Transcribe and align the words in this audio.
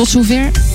Tot 0.00 0.08
zover. 0.08 0.69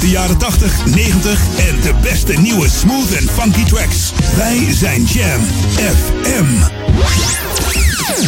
de 0.00 0.10
jaren 0.10 0.38
80, 0.38 0.86
90 0.86 1.40
en 1.56 1.80
de 1.80 1.94
beste 2.02 2.32
nieuwe 2.32 2.68
smooth 2.68 3.12
en 3.12 3.28
funky 3.28 3.64
tracks. 3.64 4.12
Wij 4.36 4.66
zijn 4.72 5.04
Jam 5.04 5.40
FM. 5.76 6.46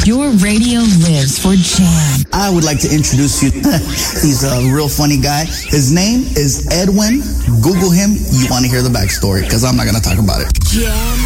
Your 0.05 0.31
radio 0.39 0.81
lives 0.81 1.39
for 1.39 1.55
Jam. 1.55 2.25
I 2.33 2.51
would 2.51 2.65
like 2.65 2.89
to 2.89 2.89
introduce 2.89 3.41
you. 3.41 3.53
He's 4.23 4.45
a 4.45 4.61
real 4.61 4.89
funny 4.89 5.17
guy. 5.17 5.45
His 5.47 5.91
name 5.91 6.25
is 6.35 6.65
Edwin. 6.67 7.23
Google 7.61 7.91
him. 7.91 8.17
You 8.31 8.49
want 8.49 8.65
to 8.65 8.71
hear 8.71 8.83
the 8.83 8.99
backstory 8.99 9.41
because 9.41 9.65
I'm 9.65 9.77
not 9.77 9.85
going 9.85 10.03
to 10.03 10.09
talk 10.09 10.19
about 10.19 10.41
it. 10.43 10.53
Jam. 10.65 11.19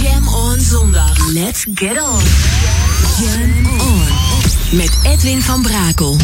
Jam 0.00 0.28
on 0.28 0.60
zondag. 0.60 1.32
Let's 1.32 1.64
get 1.74 1.98
on. 1.98 2.22
Jam 3.18 3.66
on. 3.80 4.76
Met 4.76 4.90
Edwin 5.02 5.42
van 5.42 5.62
Brakel. 5.62 6.16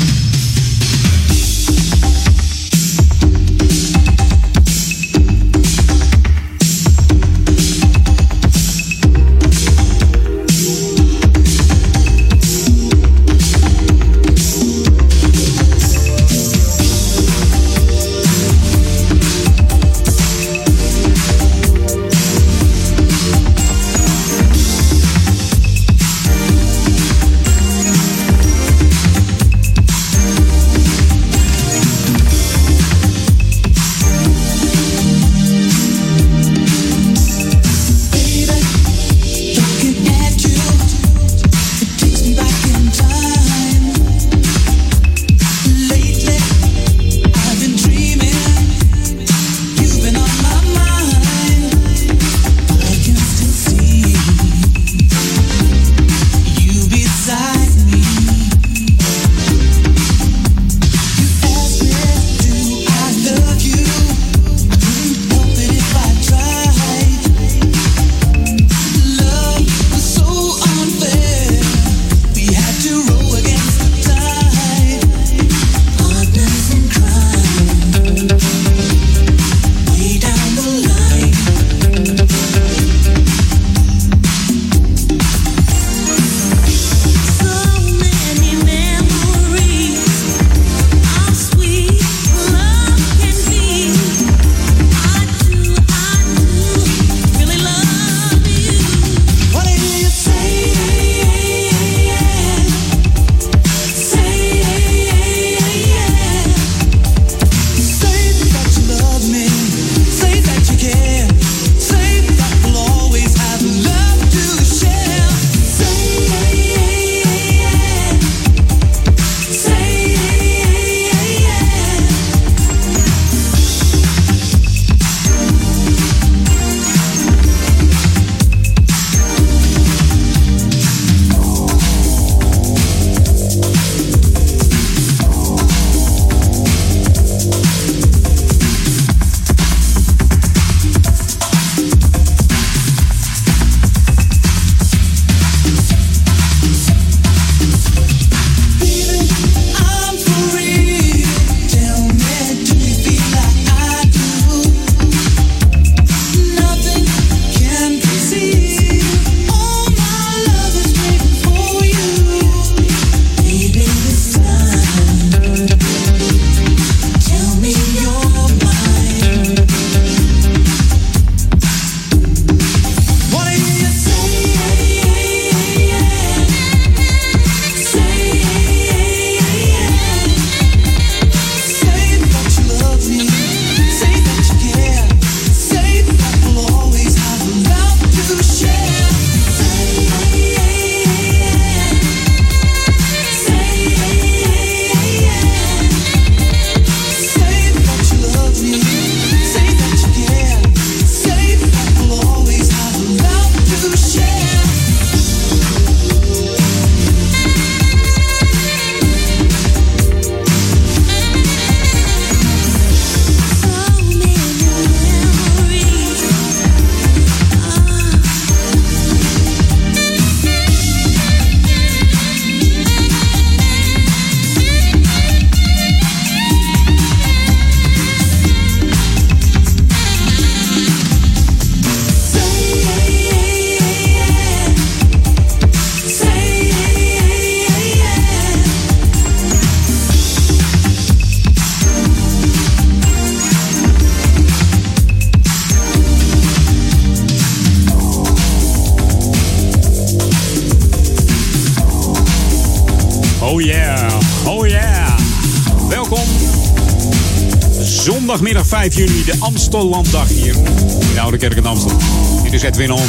De 259.76 259.82
Amstellanddag 259.82 260.28
hier 260.28 260.54
in 261.00 261.14
de 261.14 261.20
Oude 261.20 261.36
Kerk 261.36 261.56
in 261.56 261.66
Amstel. 261.66 261.98
Dit 262.42 262.52
is 262.52 262.62
Edwin 262.62 262.90
On. 262.90 263.02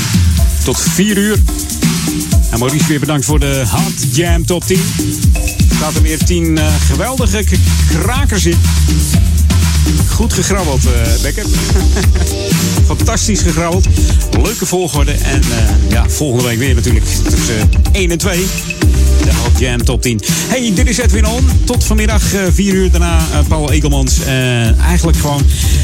Tot 0.64 0.80
4 0.80 1.18
uur. 1.18 1.38
En 2.50 2.60
Maurice 2.60 2.88
weer 2.88 3.00
bedankt 3.00 3.25
voor 3.25 3.40
de 3.40 3.64
Hot 3.69 4.16
Jam 4.16 4.46
Top 4.46 4.64
10. 4.66 4.80
Er 5.81 5.96
er 5.96 6.02
weer 6.02 6.18
10 6.18 6.58
uh, 6.58 6.66
geweldige 6.90 7.44
krakers 7.90 8.46
in. 8.46 8.58
Goed 10.10 10.34
gegrabbeld, 10.34 10.86
uh, 10.86 10.92
Becker. 11.22 11.46
Fantastisch 12.86 13.42
gegrabbeld. 13.42 13.88
Leuke 14.42 14.66
volgorde. 14.66 15.12
En 15.12 15.42
uh, 15.42 15.92
ja, 15.92 16.10
volgende 16.10 16.44
week 16.44 16.58
weer 16.58 16.75
natuurlijk 16.75 17.06
tussen 17.06 17.69
1 17.92 18.12
en 18.12 18.18
2. 18.18 18.46
De 19.28 19.34
Hot 19.34 19.60
Jam 19.60 19.84
Top 19.84 20.02
10. 20.02 20.20
Hey, 20.48 20.72
dit 20.76 20.90
is 20.90 20.98
Edwin 20.98 21.26
On. 21.26 21.50
Tot 21.66 21.84
vanmiddag 21.84 22.34
uh, 22.34 22.42
4 22.54 22.74
uur 22.74 22.92
daarna 22.92 23.20
Paul 23.48 23.72
Egelmans. 23.72 24.20
eigenlijk 24.86 25.18
gewoon, 25.18 25.42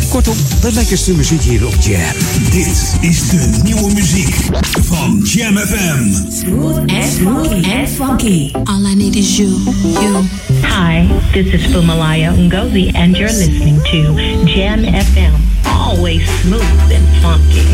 kortom, 0.10 0.36
de 0.62 0.72
lekkerste 0.74 1.14
muziek 1.14 1.42
hier 1.42 1.68
op 1.68 1.74
Jam. 1.80 2.14
Dit 2.52 2.96
is 3.02 3.30
de 3.30 3.60
nieuwe 3.64 3.94
muziek 3.94 4.36
van 4.82 5.22
Jam 5.24 5.58
FM. 5.58 6.32
Smooth 6.42 6.78
and 6.78 7.14
smooth 7.18 7.52
and 7.52 7.90
funky. 7.96 8.52
All 8.64 8.86
I 8.92 8.96
need 8.96 9.16
is 9.16 9.38
you, 9.38 9.50
you. 9.84 10.24
Hi, 10.62 11.08
this 11.32 11.54
is 11.54 11.62
Fumalaya 11.74 12.34
Ngozi 12.36 12.92
and 12.94 13.18
you're 13.18 13.34
listening 13.34 13.82
to 13.84 14.14
Jam 14.46 14.84
FM. 14.84 15.34
Always 15.66 16.30
smooth 16.42 16.92
and 16.92 17.08
funky. 17.22 17.68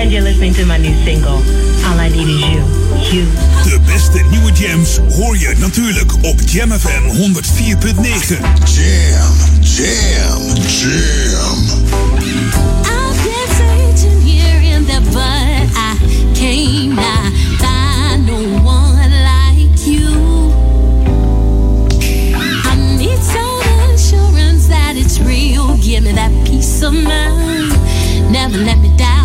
And 0.00 0.12
you're 0.12 0.24
listening 0.24 0.54
to 0.54 0.66
my 0.66 0.76
new 0.78 0.94
single, 1.04 1.40
All 1.86 2.00
I 2.00 2.08
Need 2.08 2.28
Is 2.28 2.40
You, 2.40 2.62
You. 3.12 3.26
De 3.62 3.80
beste 3.86 4.24
nieuwe 4.30 4.52
jams 4.52 4.98
hoor 5.16 5.38
je 5.38 5.54
natuurlijk 5.58 6.12
op 6.22 6.40
Jam 6.46 6.70
FM 6.70 7.02
104.9. 7.02 8.40
Jam, 8.74 9.32
jam, 9.60 10.42
jam. 10.66 11.58
I've 12.82 13.22
been 13.22 13.48
searching 13.56 14.22
here 14.22 14.74
and 14.74 14.86
there, 14.86 15.00
but 15.00 15.68
I 15.76 15.96
came 16.34 16.94
not 16.94 17.32
find 17.58 18.26
no 18.26 18.40
one 18.64 19.10
like 19.10 19.86
you. 19.86 20.50
I 22.64 22.96
need 22.96 23.20
some 23.22 23.94
assurance 23.94 24.66
that 24.68 24.96
it's 24.96 25.18
real. 25.20 25.76
Give 25.76 26.02
me 26.02 26.12
that 26.12 26.32
peace 26.44 26.82
of 26.82 26.92
mind. 26.92 27.72
Never 28.30 28.58
let 28.58 28.78
me 28.78 28.90
down, 28.96 29.15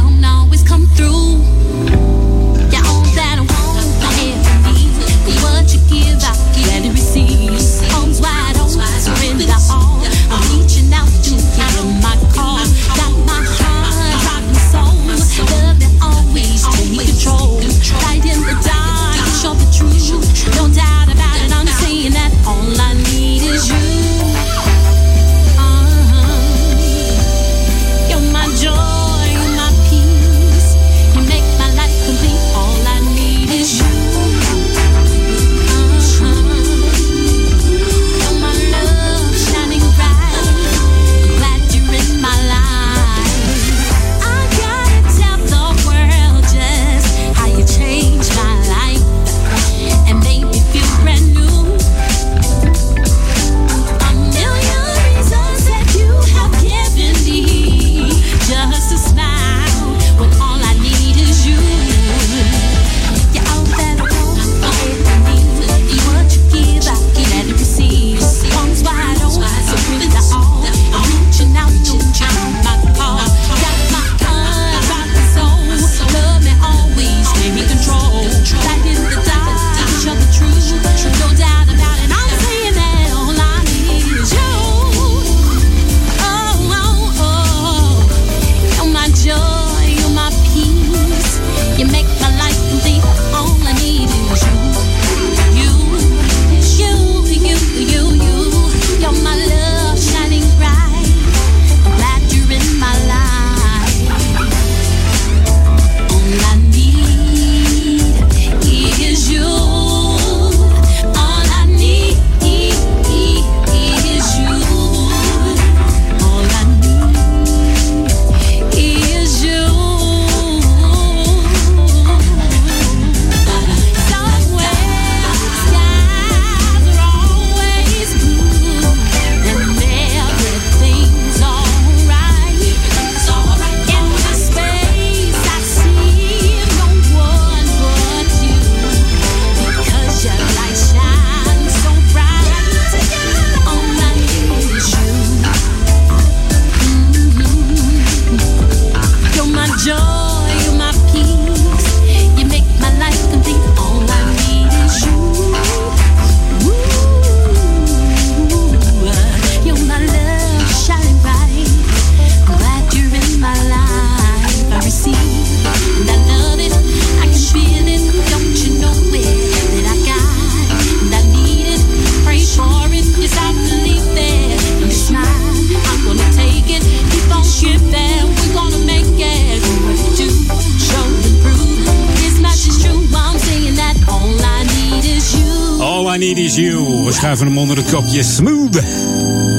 Smooth. 188.23 188.83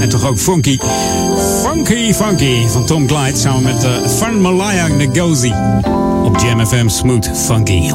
En 0.01 0.09
toch 0.09 0.27
ook 0.27 0.39
Funky. 0.39 0.79
Funky 1.63 2.13
Funky 2.13 2.67
van 2.67 2.87
Tom 2.87 3.07
Clyde 3.07 3.39
samen 3.39 3.63
met 3.63 3.85
uh, 3.85 3.91
Van 4.07 4.41
Malaya 4.41 4.89
Ngozi. 4.89 5.53
Op 6.23 6.39
Jam 6.39 6.67
FM 6.67 6.89
Smooth 6.89 7.31
Funky 7.47 7.91
104.9. 7.91 7.95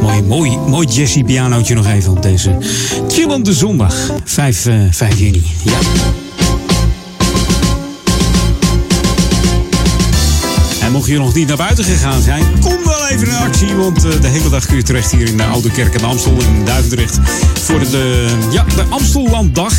Mooi, 0.00 0.22
mooi, 0.22 0.58
mooi 0.68 0.86
jazzy 0.86 1.24
pianootje 1.24 1.74
nog 1.74 1.86
even 1.86 2.10
op 2.12 2.22
deze 2.22 2.56
chillende 3.08 3.52
zondag. 3.52 4.10
5, 4.24 4.66
uh, 4.66 4.74
5 4.90 5.18
juni. 5.18 5.42
Ja. 5.64 5.78
En 10.86 10.92
mocht 10.92 11.08
je 11.08 11.18
nog 11.18 11.34
niet 11.34 11.48
naar 11.48 11.56
buiten 11.56 11.84
gegaan 11.84 12.22
zijn, 12.22 12.44
kom 12.60 12.84
wel 12.84 13.08
even 13.08 13.28
in 13.28 13.34
actie. 13.34 13.74
Want 13.74 14.04
eh, 14.04 14.20
de 14.20 14.28
hele 14.28 14.48
dag 14.48 14.66
kun 14.66 14.76
je 14.76 14.82
terecht 14.82 15.10
hier 15.10 15.28
in 15.28 15.36
de 15.36 15.44
Oude 15.44 15.70
Kerk 15.70 15.94
en 15.94 16.04
Amstel 16.04 16.32
in 16.32 16.64
Duivendrecht. 16.64 17.18
Voor 17.62 17.78
de, 17.78 18.26
ja, 18.50 18.64
de 18.74 18.82
Amstellanddag 18.88 19.72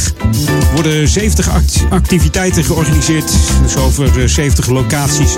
worden 0.73 1.07
70 1.07 1.49
act- 1.49 1.83
activiteiten 1.89 2.63
georganiseerd. 2.63 3.31
Dus 3.63 3.75
over 3.75 4.29
70 4.29 4.67
locaties. 4.67 5.33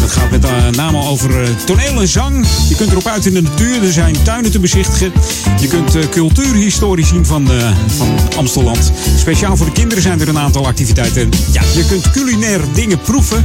Het 0.00 0.10
gaat 0.10 0.30
met 0.30 0.46
name 0.76 0.98
over 1.02 1.48
toneel 1.64 2.00
en 2.00 2.08
zang. 2.08 2.46
Je 2.68 2.74
kunt 2.74 2.90
erop 2.90 3.06
uit 3.06 3.26
in 3.26 3.34
de 3.34 3.42
natuur. 3.42 3.82
Er 3.82 3.92
zijn 3.92 4.22
tuinen 4.22 4.50
te 4.50 4.58
bezichtigen. 4.58 5.12
Je 5.60 5.66
kunt 5.66 6.08
cultuurhistorie 6.10 7.06
zien 7.06 7.26
van, 7.26 7.48
van 7.96 8.18
Amstelland. 8.36 8.92
Speciaal 9.16 9.56
voor 9.56 9.66
de 9.66 9.72
kinderen 9.72 10.02
zijn 10.02 10.20
er 10.20 10.28
een 10.28 10.38
aantal 10.38 10.66
activiteiten. 10.66 11.28
Ja, 11.52 11.62
je 11.74 11.86
kunt 11.86 12.10
culinair 12.10 12.60
dingen 12.74 13.00
proeven. 13.00 13.44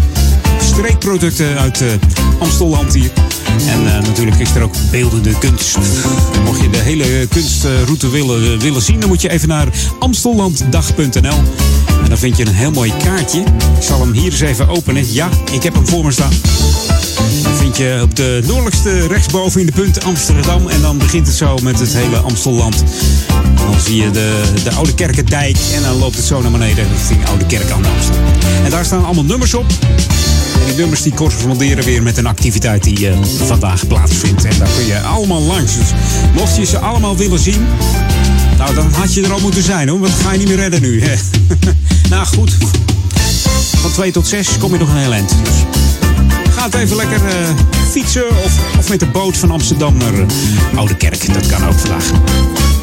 Streekproducten 0.74 1.58
uit 1.58 1.84
Amstelland 2.40 2.94
hier. 2.94 3.12
En 3.68 3.84
natuurlijk 3.84 4.40
is 4.40 4.56
er 4.56 4.62
ook 4.62 4.76
beeldende 4.92 5.38
kunst. 5.38 5.78
Mocht 6.46 6.62
je 6.62 6.70
de 6.70 6.78
hele 6.78 7.28
kunstroute 7.28 8.10
willen, 8.10 8.60
willen 8.60 8.82
zien, 8.82 9.00
dan 9.00 9.10
moet 9.10 9.22
je 9.22 9.30
even 9.30 9.48
naar 9.48 9.68
amstellanddag.nl. 10.00 11.42
En 12.04 12.10
dan 12.10 12.18
vind 12.18 12.38
je 12.38 12.46
een 12.46 12.54
heel 12.54 12.72
mooi 12.72 12.94
kaartje. 13.04 13.40
Ik 13.40 13.84
zal 13.84 14.00
hem 14.00 14.12
hier 14.12 14.32
eens 14.32 14.40
even 14.40 14.68
openen. 14.68 15.14
Ja, 15.14 15.30
ik 15.52 15.64
heb 15.64 15.74
hem 15.74 15.88
voor 15.88 16.06
me 16.06 16.12
staan. 16.12 16.32
Dan 17.44 17.56
vind 17.56 17.78
je 17.78 18.00
op 18.02 18.16
de 18.16 18.42
noordelijkste 18.46 19.08
rechtsboven 19.08 19.60
in 19.60 19.66
de 19.66 19.72
punt 19.72 20.04
Amsterdam. 20.04 20.68
En 20.68 20.82
dan 20.82 20.98
begint 20.98 21.28
het 21.28 21.36
zo 21.36 21.58
met 21.64 21.80
het 21.80 21.94
hele 21.94 22.18
Amstelland. 22.18 22.84
Dan 23.56 23.80
zie 23.86 23.96
je 24.04 24.12
de, 24.12 24.44
de 24.64 24.72
Oude 24.72 24.94
Kerkendijk. 24.94 25.58
En 25.76 25.82
dan 25.82 25.98
loopt 25.98 26.16
het 26.16 26.26
zo 26.26 26.42
naar 26.42 26.52
beneden 26.52 26.88
richting 26.96 27.28
Oude 27.28 27.46
Kerk 27.46 27.72
aan 27.72 27.82
de 27.82 27.88
Amstel. 27.88 28.16
En 28.64 28.70
daar 28.72 28.86
staan 28.86 29.06
allemaal 29.06 29.24
nummers 29.24 29.54
op. 29.54 29.66
En 30.60 30.66
die 30.66 30.76
nummers 30.76 31.02
die 31.02 31.14
corresponderen 31.14 31.84
weer 31.84 32.04
met 32.04 32.18
een 32.18 32.26
activiteit 32.26 32.84
die 32.84 33.00
uh, 33.00 33.16
vandaag 33.46 33.88
plaatsvindt. 33.88 34.46
En 34.46 34.58
daar 34.58 34.70
kun 34.76 34.86
je 34.86 35.00
allemaal 35.00 35.42
langs. 35.42 35.78
Dus 35.78 35.88
mocht 36.34 36.56
je 36.56 36.66
ze 36.66 36.78
allemaal 36.78 37.18
willen 37.18 37.40
zien, 37.40 37.66
nou, 38.58 38.76
dan 38.76 38.92
had 38.92 39.14
je 39.14 39.24
er 39.24 39.32
al 39.32 39.40
moeten 39.40 39.64
zijn 39.64 39.90
hoor, 39.90 40.00
want 40.00 40.12
dat 40.12 40.22
ga 40.22 40.32
je 40.32 40.38
niet 40.38 40.48
meer 40.48 40.58
redden 40.58 40.82
nu. 40.82 41.04
Hè? 41.04 41.16
nou 42.10 42.26
goed, 42.26 42.52
van 43.82 43.92
2 43.92 44.12
tot 44.12 44.28
6 44.28 44.58
kom 44.58 44.72
je 44.74 44.80
nog 44.80 44.90
een 44.90 44.98
heel 44.98 45.14
eind. 45.14 45.30
Dus 45.44 45.54
ga 46.56 46.64
het 46.64 46.76
even 46.76 46.96
lekker 46.96 47.18
uh, 47.18 47.50
fietsen 47.92 48.30
of, 48.30 48.78
of 48.78 48.90
met 48.90 49.00
de 49.00 49.06
boot 49.06 49.38
van 49.38 49.52
Amsterdam 49.52 49.98
naar 49.98 50.14
uh, 50.14 50.26
Oude 50.76 50.96
Kerk. 50.96 51.34
Dat 51.34 51.48
kan 51.48 51.68
ook 51.68 51.80
vandaag. 51.80 52.12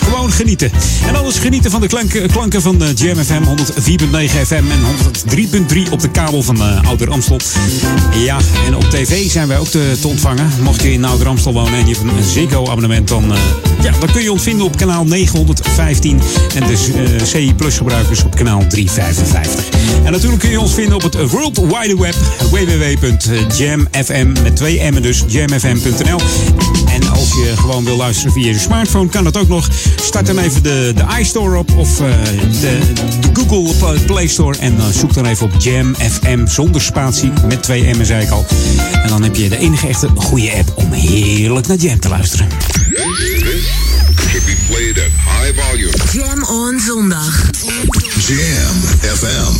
Gewoon 0.00 0.32
genieten. 0.32 0.70
En 1.06 1.16
anders 1.16 1.38
genieten 1.38 1.70
van 1.70 1.80
de 1.80 1.86
klanken, 1.86 2.30
klanken 2.30 2.62
van 2.62 2.78
de 2.78 2.94
FM 2.96 3.42
104.9 3.42 4.46
FM 4.46 4.54
en 4.54 4.80
103.3 5.86 5.90
op 5.90 6.00
de 6.00 6.10
kabel 6.10 6.42
van 6.42 6.56
uh, 6.56 6.88
Ouder 6.88 7.10
Amstel. 7.10 7.40
Ja, 8.24 8.38
en 8.66 8.76
op 8.76 8.84
tv 8.84 9.30
zijn 9.30 9.48
wij 9.48 9.58
ook 9.58 9.66
te, 9.66 9.98
ontvangen. 10.06 10.50
Mocht 10.62 10.82
je 10.82 10.92
in 10.92 11.04
Ouder 11.04 11.26
Amstel 11.26 11.52
wonen 11.52 11.72
en 11.72 11.86
je 11.86 11.94
hebt 11.94 12.18
een 12.18 12.24
Ziggo-abonnement, 12.24 13.08
dan, 13.08 13.32
uh, 13.32 13.38
ja, 13.82 13.90
dan 13.98 14.12
kun 14.12 14.22
je 14.22 14.32
ons 14.32 14.42
vinden 14.42 14.66
op 14.66 14.76
kanaal 14.76 15.04
915. 15.04 16.20
En 16.54 16.66
de 16.66 16.72
uh, 16.72 17.22
CI 17.22 17.54
Plus 17.54 17.76
gebruikers 17.76 18.24
op 18.24 18.34
kanaal 18.34 18.66
355. 18.68 19.64
En 20.04 20.12
natuurlijk 20.12 20.40
kun 20.40 20.50
je 20.50 20.60
ons 20.60 20.74
vinden 20.74 20.94
op 20.94 21.02
het 21.02 21.30
World 21.30 21.58
Wide 21.58 21.96
Web, 21.96 22.14
www.jamfm, 22.50 24.32
met 24.42 24.56
twee 24.56 24.90
M'en 24.90 25.02
dus, 25.02 25.24
jamfm.nl. 25.26 26.20
En 26.92 27.08
als 27.08 27.28
je 27.28 27.52
gewoon 27.56 27.84
wil 27.84 27.96
luisteren 27.96 28.32
via 28.32 28.46
je 28.46 28.58
smartphone, 28.58 29.08
kan 29.08 29.24
dat 29.24 29.36
ook 29.36 29.48
nog. 29.48 29.68
Start 29.96 30.26
dan 30.26 30.38
even 30.38 30.62
de, 30.62 30.92
de 30.94 31.04
iStore 31.20 31.58
op 31.58 31.76
of 31.76 32.00
uh, 32.00 32.06
de, 32.60 32.78
de, 33.20 33.28
Google 33.32 34.00
Play 34.06 34.26
Store. 34.26 34.58
En 34.58 34.74
uh, 34.74 34.84
zoek 34.92 35.14
dan 35.14 35.26
even 35.26 35.46
op 35.46 35.52
Jam 35.58 35.94
FM 35.94 36.46
zonder 36.46 36.80
spatie 36.80 37.32
met 37.46 37.62
twee 37.62 37.94
M'en, 37.96 38.06
zei 38.06 38.24
ik 38.24 38.30
al. 38.30 38.46
En 38.92 39.08
dan 39.08 39.22
heb 39.22 39.36
je 39.36 39.48
de 39.48 39.58
enige 39.58 39.88
echte 39.88 40.08
goede 40.14 40.52
app 40.52 40.72
om 40.74 40.92
heerlijk 40.92 41.66
naar 41.66 41.76
Jam 41.76 42.00
te 42.00 42.08
luisteren. 42.08 42.48
Jam 46.12 46.44
on 46.44 46.80
zondag. 46.80 47.50
Jam 48.26 48.76
FM. 49.00 49.52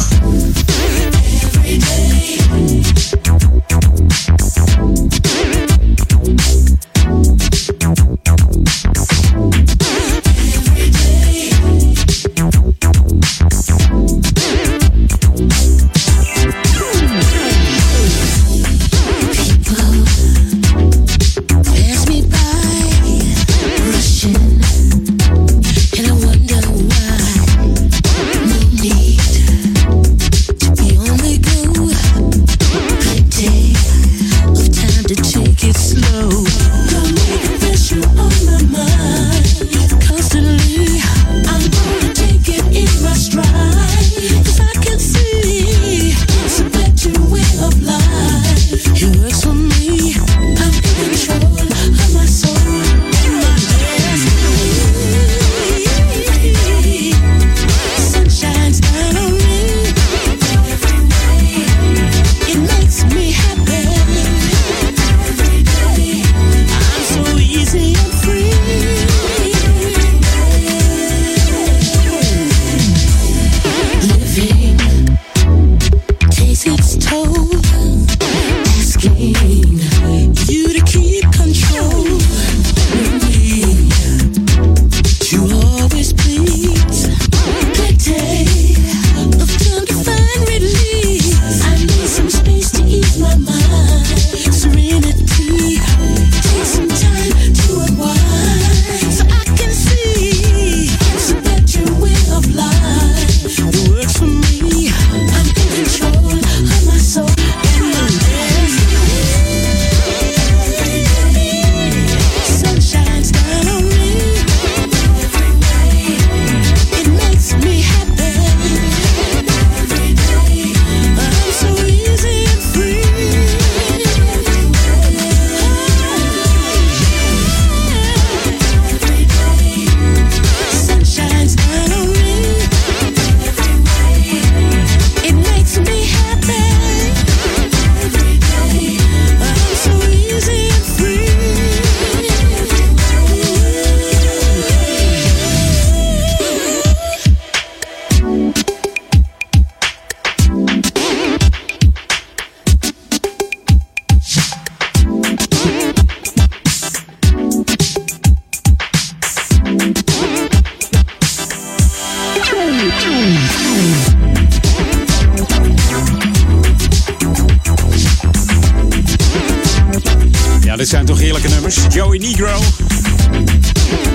Ja, 170.61 170.77
dit 170.77 170.89
zijn 170.89 171.05
toch 171.05 171.19
heerlijke 171.19 171.49
nummers. 171.49 171.77
Joey 171.89 172.19
Negro. 172.19 172.61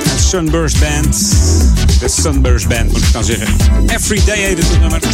En 0.03 0.19
Sunburst 0.19 0.79
Band. 0.79 1.17
De 1.99 2.07
Sunburst 2.07 2.67
Band 2.67 2.91
moet 2.91 3.01
ik 3.01 3.13
dan 3.13 3.23
zeggen. 3.23 3.47
Everyday 3.87 4.37
heet 4.37 4.57
het 4.57 4.79
nummer. 4.79 4.99
Dat 4.99 5.13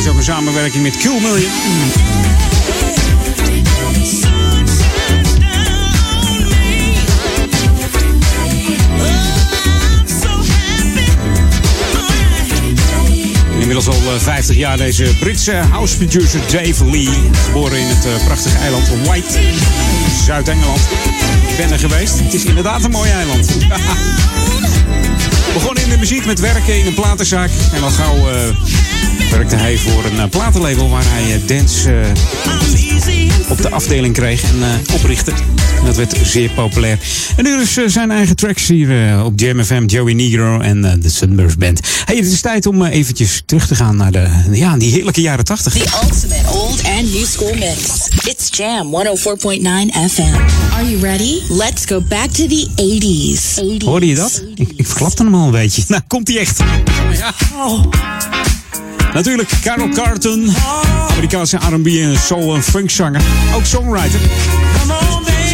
is 0.00 0.08
ook 0.08 0.16
een 0.16 0.22
samenwerking 0.22 0.82
met 0.82 0.96
Q 0.96 1.04
Inmiddels 13.74 14.06
al 14.06 14.18
50 14.18 14.56
jaar 14.56 14.76
deze 14.76 15.14
Britse 15.20 15.52
house 15.52 15.96
producer 15.96 16.40
Dave 16.40 16.84
Lee. 16.84 17.08
Geboren 17.44 17.78
in 17.78 17.86
het 17.86 18.06
uh, 18.06 18.24
prachtige 18.24 18.58
eiland 18.58 18.88
White, 19.04 19.38
Zuid-Engeland. 20.24 20.80
Ik 21.48 21.56
ben 21.56 21.70
er 21.70 21.78
geweest. 21.78 22.18
Het 22.18 22.34
is 22.34 22.44
inderdaad 22.44 22.84
een 22.84 22.90
mooi 22.90 23.10
eiland. 23.10 23.48
Begon 25.54 25.76
in 25.76 25.88
de 25.88 25.96
muziek 25.98 26.26
met 26.26 26.40
werken 26.40 26.78
in 26.78 26.86
een 26.86 26.94
platenzaak. 26.94 27.50
En 27.72 27.82
al 27.82 27.90
gauw 27.90 28.16
uh, 28.16 28.34
werkte 29.30 29.56
hij 29.56 29.78
voor 29.78 30.04
een 30.04 30.16
uh, 30.16 30.24
platenlabel 30.30 30.88
waar 30.88 31.04
hij 31.06 31.42
dance 31.46 32.12
op 33.48 33.62
de 33.62 33.70
afdeling 33.70 34.14
kreeg 34.14 34.42
en 34.42 34.82
oprichtte. 34.92 35.32
Dat 35.84 35.96
werd 35.96 36.16
zeer 36.24 36.50
populair. 36.50 36.98
En 37.36 37.44
nu 37.44 37.60
is 37.60 37.72
zijn 37.86 38.10
eigen 38.10 38.36
tracks 38.36 38.68
hier 38.68 39.24
op 39.24 39.40
Jam 39.40 39.64
FM, 39.64 39.86
Joey 39.86 40.12
Negro 40.12 40.60
en 40.60 41.00
de 41.00 41.10
Sunburst 41.10 41.58
Band. 41.58 41.80
Hey, 42.04 42.16
het 42.16 42.26
is 42.26 42.40
tijd 42.40 42.66
om 42.66 42.84
eventjes 42.84 43.42
terug 43.46 43.66
te 43.66 43.74
gaan 43.74 43.96
naar 43.96 44.12
de, 44.12 44.28
ja, 44.50 44.76
die 44.76 44.92
heerlijke 44.92 45.20
jaren 45.20 45.44
80. 45.44 45.72
The 45.72 45.78
ultimate 46.02 46.50
old 46.50 46.82
and 46.84 47.12
new 47.12 47.24
school 47.24 47.54
mix. 47.54 48.08
It's 48.24 48.48
Jam 48.50 48.86
104.9 48.86 50.12
FM. 50.12 50.34
Are 50.72 50.90
you 50.90 51.00
ready? 51.00 51.40
Let's 51.48 51.84
go 51.86 52.00
back 52.00 52.30
to 52.30 52.46
the 52.46 52.68
80s. 52.76 53.62
80s. 53.80 53.84
Hoorde 53.84 54.06
je 54.06 54.14
dat? 54.14 54.42
Ik, 54.54 54.72
ik 54.76 54.86
verklapte 54.86 55.22
hem 55.22 55.34
al 55.34 55.44
een 55.44 55.50
beetje. 55.50 55.82
Nou, 55.94 56.02
komt 56.06 56.28
hij 56.28 56.38
echt. 56.38 56.58
Ja. 57.12 57.34
Natuurlijk 59.14 59.50
Carol 59.62 59.88
Carton, 59.88 60.52
Amerikaanse 61.10 61.56
R&B 61.56 61.86
en 61.86 62.18
soul 62.18 62.54
en 62.54 62.62
funk 62.62 62.90
zanger. 62.90 63.22
Ook 63.54 63.64
songwriter. 63.64 64.20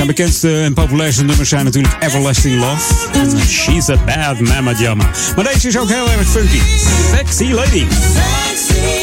Zijn 0.01 0.13
bekendste 0.13 0.61
en 0.61 0.75
populairste 0.75 1.25
nummers 1.25 1.49
zijn 1.49 1.65
natuurlijk 1.65 1.97
Everlasting 2.03 2.61
Love 2.61 2.95
en 3.13 3.39
She's 3.49 3.89
a 3.89 3.97
Bad 4.05 4.41
Mama 4.41 4.73
Jamma. 4.73 5.11
Maar 5.37 5.45
deze 5.45 5.69
is 5.69 5.79
ook 5.79 5.89
heel 5.89 6.11
erg 6.11 6.29
funky. 6.29 6.61
Sexy 7.11 7.53
Lady. 7.53 7.87
Sexy 7.91 9.00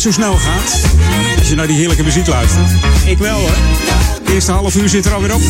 zo 0.00 0.10
snel 0.10 0.36
gaat. 0.36 0.80
Als 1.38 1.48
je 1.48 1.54
naar 1.54 1.66
die 1.66 1.76
heerlijke 1.76 2.02
muziek 2.02 2.26
luistert. 2.26 2.70
Ik 3.06 3.18
wel 3.18 3.38
hoor. 3.38 3.56
De 4.24 4.32
eerste 4.32 4.52
half 4.52 4.76
uur 4.76 4.88
zit 4.88 5.06
er 5.06 5.14
alweer 5.14 5.34
op. 5.34 5.40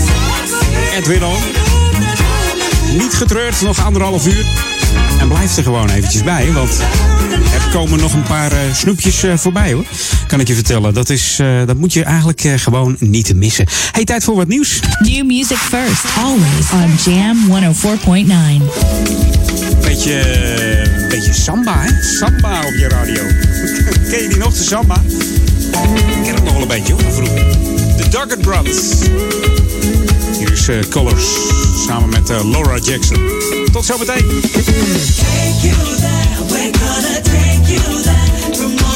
Edwin 0.96 1.22
al. 1.22 1.36
Niet 2.98 3.14
getreurd, 3.14 3.60
nog 3.60 3.84
anderhalf 3.84 4.26
uur. 4.26 4.46
En 5.20 5.28
blijf 5.28 5.56
er 5.56 5.62
gewoon 5.62 5.88
eventjes 5.88 6.22
bij, 6.22 6.52
want 6.52 6.78
er 7.54 7.68
komen 7.72 8.00
nog 8.00 8.12
een 8.12 8.22
paar 8.22 8.52
eh, 8.52 8.58
snoepjes 8.72 9.22
eh, 9.22 9.36
voorbij 9.36 9.72
hoor. 9.72 9.84
Kan 10.26 10.40
ik 10.40 10.48
je 10.48 10.54
vertellen. 10.54 10.94
Dat, 10.94 11.10
is, 11.10 11.38
eh, 11.40 11.66
dat 11.66 11.76
moet 11.76 11.92
je 11.92 12.04
eigenlijk 12.04 12.40
gewoon 12.56 12.96
niet 12.98 13.34
missen. 13.34 13.66
Hey, 13.92 14.04
tijd 14.04 14.24
voor 14.24 14.36
wat 14.36 14.48
nieuws. 14.48 14.80
New 14.98 15.26
music 15.26 15.56
first, 15.56 16.04
always 16.16 16.70
on 16.72 17.12
Jam 17.12 17.36
104.9 19.34 19.37
beetje, 19.88 20.12
een 21.00 21.08
beetje 21.08 21.32
samba, 21.32 21.82
hè? 21.82 22.02
Samba 22.02 22.58
op 22.58 22.74
je 22.74 22.88
radio. 22.88 23.22
Ken 24.10 24.22
je 24.22 24.28
die 24.28 24.38
nog, 24.38 24.54
de 24.54 24.62
samba? 24.62 25.02
Ik 25.04 26.24
ken 26.24 26.34
het 26.34 26.44
nog 26.44 26.52
wel 26.52 26.62
een 26.62 26.68
beetje, 26.68 26.92
hoor, 26.92 27.12
vroeger. 27.12 27.44
De 27.96 28.08
Duggett 28.08 28.40
Brothers. 28.40 28.90
Hier 30.38 30.52
is 30.52 30.68
eh, 30.68 30.78
Colors, 30.90 31.26
samen 31.86 32.08
met 32.08 32.30
eh, 32.30 32.50
Laura 32.50 32.78
Jackson. 32.78 33.30
Tot 33.72 33.84
zometeen. 33.84 34.26
Take 34.42 35.68
you 35.68 35.76
you 38.50 38.87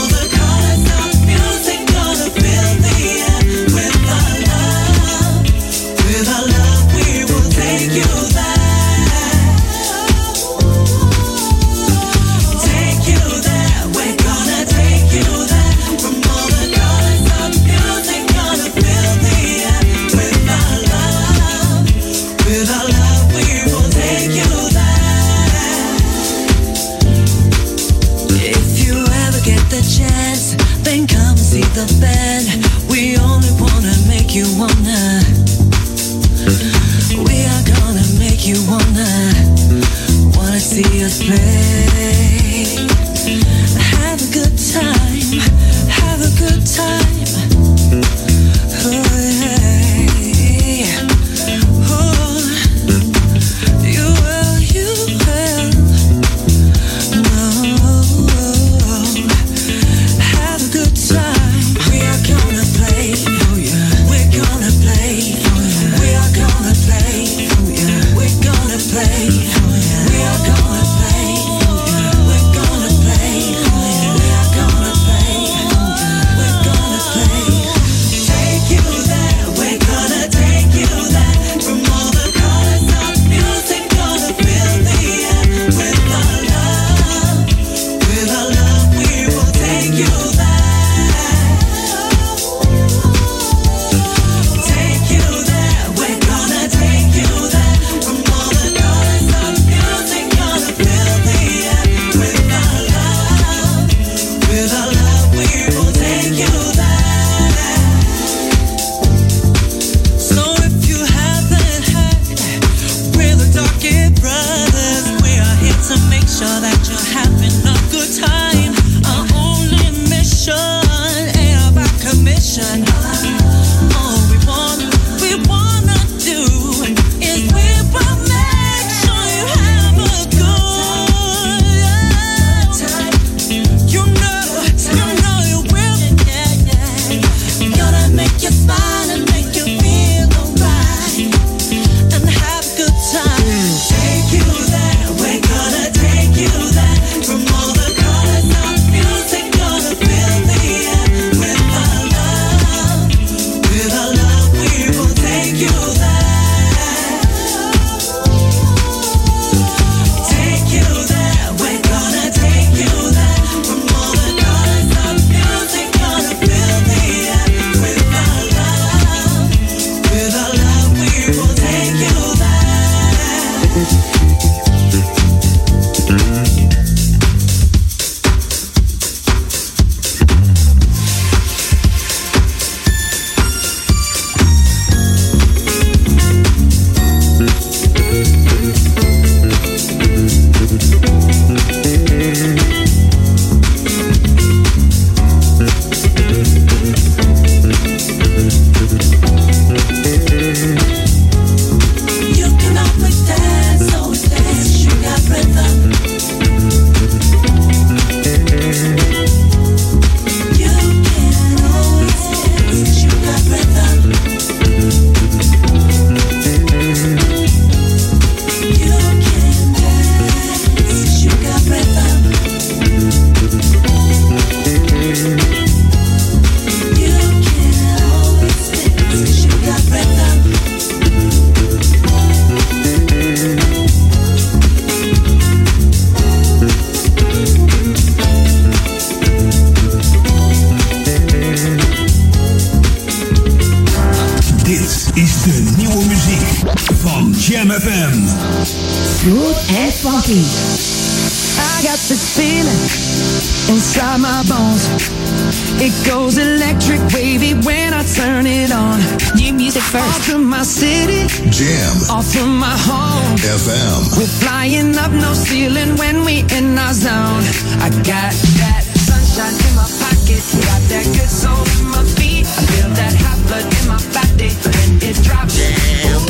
first. 259.93 260.05
Off 260.05 260.25
from 260.25 260.45
my 260.49 260.63
city, 260.63 261.29
Jam 261.51 261.95
off 262.09 262.27
from 262.33 262.57
my 262.59 262.77
home. 262.89 263.37
FM. 263.37 264.17
We're 264.17 264.35
flying 264.41 264.97
up 264.97 265.13
no 265.13 265.35
ceiling 265.35 265.97
when 265.97 266.25
we 266.25 266.45
in 266.57 266.79
our 266.79 266.95
zone. 266.95 267.45
I 267.85 267.91
got 268.09 268.33
that 268.61 268.85
sunshine 269.07 269.57
in 269.69 269.73
my 269.77 269.89
pocket, 270.01 270.43
got 270.65 270.83
that 270.93 271.07
good 271.13 271.33
soul 271.43 271.65
in 271.77 271.87
my 271.93 272.05
feet. 272.17 272.47
I 272.49 272.63
feel 272.73 272.89
that 273.01 273.15
hot 273.21 273.39
blood 273.47 273.67
in 273.69 273.85
my 273.93 274.01
body 274.17 274.51
when 274.65 274.91
it 275.09 275.17
drops. 275.27 275.55
jam, 275.57 276.23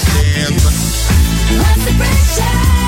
FM. 0.00 0.54
What's 1.60 1.84
the 1.84 1.92
pressure? 2.00 2.79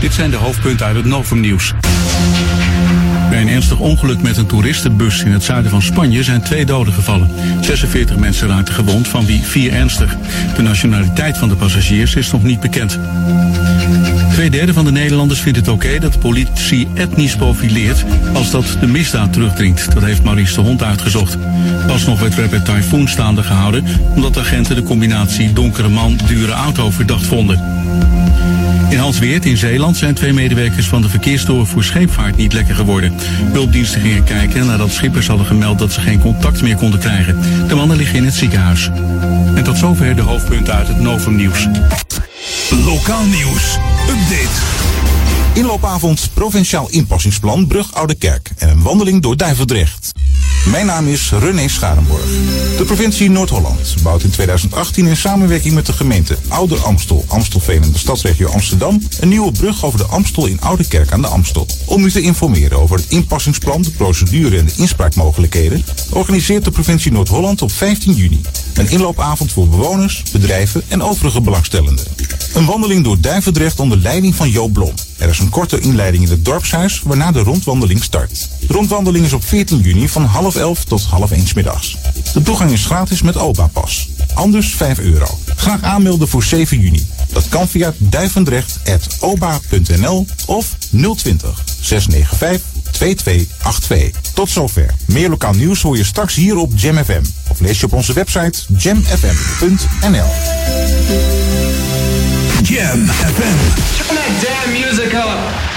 Dit 0.00 0.14
zijn 0.14 0.30
de 0.30 0.36
hoofdpunten 0.36 0.86
uit 0.86 0.96
het 0.96 1.04
Novumnieuws. 1.04 1.72
Bij 3.30 3.40
een 3.40 3.48
ernstig 3.48 3.78
ongeluk 3.78 4.22
met 4.22 4.36
een 4.36 4.46
toeristenbus 4.46 5.22
in 5.22 5.32
het 5.32 5.44
zuiden 5.44 5.70
van 5.70 5.82
Spanje 5.82 6.22
zijn 6.22 6.42
twee 6.42 6.66
doden 6.66 6.92
gevallen. 6.92 7.30
46 7.60 8.16
mensen 8.16 8.48
raakten 8.48 8.74
gewond, 8.74 9.08
van 9.08 9.26
wie 9.26 9.40
vier 9.42 9.72
ernstig. 9.72 10.16
De 10.56 10.62
nationaliteit 10.62 11.38
van 11.38 11.48
de 11.48 11.56
passagiers 11.56 12.14
is 12.14 12.30
nog 12.30 12.42
niet 12.42 12.60
bekend. 12.60 12.98
Twee 14.32 14.50
derde 14.50 14.72
van 14.72 14.84
de 14.84 14.92
Nederlanders 14.92 15.40
vindt 15.40 15.58
het 15.58 15.68
oké 15.68 15.98
dat 15.98 16.12
de 16.12 16.18
politie 16.18 16.88
etnisch 16.94 17.36
profileert 17.36 18.04
als 18.34 18.50
dat 18.50 18.76
de 18.80 18.86
misdaad 18.86 19.32
terugdringt. 19.32 19.94
Dat 19.94 20.02
heeft 20.02 20.22
Maurice 20.22 20.54
de 20.54 20.60
Hond 20.60 20.82
uitgezocht. 20.82 21.36
Pas 21.86 22.06
nog 22.06 22.20
werd 22.20 22.34
Rapid 22.34 22.64
Typhoon 22.64 23.08
staande 23.08 23.42
gehouden 23.42 23.84
omdat 24.14 24.38
agenten 24.38 24.76
de 24.76 24.82
combinatie 24.82 25.52
donkere 25.52 25.88
man, 25.88 26.18
dure 26.26 26.52
auto 26.52 26.90
verdacht 26.90 27.26
vonden. 27.26 27.76
In 28.96 29.02
Halsweert 29.02 29.44
in 29.44 29.56
Zeeland 29.56 29.96
zijn 29.96 30.14
twee 30.14 30.32
medewerkers 30.32 30.86
van 30.86 31.02
de 31.02 31.08
verkeerstoren 31.08 31.66
voor 31.66 31.84
scheepvaart 31.84 32.36
niet 32.36 32.52
lekker 32.52 32.74
geworden. 32.74 33.14
Hulpdiensten 33.52 34.00
gingen 34.00 34.24
kijken 34.24 34.66
nadat 34.66 34.90
schippers 34.90 35.26
hadden 35.26 35.46
gemeld 35.46 35.78
dat 35.78 35.92
ze 35.92 36.00
geen 36.00 36.20
contact 36.20 36.62
meer 36.62 36.76
konden 36.76 37.00
krijgen. 37.00 37.40
De 37.68 37.74
mannen 37.74 37.96
liggen 37.96 38.16
in 38.16 38.24
het 38.24 38.34
ziekenhuis. 38.34 38.90
En 39.54 39.64
tot 39.64 39.76
zover 39.76 40.16
de 40.16 40.22
hoofdpunten 40.22 40.74
uit 40.74 40.88
het 40.88 40.98
Novum 40.98 41.36
nieuws. 41.36 41.66
Lokaal 42.84 43.24
nieuws. 43.24 43.78
Update. 44.08 44.60
Inloopavond 45.54 46.30
Provinciaal 46.34 46.90
Inpassingsplan 46.90 47.66
Brug 47.66 47.94
Oude 47.94 48.14
Kerk 48.14 48.50
en 48.58 48.68
een 48.68 48.82
wandeling 48.82 49.22
door 49.22 49.36
Duivendrecht. 49.36 50.15
Mijn 50.70 50.86
naam 50.86 51.06
is 51.06 51.30
René 51.30 51.68
Scharenborg. 51.68 52.24
De 52.76 52.84
provincie 52.86 53.30
Noord-Holland 53.30 53.94
bouwt 54.02 54.22
in 54.22 54.30
2018 54.30 55.06
in 55.06 55.16
samenwerking 55.16 55.74
met 55.74 55.86
de 55.86 55.92
gemeente 55.92 56.36
Ouder 56.48 56.78
Amstel, 56.78 57.24
Amstelveen 57.28 57.82
en 57.82 57.92
de 57.92 57.98
stadsregio 57.98 58.48
Amsterdam 58.48 59.02
een 59.20 59.28
nieuwe 59.28 59.52
brug 59.52 59.84
over 59.84 59.98
de 59.98 60.04
Amstel 60.04 60.46
in 60.46 60.60
Oude 60.60 60.88
Kerk 60.88 61.12
aan 61.12 61.20
de 61.20 61.26
Amstel. 61.26 61.66
Om 61.84 62.04
u 62.04 62.10
te 62.10 62.20
informeren 62.20 62.80
over 62.80 62.96
het 62.96 63.06
inpassingsplan, 63.08 63.82
de 63.82 63.90
procedure 63.90 64.58
en 64.58 64.66
de 64.66 64.74
inspraakmogelijkheden, 64.76 65.84
organiseert 66.10 66.64
de 66.64 66.70
provincie 66.70 67.12
Noord-Holland 67.12 67.62
op 67.62 67.72
15 67.72 68.12
juni 68.12 68.40
een 68.78 68.90
inloopavond 68.90 69.52
voor 69.52 69.68
bewoners, 69.68 70.22
bedrijven 70.32 70.82
en 70.88 71.02
overige 71.02 71.40
belangstellenden. 71.40 72.04
Een 72.54 72.64
wandeling 72.64 73.04
door 73.04 73.20
Duivendrecht 73.20 73.80
onder 73.80 73.98
leiding 73.98 74.34
van 74.34 74.50
Joop 74.50 74.72
Blom. 74.72 74.94
Er 75.18 75.28
is 75.28 75.38
een 75.38 75.48
korte 75.48 75.80
inleiding 75.80 76.24
in 76.24 76.30
het 76.30 76.44
dorpshuis, 76.44 77.00
waarna 77.04 77.32
de 77.32 77.40
rondwandeling 77.40 78.02
start. 78.02 78.48
De 78.66 78.72
rondwandeling 78.72 79.24
is 79.24 79.32
op 79.32 79.44
14 79.44 79.80
juni 79.80 80.08
van 80.08 80.24
half 80.24 80.56
11 80.56 80.84
tot 80.84 81.02
half 81.02 81.30
1 81.30 81.46
's 81.46 81.54
middags. 81.54 81.96
De 82.32 82.42
toegang 82.42 82.70
is 82.70 82.84
gratis 82.84 83.22
met 83.22 83.36
OBA-pas. 83.36 84.08
Anders 84.34 84.74
5 84.74 84.98
euro. 84.98 85.38
Graag 85.56 85.82
aanmelden 85.82 86.28
voor 86.28 86.42
7 86.42 86.80
juni. 86.80 87.06
Dat 87.32 87.48
kan 87.48 87.68
via 87.68 87.94
duivendrecht.oba.nl 87.98 90.26
of 90.46 90.76
020 90.90 91.64
695 91.80 92.75
2282. 92.96 94.10
Tot 94.34 94.50
zover. 94.50 94.94
Meer 95.06 95.28
lokaal 95.28 95.52
nieuws 95.52 95.82
hoor 95.82 95.96
je 95.96 96.04
straks 96.04 96.34
hier 96.34 96.56
op 96.56 96.72
Jam 96.74 96.96
FM. 97.04 97.22
Of 97.48 97.60
lees 97.60 97.80
je 97.80 97.86
op 97.86 97.92
onze 97.92 98.12
website 98.12 98.58
jamfm.nl. 98.78 100.30
Jam 102.62 103.06
FM. 103.06 103.56
Turn 103.96 104.16
that 104.16 104.42
damn 104.42 104.72
music 104.72 105.12
up. 105.12 105.74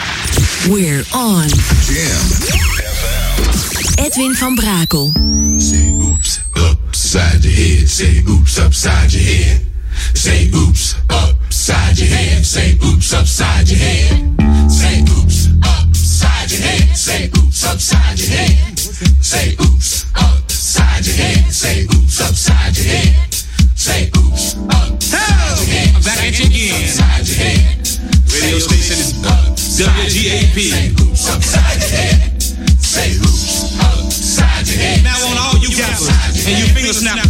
We're 0.67 1.03
on. 1.11 1.47
Jam. 1.87 2.27
Edwin 4.05 4.35
van 4.35 4.55
Brakel. 4.55 5.11
Say 5.57 5.95
oops 5.99 6.39
upside 6.55 7.39
your 7.41 7.55
head. 7.55 7.89
Say 7.89 8.23
oops 8.27 8.57
upside 8.57 9.11
your 9.11 9.35
head. 9.35 9.61
Say 10.13 10.49
oops 10.53 10.95
upside 11.07 11.97
your 11.97 12.17
head. 12.17 12.45
Say 12.45 12.77
oops 12.83 13.13
upside 13.13 13.69
your 13.69 13.79
head. 13.79 14.38
Upside 17.69 18.19
your 18.19 18.29
head. 18.29 18.79
Say 19.21 19.53
oops 19.61 20.05
upside 20.15 21.05
your 21.05 21.15
head. 21.15 21.53
Say 21.53 21.85
oops 21.85 22.19
upside 22.19 22.75
your 22.77 22.85
head. 22.85 23.33
Say 23.75 24.09
oops 24.17 24.55
upside 24.73 25.57
your 25.61 25.69
head. 25.69 25.95
I'm 25.95 26.01
back 26.01 26.19
at 26.25 26.39
you 26.39 26.49
again. 26.49 26.89
Upside 26.89 27.27
your 27.29 27.37
head. 27.37 27.77
Radio 28.33 28.59
station 28.59 28.97
is 28.97 29.13
WGAP. 29.77 30.57
Say 30.57 30.89
oops 30.97 31.29
upside 31.29 31.77
your 31.77 31.93
head. 31.93 32.41
Say 32.81 33.09
oops 33.21 33.77
upside 33.77 34.67
your 34.67 34.77
head. 34.81 35.03
Now 35.03 35.21
on 35.29 35.37
all 35.37 35.57
you 35.61 35.69
gappers 35.69 36.09
and 36.49 36.57
you 36.57 36.65
finger 36.73 36.93
snappers, 36.93 37.28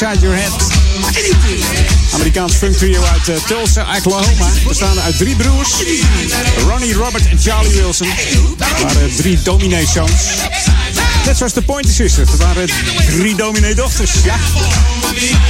Upside 0.00 0.26
Your 0.26 0.36
Head. 0.36 0.52
Amerikaans 2.12 2.54
funk 2.54 2.76
trio 2.76 3.02
uit 3.02 3.28
eh, 3.28 3.36
Tulsa, 3.46 3.96
Oklahoma. 3.96 4.50
Bestaande 4.68 5.00
uit 5.00 5.18
drie 5.18 5.36
broers. 5.36 5.70
Ronnie, 6.66 6.94
Robert 6.94 7.28
en 7.28 7.38
Charlie 7.38 7.72
Wilson. 7.72 8.08
Dat 8.56 8.82
waren 8.82 9.16
drie 9.16 9.42
dominee-zoons. 9.42 10.24
Net 11.26 11.36
zoals 11.36 11.52
de 11.52 11.62
Pointer 11.62 11.94
Sisters. 11.94 12.30
Dat 12.30 12.38
waren 12.38 12.68
drie 13.06 13.34
dominee-dochters. 13.36 14.10
Ja. 14.24 14.36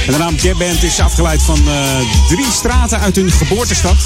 En 0.05 0.11
de 0.11 0.17
naam 0.17 0.39
Gap 0.39 0.57
Band 0.57 0.83
is 0.83 0.99
afgeleid 0.99 1.41
van 1.41 1.67
eh, 1.67 1.99
drie 2.27 2.51
straten 2.51 2.99
uit 2.99 3.15
hun 3.15 3.31
geboortestad. 3.31 3.97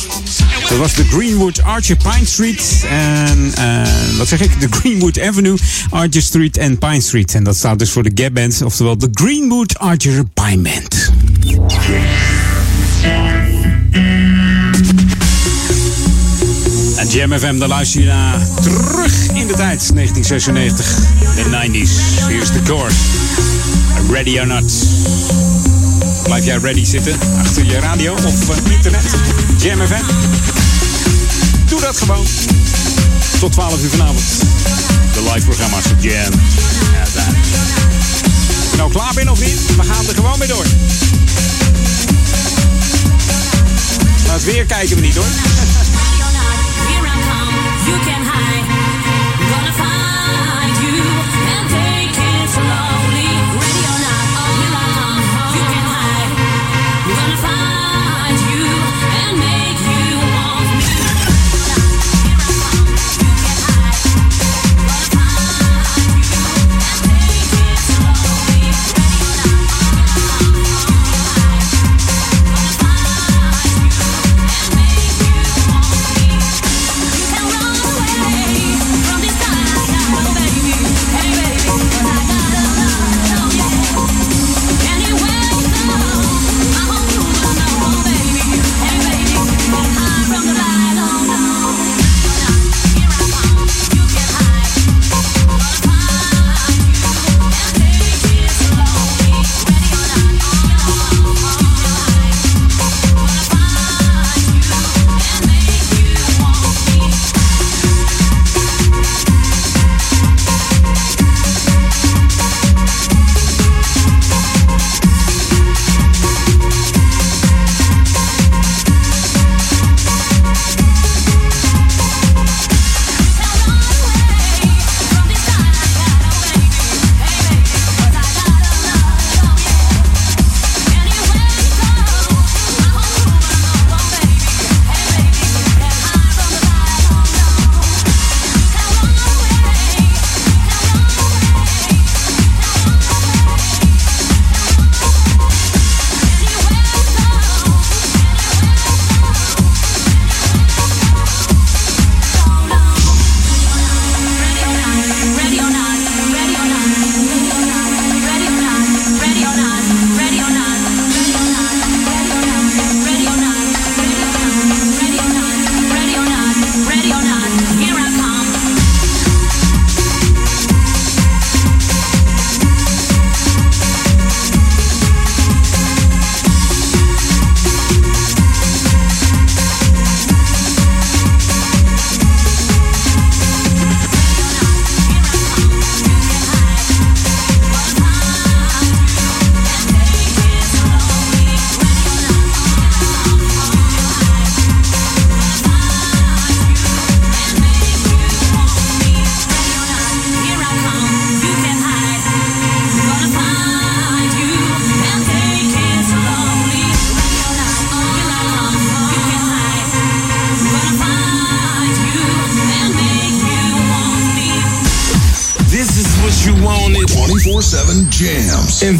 Dat 0.69 0.77
was 0.77 0.93
de 0.93 1.03
Greenwood 1.03 1.61
Archer 1.61 1.95
Pine 1.95 2.25
Street 2.25 2.85
en 2.89 3.51
eh, 3.55 3.81
wat 4.17 4.27
zeg 4.27 4.41
ik? 4.41 4.59
De 4.59 4.67
Greenwood 4.69 5.19
Avenue, 5.21 5.57
Archer 5.89 6.21
Street 6.21 6.57
en 6.57 6.77
Pine 6.77 7.01
Street. 7.01 7.35
En 7.35 7.43
dat 7.43 7.55
staat 7.55 7.79
dus 7.79 7.89
voor 7.91 8.03
de 8.03 8.11
Gap 8.23 8.33
Band, 8.33 8.61
oftewel 8.63 8.97
de 8.97 9.09
Greenwood 9.11 9.79
Archer 9.79 10.23
Pine 10.33 10.61
Band. 10.61 11.11
En 16.97 17.07
Jam 17.07 17.39
FM, 17.39 17.57
daar 17.57 17.67
luister 17.67 18.01
je 18.01 18.07
naar 18.07 18.47
terug 18.61 19.27
in 19.33 19.47
de 19.47 19.53
tijd, 19.53 19.91
1996, 19.93 20.95
de 21.35 21.43
90s. 21.43 22.27
Hier 22.27 22.41
is 22.41 22.51
de 22.51 22.61
core. 22.67 22.91
Ready 24.11 24.39
or 24.39 24.47
not. 24.47 25.44
Blijf 26.25 26.45
jij 26.45 26.57
ready 26.57 26.85
zitten 26.85 27.19
achter 27.37 27.65
je 27.65 27.79
radio 27.79 28.13
of 28.13 28.49
eh, 28.49 28.71
internet? 28.71 29.03
Jam 29.57 29.79
FM. 29.87 30.03
Doe 31.69 31.81
dat 31.81 31.97
gewoon. 31.97 32.25
Tot 33.39 33.51
12 33.51 33.83
uur 33.83 33.89
vanavond. 33.89 34.23
De 35.13 35.31
live 35.33 35.45
programma's 35.45 35.85
op 35.85 35.99
Jam. 35.99 36.31
Je 38.71 38.77
nou 38.77 38.91
klaar 38.91 39.13
bent 39.13 39.29
of 39.29 39.39
niet, 39.39 39.75
we 39.75 39.83
gaan 39.83 40.07
er 40.07 40.15
gewoon 40.15 40.39
mee 40.39 40.47
door. 40.47 40.65
Maar 44.25 44.33
het 44.33 44.43
weer 44.43 44.65
kijken 44.65 44.95
we 44.95 45.01
niet 45.01 45.15
hoor. 45.15 45.25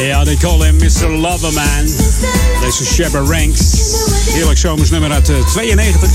Ja, 0.00 0.24
they 0.24 0.36
call 0.36 0.62
him 0.62 0.76
Mr. 0.76 1.08
Loverman. 1.08 1.84
Deze 2.60 2.84
Shabba 2.84 3.18
Ranks. 3.18 3.60
Heerlijk 4.30 4.58
zomersnummer 4.58 5.12
uit 5.12 5.28
eh, 5.28 5.36
92. 5.46 6.10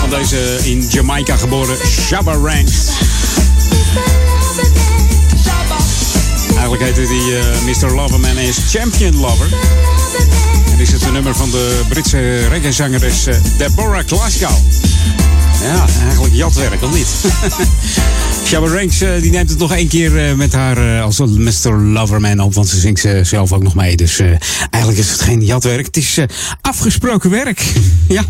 Van 0.00 0.10
deze 0.10 0.58
in 0.64 0.86
Jamaica 0.90 1.36
geboren 1.36 1.76
Shabba 1.88 2.32
Ranks. 2.32 2.72
Eigenlijk 6.50 6.82
heette 6.82 7.02
eh, 7.02 7.82
Mr. 7.82 7.94
Loverman 7.94 8.38
is 8.38 8.56
Champion 8.70 9.20
Lover. 9.20 9.48
Is 10.84 10.92
het 10.92 11.02
een 11.02 11.12
nummer 11.12 11.34
van 11.34 11.50
de 11.50 11.80
Britse 11.88 12.48
reggae-zangeres 12.48 13.26
eh, 13.26 13.36
Deborah 13.56 14.06
Glasgow. 14.06 14.56
Ja, 15.62 15.84
eigenlijk 16.04 16.34
jatwerk, 16.34 16.82
of 16.82 16.94
niet? 16.94 17.06
Shabba 18.46 18.68
Ranks 18.68 19.00
eh, 19.00 19.20
die 19.20 19.30
neemt 19.30 19.50
het 19.50 19.58
nog 19.58 19.72
één 19.72 19.88
keer 19.88 20.28
eh, 20.28 20.34
met 20.34 20.52
haar 20.52 21.02
als 21.02 21.18
Mr. 21.18 21.72
Loverman 21.72 22.40
op. 22.40 22.54
Want 22.54 22.68
ze 22.68 22.78
zingt 22.78 23.00
ze 23.00 23.20
zelf 23.22 23.52
ook 23.52 23.62
nog 23.62 23.74
mee. 23.74 23.96
Dus 23.96 24.18
eigenlijk 24.70 24.98
is 24.98 25.10
het 25.10 25.20
geen 25.20 25.44
jatwerk. 25.44 25.86
Het 25.86 25.96
is 25.96 26.18
afgesproken 26.60 27.30
werk. 27.30 27.72
ja. 28.08 28.24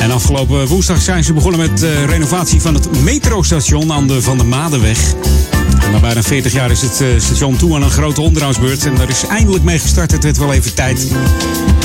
En 0.00 0.10
afgelopen 0.10 0.66
woensdag 0.66 1.00
zijn 1.00 1.24
ze 1.24 1.32
begonnen 1.32 1.60
met 1.60 1.78
de 1.78 2.04
renovatie 2.06 2.60
van 2.60 2.74
het 2.74 3.02
metrostation 3.02 3.92
aan 3.92 4.06
de 4.06 4.22
Van 4.22 4.36
der 4.36 4.46
Madenweg. 4.46 5.14
Na 5.92 6.00
bijna 6.00 6.22
40 6.22 6.52
jaar 6.52 6.70
is 6.70 6.82
het 6.82 7.00
eh, 7.00 7.08
station 7.18 7.56
toe 7.56 7.74
aan 7.74 7.82
een 7.82 7.90
grote 7.90 8.20
onderhoudsbeurt. 8.20 8.86
En 8.86 8.94
daar 8.94 9.08
is 9.08 9.26
eindelijk 9.26 9.64
mee 9.64 9.78
gestart. 9.78 10.10
Het 10.10 10.24
werd 10.24 10.38
wel 10.38 10.52
even 10.52 10.74
tijd. 10.74 11.06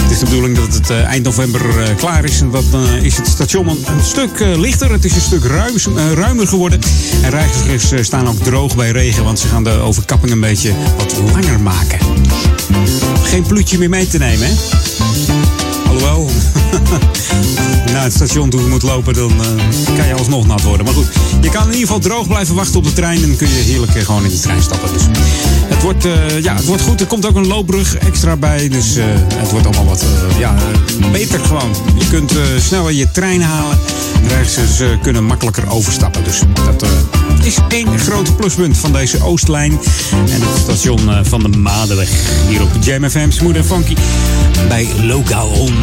Het 0.01 0.11
is 0.11 0.19
de 0.19 0.25
bedoeling 0.25 0.55
dat 0.55 0.73
het 0.73 0.89
eh, 0.89 1.03
eind 1.03 1.23
november 1.23 1.79
eh, 1.79 1.95
klaar 1.95 2.23
is. 2.23 2.41
En 2.41 2.51
dan 2.71 2.87
is 3.01 3.17
het 3.17 3.27
station 3.27 3.67
een, 3.67 3.77
stuk 4.03 4.39
lichter. 4.39 4.91
Het 4.91 5.05
is 5.05 5.15
een 5.15 5.21
stuk 5.21 5.43
ruimer 6.13 6.47
geworden. 6.47 6.79
En 7.21 7.29
reizigers 7.29 8.07
staan 8.07 8.27
ook 8.27 8.43
droog 8.43 8.75
bij 8.75 8.91
regen. 8.91 9.23
Want 9.23 9.39
ze 9.39 9.47
gaan 9.47 9.63
de 9.63 9.71
overkapping 9.71 10.31
een 10.31 10.39
beetje 10.39 10.73
wat 10.97 11.15
langer 11.33 11.59
maken. 11.59 11.99
Geen 13.23 13.43
ploetje 13.43 13.77
meer 13.77 13.89
mee 13.89 14.07
te 14.07 14.17
nemen, 14.17 14.47
hè? 14.47 14.53
Naar 17.93 18.03
het 18.03 18.13
station 18.13 18.49
toe 18.49 18.67
moet 18.67 18.81
lopen, 18.81 19.13
dan 19.13 19.31
eh, 19.41 19.95
kan 19.95 20.07
je 20.07 20.13
alsnog 20.13 20.47
nat 20.47 20.61
worden. 20.61 20.85
Maar 20.85 20.95
goed, 20.95 21.07
je 21.41 21.49
kan 21.49 21.61
in 21.61 21.73
ieder 21.73 21.87
geval 21.87 21.99
droog 21.99 22.27
blijven 22.27 22.55
wachten 22.55 22.77
op 22.77 22.83
de 22.83 22.93
trein. 22.93 23.23
En 23.23 23.35
kun 23.35 23.47
je 23.47 23.53
heerlijk 23.53 23.95
eh, 23.95 24.05
gewoon 24.05 24.23
in 24.23 24.29
de 24.29 24.39
trein 24.39 24.61
stappen. 24.61 24.93
Dus 24.93 25.03
het 25.67 25.81
wordt, 25.81 26.05
eh, 26.05 26.39
ja, 26.39 26.55
het 26.55 26.65
wordt 26.65 26.81
goed. 26.81 27.01
Er 27.01 27.07
komt 27.07 27.25
ook 27.25 27.35
een 27.35 27.47
loopbrug 27.47 27.95
extra 27.95 28.35
bij. 28.35 28.69
Dus 28.69 28.95
het 29.35 29.51
wordt 29.51 29.65
allemaal 29.65 29.85
wat 29.85 30.03
ja, 30.37 30.55
beter 31.11 31.39
gewoon. 31.39 31.75
Je 31.97 32.07
kunt 32.07 32.33
sneller 32.59 32.91
je 32.91 33.11
trein 33.11 33.41
halen. 33.41 33.77
Reizigers 34.27 34.99
kunnen 35.01 35.25
makkelijker 35.25 35.69
overstappen. 35.69 36.23
Dus 36.23 36.41
dat 36.65 36.85
is 37.49 37.59
één 37.67 37.99
groot 37.99 38.35
pluspunt 38.35 38.77
van 38.77 38.91
deze 38.91 39.23
Oostlijn. 39.23 39.71
En 40.11 40.41
het 40.41 40.61
station 40.61 41.09
eh, 41.09 41.19
van 41.23 41.51
de 41.51 41.57
Madenweg. 41.57 42.09
Hier 42.47 42.61
op 42.61 42.69
Jam 42.79 43.09
FM, 43.09 43.31
Smooth 43.31 43.55
en 43.55 43.65
Funky. 43.65 43.95
Bij 44.67 44.87
Lokaal 45.01 45.47
On. 45.47 45.73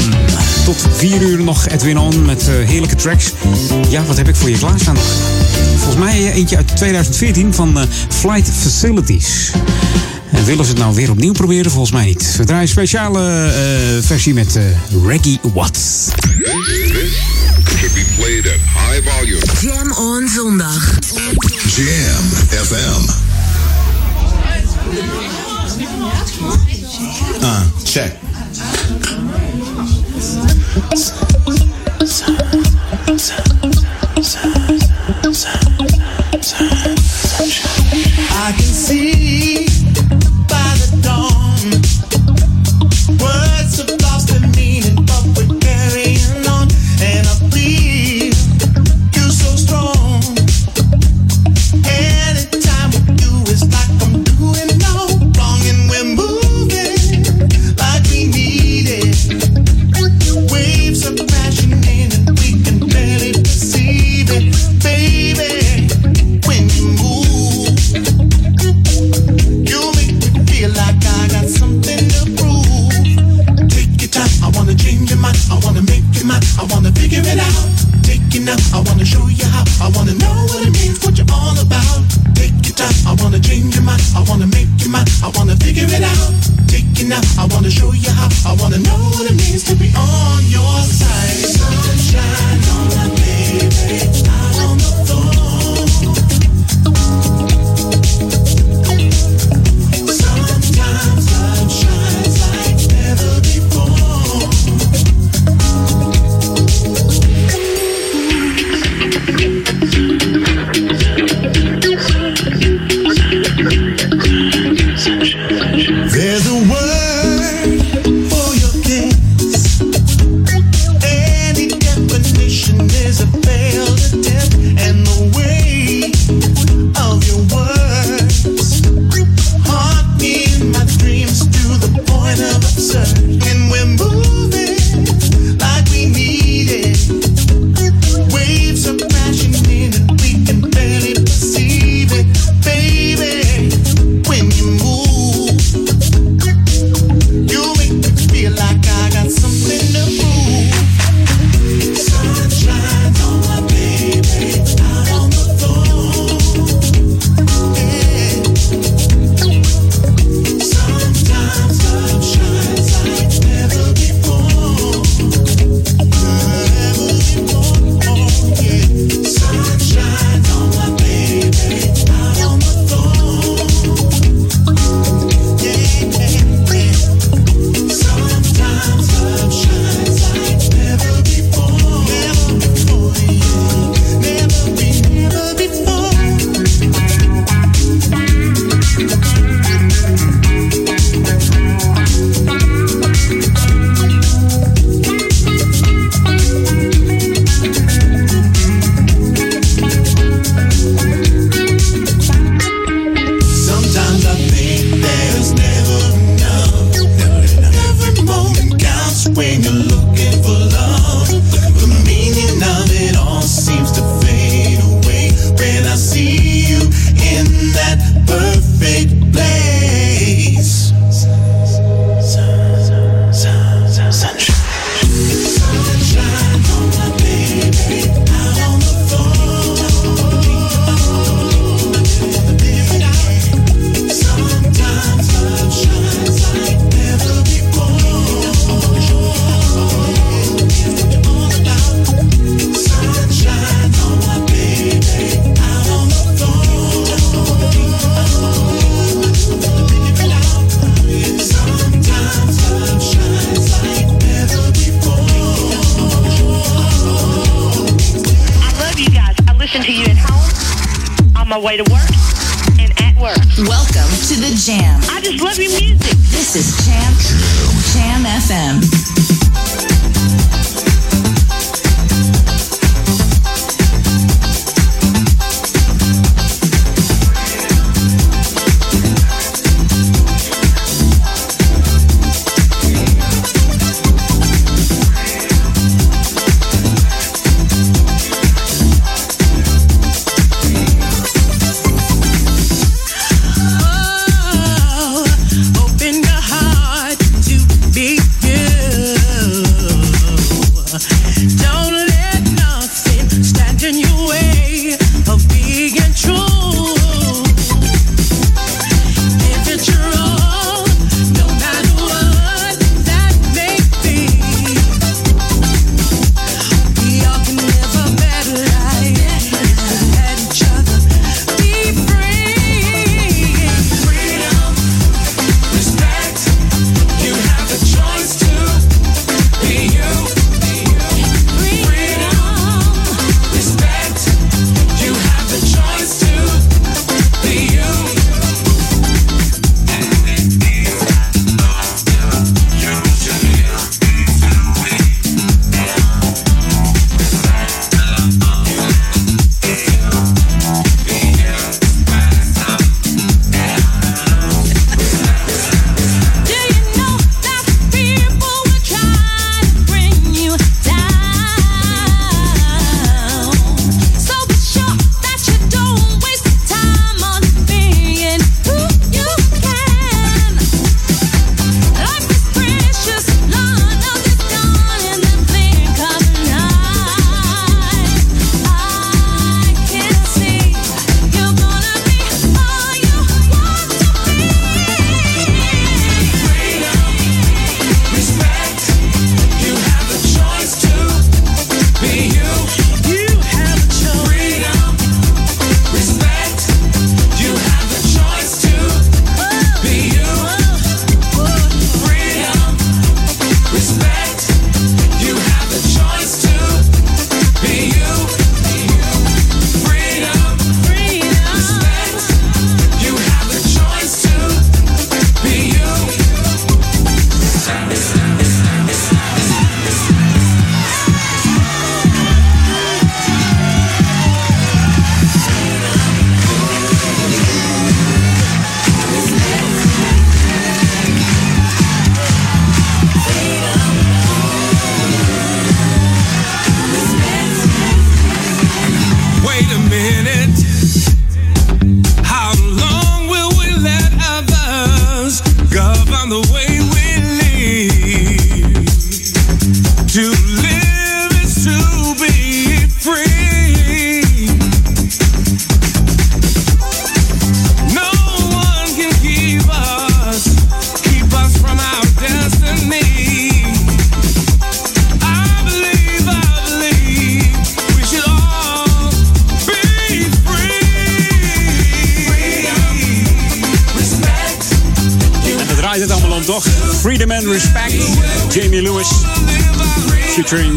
Tot 0.65 0.87
vier 0.93 1.23
uur 1.23 1.43
nog 1.43 1.69
Edwin 1.69 1.99
On 1.99 2.25
met 2.25 2.49
eh, 2.49 2.55
heerlijke 2.69 2.95
tracks. 2.95 3.33
Ja, 3.89 4.05
wat 4.05 4.17
heb 4.17 4.29
ik 4.29 4.37
voor 4.37 4.51
je 4.51 4.59
klaarstaan 4.59 4.95
nog? 4.95 5.05
Volgens 5.77 6.05
mij 6.05 6.33
eentje 6.33 6.57
uit 6.57 6.77
2014 6.77 7.55
van 7.55 7.79
eh, 7.79 7.85
Flight 8.09 8.51
Facilities. 8.51 9.51
En 10.31 10.45
willen 10.45 10.65
ze 10.65 10.71
het 10.71 10.81
nou 10.81 10.95
weer 10.95 11.11
opnieuw 11.11 11.33
proberen? 11.33 11.71
Volgens 11.71 11.93
mij 11.93 12.05
niet. 12.05 12.37
We 12.37 12.45
draaien 12.45 12.63
een 12.63 12.69
speciale 12.69 13.51
versie 14.03 14.35
met 14.35 14.57
eh, 14.57 14.63
Reggie 15.07 15.41
Watts. 15.55 16.09
Should 17.87 17.95
be 17.95 18.05
played 18.17 18.47
at 18.49 18.59
high 18.65 19.01
volume. 19.01 19.39
Jam 19.63 19.93
on 19.93 20.27
zondag. 20.27 20.83
Jam 21.71 22.25
FM. 22.51 23.07
Uh, 27.43 27.71
check. 27.85 28.19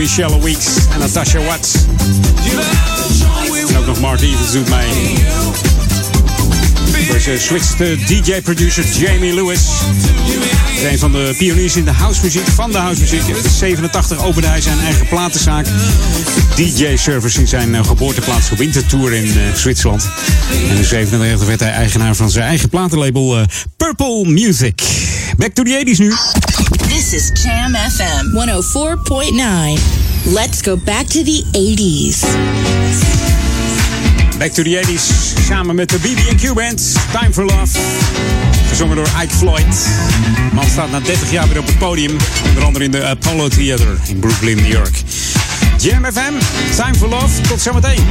Michelle 0.10 0.44
Weeks 0.44 0.68
en 0.94 1.00
Natasha 1.00 1.40
Watts. 1.40 1.74
En 3.70 3.78
ook 3.78 3.86
nog 3.86 4.00
Mark 4.00 4.22
Evans 4.22 4.52
doet 4.52 4.70
mee. 4.70 5.18
Deze 7.12 7.40
switchte 7.40 7.98
DJ-producer 8.06 8.86
Jamie 8.98 9.34
Lewis. 9.34 9.62
Is 10.76 10.84
een 10.92 11.00
van 11.00 11.12
de 11.12 11.34
pioniers 11.38 11.76
in 11.76 11.84
de 11.84 11.92
housemuziek, 11.92 12.48
van 12.48 12.72
de 12.72 12.78
housemuziek. 12.78 13.28
In 13.28 13.36
87 13.58 14.24
opende 14.24 14.48
hij 14.48 14.62
zijn 14.62 14.80
eigen 14.80 15.08
platenzaak. 15.08 15.66
DJ-service 16.56 17.40
in 17.40 17.48
zijn 17.48 17.76
eh, 17.76 17.86
geboorteplaats 17.86 18.50
Winterthur 18.50 19.14
in 19.14 19.26
eh, 19.26 19.54
Zwitserland. 19.56 20.10
En 20.70 20.78
in 20.78 20.86
97 20.86 21.48
werd 21.48 21.60
hij 21.60 21.72
eigenaar 21.72 22.16
van 22.16 22.30
zijn 22.30 22.46
eigen 22.46 22.70
platenlabel 22.70 23.38
eh, 23.38 23.46
Purple 23.78 24.26
Music. 24.26 24.82
Back 25.38 25.54
to 25.54 25.64
the 25.64 25.84
80s 25.86 25.98
nu. 25.98 26.14
This 27.10 27.32
is 27.32 27.44
Jam 27.44 27.74
FM 27.74 28.34
104.9. 28.34 30.32
Let's 30.32 30.62
go 30.62 30.76
back 30.76 31.08
to 31.08 31.24
the 31.24 31.44
80s. 31.54 32.22
Back 34.38 34.52
to 34.52 34.64
the 34.64 34.76
80s. 34.76 35.40
Samen 35.42 35.76
met 35.76 35.90
de 35.90 35.98
BB&Q 35.98 36.54
Band. 36.54 36.96
Time 37.12 37.34
for 37.34 37.46
Love. 37.46 37.80
Gezongen 38.68 38.96
door 38.96 39.08
Ike 39.22 39.34
Floyd. 39.34 39.88
De 40.50 40.56
man 40.56 40.66
staat 40.66 40.92
na 40.92 41.00
30 41.00 41.32
jaar 41.32 41.48
weer 41.48 41.60
op 41.60 41.66
het 41.66 41.78
podium. 41.78 42.18
Onder 42.48 42.64
andere 42.64 42.86
in 42.86 42.92
de 42.92 43.04
Apollo 43.04 43.48
Theater 43.48 44.00
in 44.08 44.20
Brooklyn, 44.20 44.56
New 44.56 44.72
York. 44.72 45.04
Jam 45.78 46.06
FM. 46.06 46.34
Time 46.76 46.96
for 46.96 47.10
Love. 47.10 47.42
Tot 47.42 47.62
zometeen. 47.62 48.04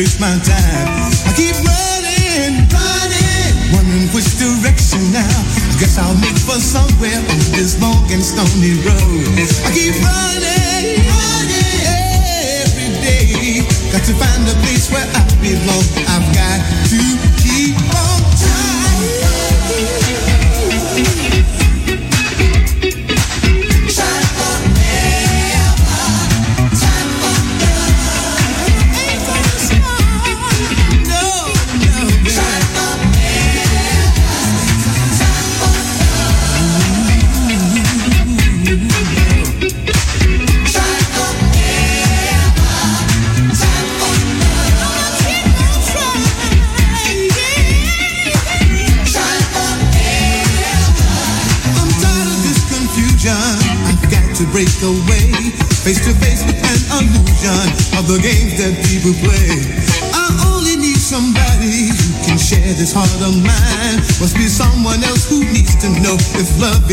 Waste 0.00 0.18
my 0.18 0.32
time. 0.48 0.88
I 1.28 1.32
keep 1.36 1.56
running, 1.60 2.64
running, 2.72 3.52
wondering 3.76 4.08
which 4.16 4.32
direction 4.40 5.04
now. 5.12 5.36
Guess 5.76 5.98
I'll 5.98 6.16
make 6.24 6.40
for 6.40 6.56
somewhere 6.56 7.20
on 7.20 7.38
this 7.52 7.76
long 7.82 8.08
and 8.08 8.24
stony 8.24 8.80
road. 8.80 9.28
I 9.66 9.70
keep 9.76 9.92
running, 10.00 10.29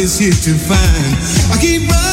is 0.07 0.19
here 0.19 0.31
to 0.31 0.53
find. 0.57 1.17
I 1.51 1.57
keep 1.59 1.81
running, 1.81 2.06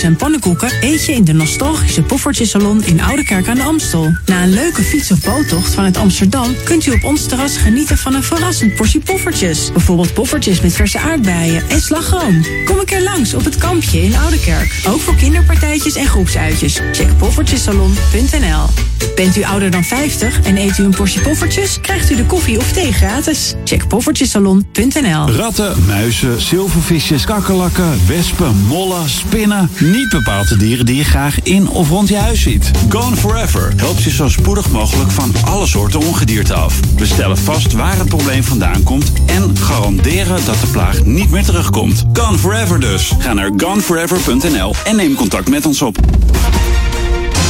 en 0.00 0.16
pannenkoeken 0.16 0.72
eet 0.80 1.04
je 1.04 1.12
in 1.12 1.24
de 1.24 1.32
nostalgische 1.32 2.02
Poffertjesalon 2.02 2.84
in 2.84 3.00
Oudekerk 3.00 3.48
aan 3.48 3.54
de 3.54 3.62
Amstel. 3.62 4.12
Na 4.26 4.42
een 4.42 4.52
leuke 4.52 4.82
fiets- 4.82 5.10
of 5.10 5.20
boottocht 5.20 5.74
vanuit 5.74 5.96
Amsterdam 5.96 6.54
kunt 6.64 6.86
u 6.86 6.90
op 6.90 7.04
ons 7.04 7.26
terras 7.26 7.56
genieten 7.56 7.98
van 7.98 8.14
een 8.14 8.22
verrassend 8.22 8.74
portie 8.74 9.00
poffertjes. 9.00 9.72
Bijvoorbeeld 9.72 10.14
poffertjes 10.14 10.60
met 10.60 10.72
verse 10.72 10.98
aardbeien 10.98 11.68
en 11.68 11.80
slagroom. 11.80 12.44
Kom 12.64 12.78
een 12.78 12.84
keer 12.84 13.02
langs 13.02 13.34
op 13.34 13.44
het 13.44 13.56
kampje 13.56 14.02
in 14.02 14.16
Oudekerk. 14.16 14.80
Ook 14.86 15.00
voor 15.00 15.16
kinderpartijtjes 15.16 15.94
en 15.94 16.06
groepsuitjes. 16.06 16.80
Check 16.92 17.16
poffertjesalon.nl 17.18 18.91
Bent 19.14 19.36
u 19.36 19.42
ouder 19.42 19.70
dan 19.70 19.84
50 19.84 20.40
en 20.42 20.56
eet 20.56 20.78
u 20.78 20.84
een 20.84 20.94
portie 20.94 21.20
poffertjes, 21.20 21.80
krijgt 21.80 22.10
u 22.10 22.16
de 22.16 22.24
koffie 22.24 22.58
of 22.58 22.72
thee 22.72 22.92
gratis. 22.92 23.54
Check 23.64 23.88
poffertjesalon.nl 23.88 25.30
Ratten, 25.30 25.84
muizen, 25.86 26.40
zilvervisjes, 26.40 27.24
kakkerlakken, 27.24 28.06
wespen, 28.06 28.56
mollen, 28.66 29.08
spinnen. 29.08 29.70
Niet 29.78 30.08
bepaalde 30.08 30.56
dieren 30.56 30.86
die 30.86 30.96
je 30.96 31.04
graag 31.04 31.42
in 31.42 31.68
of 31.68 31.88
rond 31.88 32.08
je 32.08 32.16
huis 32.16 32.40
ziet. 32.40 32.70
Gone 32.88 33.16
Forever 33.16 33.72
helpt 33.76 34.02
je 34.02 34.10
zo 34.10 34.28
spoedig 34.28 34.70
mogelijk 34.70 35.10
van 35.10 35.34
alle 35.44 35.66
soorten 35.66 36.00
ongedierte 36.00 36.54
af. 36.54 36.80
We 36.96 37.06
stellen 37.06 37.38
vast 37.38 37.72
waar 37.72 37.98
het 37.98 38.08
probleem 38.08 38.44
vandaan 38.44 38.82
komt 38.82 39.12
en 39.26 39.56
garanderen 39.58 40.44
dat 40.44 40.60
de 40.60 40.66
plaag 40.66 41.04
niet 41.04 41.30
meer 41.30 41.44
terugkomt. 41.44 42.04
Gone 42.12 42.38
Forever 42.38 42.80
dus. 42.80 43.12
Ga 43.18 43.32
naar 43.32 43.50
goneforever.nl 43.56 44.74
en 44.84 44.96
neem 44.96 45.14
contact 45.14 45.48
met 45.48 45.66
ons 45.66 45.82
op. 45.82 45.98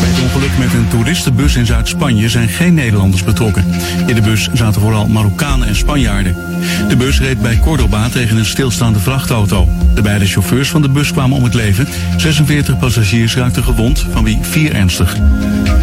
Bij 0.00 0.08
het 0.08 0.20
ongeluk 0.20 0.58
met 0.58 0.72
een 0.72 0.88
toeristenbus 0.88 1.56
in 1.56 1.66
Zuid-Spanje 1.66 2.28
zijn 2.28 2.48
geen 2.48 2.74
Nederlanders 2.74 3.24
betrokken. 3.24 3.64
In 4.06 4.14
de 4.14 4.20
bus 4.20 4.48
zaten 4.52 4.80
vooral 4.80 5.06
Marokkanen 5.06 5.68
en 5.68 5.76
Spanjaarden. 5.76 6.36
De 6.88 6.96
bus 6.96 7.20
reed 7.20 7.42
bij 7.42 7.58
Cordoba 7.58 8.08
tegen 8.08 8.36
een 8.36 8.46
stilstaande 8.46 8.98
vrachtauto. 8.98 9.68
De 9.94 10.02
beide 10.02 10.26
chauffeurs 10.26 10.68
van 10.68 10.82
de 10.82 10.88
bus 10.88 11.12
kwamen 11.12 11.36
om 11.36 11.44
het 11.44 11.54
leven. 11.54 11.88
46 12.16 12.78
passagiers 12.78 13.34
raakten 13.34 13.64
gewond, 13.64 14.06
van 14.12 14.24
wie 14.24 14.38
vier 14.40 14.74
ernstig. 14.74 15.16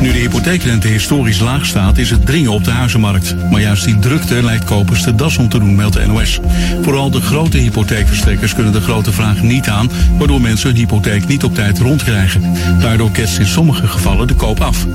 Nu 0.01 0.11
de 0.11 0.17
hypotheekrente 0.17 0.87
historisch 0.87 1.39
laag 1.39 1.65
staat, 1.65 1.97
is 1.97 2.09
het 2.09 2.25
dringen 2.25 2.51
op 2.51 2.63
de 2.63 2.71
huizenmarkt. 2.71 3.35
Maar 3.51 3.61
juist 3.61 3.85
die 3.85 3.99
drukte 3.99 4.43
lijkt 4.43 4.63
kopers 4.63 5.03
de 5.03 5.15
das 5.15 5.37
om 5.37 5.49
te 5.49 5.59
doen, 5.59 5.75
meldt 5.75 5.95
de 5.95 6.05
NOS. 6.07 6.39
Vooral 6.81 7.09
de 7.09 7.21
grote 7.21 7.57
hypotheekverstrekkers 7.57 8.53
kunnen 8.53 8.73
de 8.73 8.81
grote 8.81 9.11
vraag 9.11 9.41
niet 9.41 9.69
aan, 9.69 9.91
waardoor 10.17 10.41
mensen 10.41 10.69
hun 10.69 10.77
hypotheek 10.77 11.27
niet 11.27 11.43
op 11.43 11.55
tijd 11.55 11.79
rondkrijgen. 11.79 12.53
Daardoor 12.79 13.11
ketst 13.11 13.37
in 13.37 13.45
sommige 13.45 13.87
gevallen 13.87 14.06
gevallen 14.07 14.27
de 14.27 14.45
koop 14.45 14.59
af. 14.61 14.85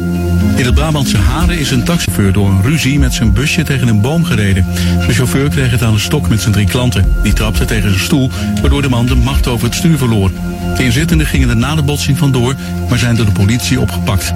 In 0.56 0.64
het 0.64 0.74
Brabantse 0.74 1.16
Haren 1.16 1.58
is 1.58 1.70
een 1.70 1.84
taxichauffeur 1.84 2.32
door 2.32 2.48
een 2.48 2.62
ruzie 2.62 2.98
met 2.98 3.12
zijn 3.12 3.32
busje 3.32 3.62
tegen 3.62 3.88
een 3.88 4.00
boom 4.00 4.24
gereden. 4.24 4.66
De 5.06 5.14
chauffeur 5.14 5.48
kreeg 5.48 5.70
het 5.70 5.82
aan 5.82 5.94
de 5.94 6.00
stok 6.00 6.28
met 6.28 6.40
zijn 6.40 6.52
drie 6.52 6.66
klanten. 6.66 7.14
Die 7.22 7.32
trapte 7.32 7.64
tegen 7.64 7.88
zijn 7.88 8.04
stoel, 8.04 8.30
waardoor 8.60 8.82
de 8.82 8.88
man 8.88 9.06
de 9.06 9.14
macht 9.14 9.46
over 9.46 9.66
het 9.66 9.74
stuur 9.74 9.98
verloor. 9.98 10.30
De 10.76 10.84
inzittenden 10.84 11.26
gingen 11.26 11.48
er 11.48 11.56
na 11.56 11.74
de 11.74 11.82
botsing 11.82 12.18
vandoor, 12.18 12.54
maar 12.88 12.98
zijn 12.98 13.16
door 13.16 13.26
de 13.26 13.32
politie 13.32 13.80
opgepakt. 13.80 14.32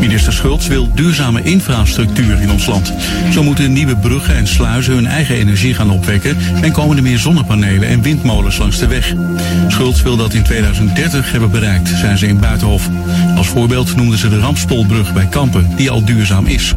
Minister 0.00 0.32
Schultz 0.32 0.66
wil 0.66 0.88
duurzame 0.94 1.42
infrastructuur 1.42 2.40
in 2.40 2.50
ons 2.50 2.66
land. 2.66 2.92
Zo 3.32 3.42
moeten 3.42 3.72
nieuwe 3.72 3.96
bruggen 3.96 4.36
en 4.36 4.46
sluizen 4.46 4.94
hun 4.94 5.06
eigen 5.06 5.36
energie 5.36 5.74
gaan 5.74 5.90
opwekken 5.90 6.36
en 6.62 6.72
komen 6.72 6.96
er 6.96 7.02
meer 7.02 7.18
zonnepanelen 7.18 7.88
en 7.88 8.02
windmolens 8.02 8.58
langs 8.58 8.78
de 8.78 8.86
weg. 8.86 9.14
Schultz 9.68 10.02
wil 10.02 10.16
dat 10.16 10.34
in 10.34 10.42
2030 10.42 11.30
hebben 11.30 11.50
bereikt, 11.50 11.88
zijn 11.88 12.18
ze 12.18 12.26
in 12.26 12.40
Buitenhof. 12.40 12.88
Als 13.36 13.46
voorbeeld 13.46 13.96
noemden 14.04 14.22
ze 14.22 14.36
de 14.36 14.40
Rampspolbrug 14.40 15.12
bij 15.12 15.26
Kampen, 15.26 15.76
die 15.76 15.90
al 15.90 16.04
duurzaam 16.04 16.46
is. 16.46 16.74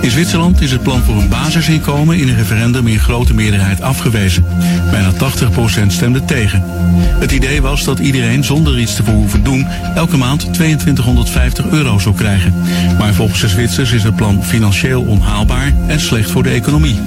In 0.00 0.10
Zwitserland 0.10 0.60
is 0.60 0.70
het 0.70 0.82
plan 0.82 1.02
voor 1.02 1.16
een 1.16 1.28
basisinkomen 1.28 2.16
in 2.16 2.28
een 2.28 2.36
referendum 2.36 2.86
in 2.86 2.98
grote 2.98 3.34
meerderheid 3.34 3.80
afgewezen. 3.80 4.44
Bijna 4.90 5.12
80% 5.12 5.86
stemde 5.86 6.24
tegen. 6.24 6.62
Het 7.18 7.32
idee 7.32 7.62
was 7.62 7.84
dat 7.84 7.98
iedereen 7.98 8.44
zonder 8.44 8.78
iets 8.78 8.94
te 8.94 9.02
hoeven 9.02 9.44
doen 9.44 9.66
elke 9.94 10.16
maand 10.16 10.52
2250 10.52 11.66
euro 11.68 11.98
zou 11.98 12.14
krijgen. 12.14 12.54
Maar 12.98 13.14
volgens 13.14 13.40
de 13.40 13.48
Zwitsers 13.48 13.92
is 13.92 14.02
het 14.02 14.16
plan 14.16 14.44
financieel 14.44 15.02
onhaalbaar 15.02 15.72
en 15.86 16.00
slecht 16.00 16.30
voor 16.30 16.42
de 16.42 16.50
economie. 16.50 17.00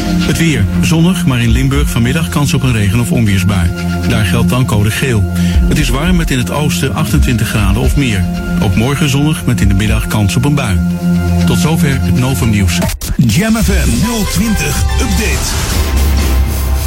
Het 0.00 0.38
weer. 0.38 0.64
Zonnig, 0.80 1.26
maar 1.26 1.40
in 1.42 1.50
Limburg 1.50 1.90
vanmiddag 1.90 2.28
kans 2.28 2.54
op 2.54 2.62
een 2.62 2.72
regen- 2.72 3.00
of 3.00 3.12
onweersbui. 3.12 3.70
Daar 4.08 4.24
geldt 4.24 4.48
dan 4.48 4.66
code 4.66 4.90
geel. 4.90 5.22
Het 5.68 5.78
is 5.78 5.88
warm 5.88 6.16
met 6.16 6.30
in 6.30 6.38
het 6.38 6.50
oosten 6.50 6.94
28 6.94 7.48
graden 7.48 7.82
of 7.82 7.96
meer. 7.96 8.24
Ook 8.62 8.76
morgen 8.76 9.08
zonnig 9.08 9.44
met 9.46 9.60
in 9.60 9.68
de 9.68 9.74
middag 9.74 10.06
kans 10.06 10.36
op 10.36 10.44
een 10.44 10.54
bui. 10.54 10.78
Tot 11.46 11.58
zover 11.58 12.00
het 12.00 12.18
Novum 12.18 12.50
Nieuws. 12.50 12.78
Jam 13.16 13.56
FM 13.56 13.88
020 14.30 14.84
Update. 15.00 15.50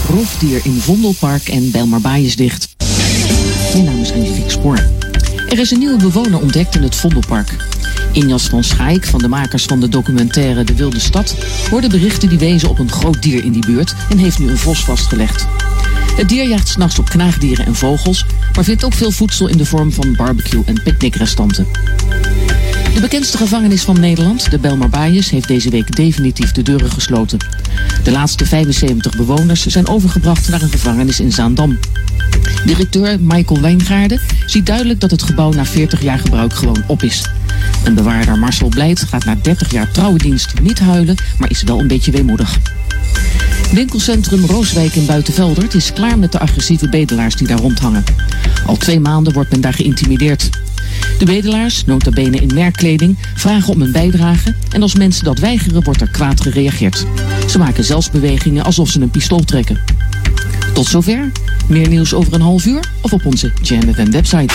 Roofdier 0.09 0.59
in 0.63 0.79
Vondelpark 0.81 1.47
en 1.47 1.71
Bijlmerbaai 1.71 2.25
is 2.25 2.35
dicht. 2.35 2.75
Mijn 3.73 3.85
naam 3.85 4.01
is 4.01 4.11
Angelique 4.11 4.51
Spoor. 4.51 4.79
Er 5.49 5.59
is 5.59 5.71
een 5.71 5.79
nieuwe 5.79 5.97
bewoner 5.97 6.39
ontdekt 6.39 6.75
in 6.75 6.83
het 6.83 6.95
Vondelpark. 6.95 7.74
Injas 8.15 8.47
van 8.47 8.63
Schaik, 8.63 9.05
van 9.05 9.19
de 9.19 9.27
makers 9.27 9.63
van 9.63 9.79
de 9.79 9.89
documentaire 9.89 10.63
De 10.63 10.75
Wilde 10.75 10.99
Stad, 10.99 11.35
hoorde 11.69 11.89
berichten 11.89 12.29
die 12.29 12.37
wezen 12.37 12.69
op 12.69 12.79
een 12.79 12.91
groot 12.91 13.21
dier 13.21 13.43
in 13.43 13.51
die 13.51 13.65
buurt 13.65 13.95
en 14.09 14.17
heeft 14.17 14.39
nu 14.39 14.49
een 14.49 14.57
vos 14.57 14.83
vastgelegd. 14.83 15.47
Het 16.15 16.29
dier 16.29 16.47
jaagt 16.47 16.67
s'nachts 16.67 16.99
op 16.99 17.09
knaagdieren 17.09 17.65
en 17.65 17.75
vogels, 17.75 18.25
maar 18.53 18.63
vindt 18.63 18.83
ook 18.83 18.93
veel 18.93 19.11
voedsel 19.11 19.47
in 19.47 19.57
de 19.57 19.65
vorm 19.65 19.91
van 19.91 20.15
barbecue- 20.15 20.63
en 20.65 20.81
picknickrestanten. 20.83 21.67
De 22.93 23.01
bekendste 23.01 23.37
gevangenis 23.37 23.81
van 23.81 23.99
Nederland, 23.99 24.51
de 24.51 24.59
Belmarbaaiers, 24.59 25.29
heeft 25.29 25.47
deze 25.47 25.69
week 25.69 25.95
definitief 25.95 26.51
de 26.51 26.61
deuren 26.61 26.91
gesloten. 26.91 27.39
De 28.03 28.11
laatste 28.11 28.45
75 28.45 29.15
bewoners 29.15 29.65
zijn 29.65 29.87
overgebracht 29.87 30.49
naar 30.49 30.61
een 30.61 30.69
gevangenis 30.69 31.19
in 31.19 31.31
Zaandam. 31.31 31.79
Directeur 32.65 33.19
Michael 33.19 33.61
Wijngaarden 33.61 34.21
ziet 34.45 34.65
duidelijk 34.65 34.99
dat 34.99 35.11
het 35.11 35.23
gebouw 35.23 35.51
na 35.51 35.65
40 35.65 36.01
jaar 36.01 36.19
gebruik 36.19 36.53
gewoon 36.53 36.83
op 36.87 37.03
is. 37.03 37.23
En 37.83 37.93
bewaarder 37.93 38.37
Marcel 38.37 38.69
Blijt 38.69 39.05
gaat 39.09 39.25
na 39.25 39.37
30 39.41 39.71
jaar 39.71 39.91
trouwendienst 39.91 40.53
niet 40.61 40.79
huilen, 40.79 41.15
maar 41.39 41.49
is 41.49 41.63
wel 41.63 41.79
een 41.79 41.87
beetje 41.87 42.11
weemoedig. 42.11 42.59
Winkelcentrum 43.71 44.45
Rooswijk 44.45 44.95
in 44.95 45.05
Buitenveldert 45.05 45.73
is 45.73 45.93
klaar 45.93 46.19
met 46.19 46.31
de 46.31 46.39
agressieve 46.39 46.89
bedelaars 46.89 47.35
die 47.35 47.47
daar 47.47 47.59
rondhangen. 47.59 48.03
Al 48.65 48.77
twee 48.77 48.99
maanden 48.99 49.33
wordt 49.33 49.51
men 49.51 49.61
daar 49.61 49.73
geïntimideerd. 49.73 50.49
De 51.19 51.25
bedelaars, 51.25 51.85
nota 51.85 52.09
bene 52.09 52.37
in 52.37 52.53
merkkleding, 52.53 53.17
vragen 53.35 53.73
om 53.73 53.81
een 53.81 53.91
bijdrage 53.91 54.55
en 54.71 54.81
als 54.81 54.95
mensen 54.95 55.23
dat 55.23 55.39
weigeren 55.39 55.83
wordt 55.83 56.01
er 56.01 56.09
kwaad 56.09 56.41
gereageerd. 56.41 57.05
Ze 57.49 57.57
maken 57.57 57.83
zelfs 57.83 58.09
bewegingen 58.09 58.63
alsof 58.63 58.89
ze 58.89 59.01
een 59.01 59.09
pistool 59.09 59.43
trekken. 59.43 59.79
Tot 60.73 60.87
zover. 60.87 61.31
Meer 61.67 61.89
nieuws 61.89 62.13
over 62.13 62.33
een 62.33 62.41
half 62.41 62.65
uur 62.65 62.83
of 63.01 63.13
op 63.13 63.25
onze 63.25 63.51
Jam 63.61 63.93
FM 63.93 64.11
website. 64.11 64.53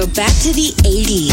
Go 0.00 0.06
back 0.14 0.32
to 0.40 0.50
the 0.54 0.72
80s. 0.82 1.29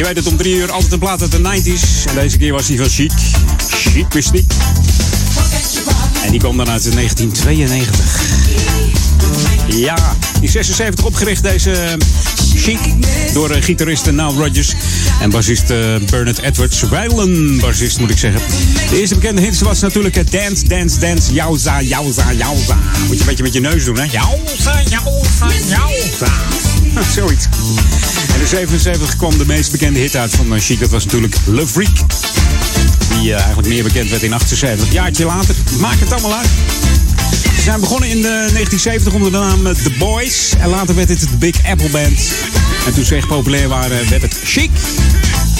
Je 0.00 0.06
weet 0.06 0.16
het 0.16 0.26
om 0.26 0.36
drie 0.36 0.54
uur 0.54 0.70
altijd 0.70 0.92
een 0.92 0.98
plaat 0.98 1.22
uit 1.22 1.30
de 1.30 1.38
90s. 1.38 2.08
En 2.08 2.14
deze 2.14 2.38
keer 2.38 2.52
was 2.52 2.68
hij 2.68 2.76
van 2.76 2.88
Chic. 2.88 3.12
Chic 3.68 4.14
Mystiek. 4.14 4.52
En 6.24 6.30
die 6.30 6.40
kwam 6.40 6.56
dan 6.56 6.70
uit 6.70 6.92
1992. 6.92 8.22
Ja, 9.66 10.16
in 10.40 10.48
76 10.48 11.04
opgericht 11.04 11.42
deze 11.42 11.70
eh, 11.72 11.92
Chic 12.56 12.78
door 13.32 13.56
uh, 13.56 13.62
gitarist 13.62 14.10
Nile 14.10 14.32
Rodgers 14.32 14.74
en 15.20 15.30
bassist 15.30 15.70
uh, 15.70 15.96
Bernard 16.10 16.38
Edwards. 16.38 16.82
Wijlen 16.82 17.58
bassist 17.58 17.98
moet 17.98 18.10
ik 18.10 18.18
zeggen. 18.18 18.40
De 18.90 19.00
eerste 19.00 19.14
bekende 19.14 19.40
hit 19.40 19.58
was 19.58 19.80
natuurlijk 19.80 20.32
Dance, 20.32 20.68
Dance, 20.68 20.98
Dance, 20.98 21.32
Jauza, 21.32 21.82
Jauza, 21.82 22.32
Jauza. 22.32 22.78
Moet 23.06 23.14
je 23.14 23.20
een 23.20 23.26
beetje 23.26 23.42
met 23.42 23.52
je 23.52 23.60
neus 23.60 23.84
doen, 23.84 23.98
hè? 23.98 24.04
Jauza, 24.04 24.82
Jauza, 24.88 25.46
Jauza. 25.68 26.32
Zoiets. 27.16 27.48
In 28.40 28.46
77 28.46 29.16
kwam 29.16 29.38
de 29.38 29.46
meest 29.46 29.70
bekende 29.70 29.98
hit 29.98 30.16
uit 30.16 30.30
van 30.30 30.54
uh, 30.54 30.60
Chic. 30.60 30.80
Dat 30.80 30.90
was 30.90 31.04
natuurlijk 31.04 31.36
Le 31.46 31.66
Freak. 31.66 31.96
Die 33.08 33.28
uh, 33.28 33.36
eigenlijk 33.36 33.68
meer 33.68 33.82
bekend 33.82 34.10
werd 34.10 34.22
in 34.22 34.32
78. 34.32 34.92
Jaartje 34.92 35.24
later. 35.24 35.54
Maakt 35.78 36.00
het 36.00 36.12
allemaal 36.12 36.34
uit. 36.34 36.48
Ze 37.54 37.62
zijn 37.62 37.80
begonnen 37.80 38.08
in 38.08 38.16
de 38.16 38.28
1970 38.28 39.12
onder 39.12 39.32
de 39.32 39.38
naam 39.38 39.74
The 39.74 39.90
Boys. 39.98 40.52
En 40.58 40.68
later 40.68 40.94
werd 40.94 41.08
het 41.08 41.20
de 41.20 41.36
Big 41.38 41.54
Apple 41.66 41.88
Band. 41.88 42.20
En 42.86 42.94
toen 42.94 43.04
ze 43.04 43.14
echt 43.14 43.26
populair 43.26 43.68
waren, 43.68 44.08
werd 44.08 44.22
het 44.22 44.36
Chic. 44.44 44.70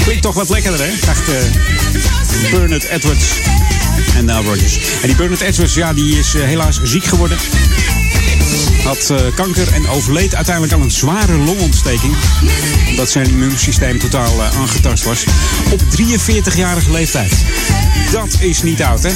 Klinkt 0.03 0.22
toch 0.22 0.35
wat 0.35 0.49
lekkerder, 0.49 0.87
hè? 0.87 0.93
Dacht 1.07 1.28
uh, 1.28 2.51
Bernard 2.51 2.85
Edwards 2.85 3.24
en 4.16 4.24
Nile 4.24 4.43
Rodgers. 4.43 4.78
En 5.03 5.07
die 5.07 5.16
Bernard 5.16 5.41
Edwards, 5.41 5.74
ja, 5.74 5.93
die 5.93 6.18
is 6.18 6.33
helaas 6.33 6.81
ziek 6.83 7.05
geworden. 7.05 7.39
Had 8.85 9.09
uh, 9.11 9.18
kanker 9.35 9.72
en 9.72 9.89
overleed 9.89 10.35
uiteindelijk 10.35 10.74
aan 10.74 10.83
een 10.83 10.91
zware 10.91 11.37
longontsteking. 11.37 12.14
Omdat 12.89 13.11
zijn 13.11 13.28
immuunsysteem 13.28 13.99
totaal 13.99 14.37
uh, 14.37 14.59
aangetast 14.59 15.05
was. 15.05 15.24
Op 15.72 15.81
43-jarige 15.81 16.93
leeftijd. 16.93 17.33
Dat 18.12 18.37
is 18.41 18.62
niet 18.62 18.83
oud, 18.83 19.03
hè? 19.03 19.12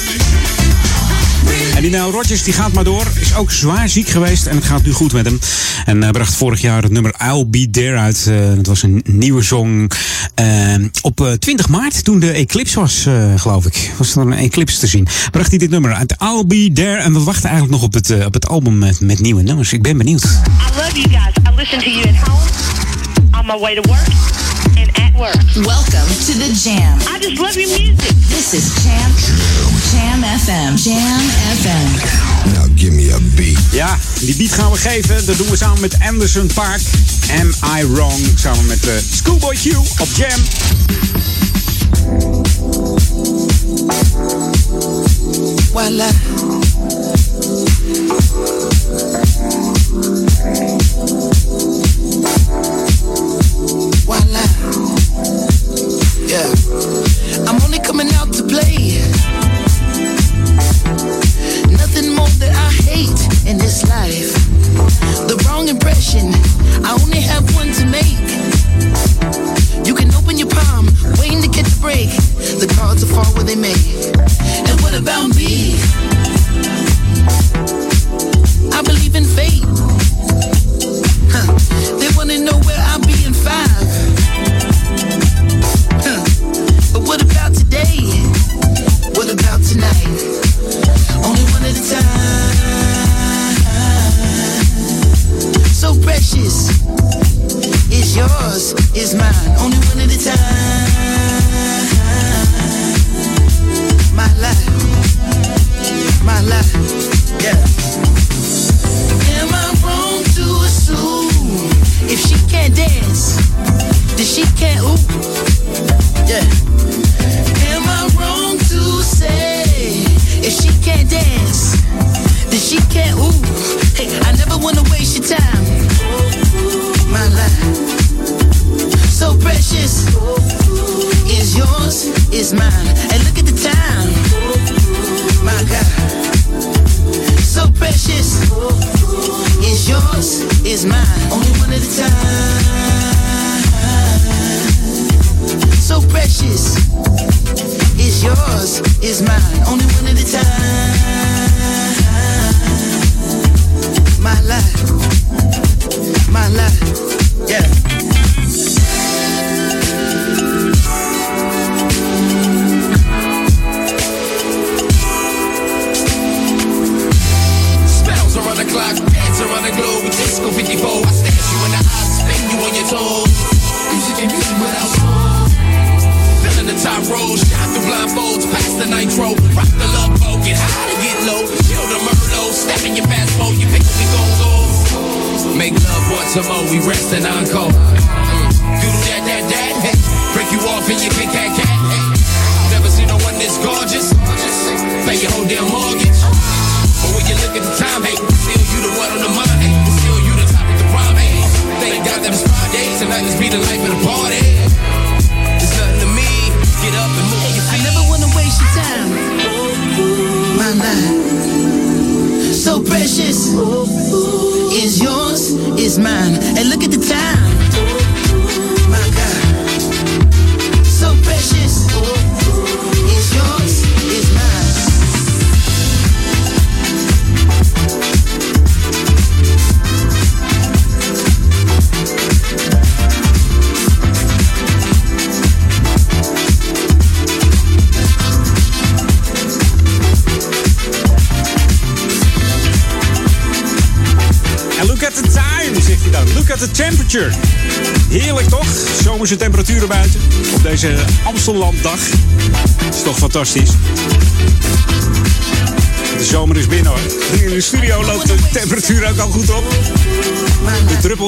En 1.75 1.81
die 1.81 1.91
Nile 1.91 2.11
Rodgers 2.11 2.43
die 2.43 2.53
gaat 2.53 2.73
maar 2.73 2.83
door. 2.83 3.05
Is 3.19 3.35
ook 3.35 3.51
zwaar 3.51 3.89
ziek 3.89 4.09
geweest 4.09 4.45
en 4.45 4.55
het 4.55 4.65
gaat 4.65 4.83
nu 4.83 4.91
goed 4.91 5.13
met 5.13 5.25
hem. 5.25 5.39
En 5.85 6.01
uh, 6.01 6.09
bracht 6.09 6.35
vorig 6.35 6.61
jaar 6.61 6.83
het 6.83 6.91
nummer 6.91 7.15
I'll 7.23 7.45
Be 7.47 7.69
There 7.69 7.97
uit. 7.97 8.25
Uh, 8.29 8.37
het 8.57 8.67
was 8.67 8.83
een 8.83 9.03
nieuwe 9.07 9.43
song. 9.43 9.91
Uh, 10.39 10.85
op 11.01 11.35
20 11.39 11.69
maart, 11.69 12.03
toen 12.03 12.19
de 12.19 12.31
eclipse 12.31 12.79
was, 12.79 13.07
geloof 13.35 13.65
ik. 13.65 13.91
Was 13.97 14.15
er 14.15 14.21
een 14.21 14.33
eclipse 14.33 14.79
te 14.79 14.87
zien. 14.87 15.07
Bracht 15.31 15.49
hij 15.49 15.57
dit 15.57 15.69
nummer 15.69 15.93
uit. 15.93 16.15
I'll 16.21 16.45
Be 16.47 16.71
There. 16.73 16.95
En 16.95 17.13
we 17.13 17.19
wachten 17.19 17.49
eigenlijk 17.49 17.81
nog 17.81 17.83
op 17.83 17.93
het, 17.93 18.25
op 18.25 18.33
het 18.33 18.47
album 18.47 18.77
met, 18.77 18.99
met 18.99 19.19
nieuwe 19.19 19.41
nummers. 19.41 19.73
Ik 19.73 19.81
ben 19.81 19.97
benieuwd. 19.97 20.23
I 20.23 20.27
love 20.75 20.99
you 20.99 21.09
guys. 21.09 21.35
I 21.49 21.55
listen 21.55 21.79
to 21.79 21.89
you 21.89 22.07
at 22.07 22.15
home, 22.15 22.49
on 23.39 23.45
my 23.45 23.59
way 23.59 23.75
to 23.75 23.81
work, 23.89 24.07
and 24.77 24.87
at 24.97 25.13
work. 25.13 25.65
Welcome 25.65 26.07
to 26.25 26.33
the 26.33 26.51
Jam. 26.63 26.99
I 26.99 27.19
just 27.19 27.37
love 27.39 27.53
your 27.53 27.79
music. 27.79 28.15
This 28.29 28.53
is 28.53 28.83
Jam, 28.83 29.11
Jam 29.91 30.23
FM. 30.23 30.75
Jam 30.83 31.21
FM. 31.61 32.34
Now 32.53 32.65
give 32.75 32.91
me 32.91 33.13
a 33.13 33.19
beat. 33.35 33.59
Ja, 33.71 33.97
die 34.19 34.35
beat 34.35 34.51
gaan 34.51 34.71
we 34.71 34.77
geven. 34.77 35.25
Dat 35.25 35.37
doen 35.37 35.49
we 35.49 35.57
samen 35.57 35.81
met 35.81 35.95
Anderson 36.07 36.49
Park. 36.53 36.81
Am 37.39 37.53
I 37.79 37.85
Wrong? 37.87 38.19
Samen 38.35 38.65
met 38.65 38.85
uh, 38.85 38.93
Schoolboy 39.11 39.55
Q 39.55 39.77
op 39.77 40.07
Jam. 40.15 40.41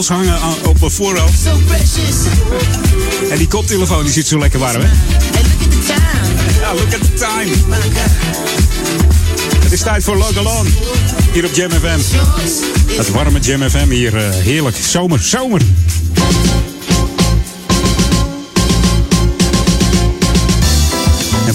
Hangen 0.06 0.38
op 0.66 0.80
mijn 0.80 0.92
voorhoofd. 0.92 1.40
En 3.30 3.38
die 3.38 3.48
koptelefoon 3.48 4.04
die 4.04 4.14
zit 4.14 4.28
zo 4.28 4.40
lekker 4.40 4.60
warm 4.60 4.82
hè. 4.82 4.88
Ja, 6.62 6.74
look 6.74 6.94
at 6.94 7.02
the 7.02 7.14
time. 7.14 7.52
Het 9.64 9.72
is 9.72 9.82
tijd 9.82 10.04
voor 10.04 10.18
Local 10.18 10.46
On. 10.46 10.68
Hier 11.34 11.46
op 11.46 11.54
Jam 11.54 11.72
FM. 11.72 12.00
Het 12.96 13.10
warme 13.12 13.40
Jam 13.40 13.70
FM 13.70 13.90
hier. 13.90 14.16
eh, 14.18 14.30
heerlijk. 14.36 14.76
Zomer, 14.90 15.20
zomer. 15.24 15.62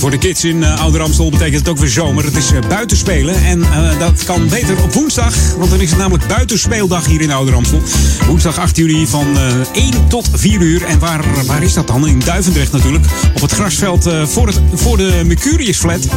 Voor 0.03 0.11
de 0.11 0.19
kids 0.19 0.45
in 0.45 0.57
uh, 0.57 0.81
Ouder 0.81 1.01
Amstel 1.01 1.31
betekent 1.31 1.59
het 1.59 1.69
ook 1.69 1.79
weer 1.79 1.89
zomer. 1.89 2.24
Het 2.24 2.37
is 2.37 2.53
uh, 2.53 2.59
buitenspelen. 2.69 3.35
En 3.45 3.59
uh, 3.59 3.99
dat 3.99 4.24
kan 4.24 4.49
beter 4.49 4.83
op 4.83 4.93
woensdag. 4.93 5.35
Want 5.57 5.70
dan 5.70 5.81
is 5.81 5.91
het 5.91 5.99
namelijk 5.99 6.27
buitenspeeldag 6.27 7.07
hier 7.07 7.20
in 7.20 7.31
Ouder 7.31 7.55
Amstel. 7.55 7.83
Woensdag 8.27 8.59
8 8.59 8.77
juli 8.77 9.07
van 9.07 9.27
1 9.73 10.09
tot 10.09 10.29
4 10.33 10.61
uur. 10.61 10.85
En 10.85 10.99
waar, 10.99 11.24
waar 11.47 11.62
is 11.62 11.73
dat 11.73 11.87
dan? 11.87 12.07
In 12.07 12.19
Duivendrecht 12.19 12.73
natuurlijk. 12.73 13.05
Op 13.35 13.41
het 13.41 13.53
grasveld 13.53 14.09
voor, 14.24 14.47
het, 14.47 14.61
voor 14.74 14.97
de 14.97 15.23
Mercuriusflat. 15.27 16.09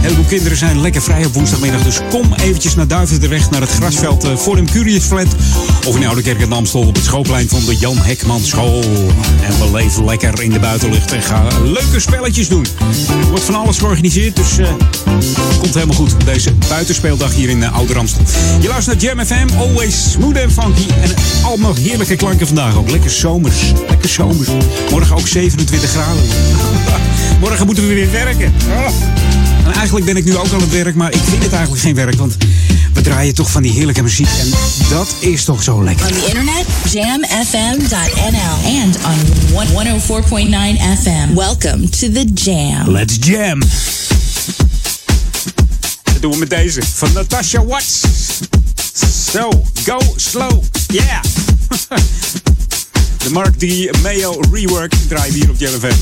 Heel 0.00 0.14
veel 0.14 0.24
kinderen 0.24 0.58
zijn 0.58 0.80
lekker 0.80 1.02
vrij 1.02 1.24
op 1.24 1.34
woensdagmiddag. 1.34 1.82
Dus 1.82 2.00
kom 2.10 2.34
eventjes 2.34 2.74
naar 2.74 2.86
Duivendrecht, 2.86 3.50
naar 3.50 3.60
het 3.60 3.70
grasveld 3.70 4.28
voor 4.34 4.56
een 4.56 4.70
Curious 4.70 5.04
Flat. 5.04 5.26
Of 5.86 5.96
in 5.96 6.06
Oude 6.06 6.22
Kerk 6.22 6.40
in 6.40 6.52
Amstel 6.52 6.86
op 6.86 6.94
het 6.94 7.04
schoolplein 7.04 7.48
van 7.48 7.64
de 7.64 7.76
Jan 7.76 7.96
Hekman 7.96 8.40
School. 8.40 8.82
En 9.42 9.58
we 9.58 9.70
leven 9.72 10.04
lekker 10.04 10.42
in 10.42 10.50
de 10.50 10.58
buitenlucht 10.58 11.12
en 11.12 11.22
gaan 11.22 11.72
leuke 11.72 12.00
spelletjes 12.00 12.48
doen. 12.48 12.66
Er 13.20 13.28
wordt 13.28 13.44
van 13.44 13.54
alles 13.54 13.78
georganiseerd, 13.78 14.36
dus 14.36 14.58
uh, 14.58 14.68
komt 15.58 15.74
helemaal 15.74 15.96
goed. 15.96 16.14
Deze 16.24 16.52
buitenspeeldag 16.68 17.34
hier 17.34 17.48
in 17.48 17.58
uh, 17.58 17.76
Oude 17.76 17.94
Amstel. 17.94 18.22
Je 18.60 18.68
luistert 18.68 19.02
naar 19.02 19.14
Jam 19.14 19.26
FM, 19.26 19.58
always 19.58 20.10
smooth 20.10 20.36
en 20.36 20.50
funky. 20.50 20.86
En 21.02 21.14
allemaal 21.42 21.74
heerlijke 21.74 22.16
klanken 22.16 22.46
vandaag 22.46 22.76
ook. 22.76 22.90
Lekker 22.90 23.10
zomers, 23.10 23.58
lekker 23.88 24.08
zomers. 24.08 24.48
Morgen 24.90 25.16
ook 25.16 25.28
27 25.28 25.90
graden. 25.90 26.22
Morgen 27.42 27.66
moeten 27.66 27.88
we 27.88 27.94
weer 27.94 28.10
werken. 28.10 28.52
En 29.64 29.72
eigenlijk 29.72 30.06
ben 30.06 30.16
ik 30.16 30.24
nu 30.24 30.36
ook 30.36 30.46
al 30.46 30.54
aan 30.54 30.60
het 30.60 30.70
werk, 30.70 30.94
maar 30.94 31.12
ik 31.12 31.20
vind 31.28 31.42
het 31.42 31.52
eigenlijk 31.52 31.82
geen 31.82 31.94
werk. 31.94 32.14
Want 32.14 32.36
we 32.94 33.00
draaien 33.00 33.34
toch 33.34 33.50
van 33.50 33.62
die 33.62 33.72
heerlijke 33.72 34.02
muziek. 34.02 34.28
En 34.40 34.50
dat 34.88 35.14
is 35.18 35.44
toch 35.44 35.62
zo 35.62 35.84
lekker. 35.84 36.06
On 36.06 36.12
the 36.12 36.26
internet, 36.26 36.64
jamfm.nl. 36.90 38.80
And 38.80 38.98
on 39.04 39.18
104.9 39.50 41.02
FM. 41.02 41.34
Welcome 41.34 41.88
to 41.88 42.10
the 42.10 42.24
Jam. 42.34 42.90
Let's 42.90 43.16
jam. 43.20 43.60
Dat 46.02 46.20
doen 46.20 46.32
we 46.32 46.38
met 46.38 46.50
deze. 46.50 46.82
Van 46.94 47.12
Natasha 47.12 47.64
Watts. 47.64 48.00
So, 49.32 49.62
go 49.84 49.98
slow. 50.16 50.62
Yeah. 50.86 51.20
De 53.22 53.30
Mark 53.30 53.58
D. 53.58 53.90
Mayo 54.02 54.40
rework 54.52 54.92
draaien 55.08 55.34
hier 55.34 55.50
op 55.50 55.56
Jam 55.58 55.72
FM. 55.72 55.94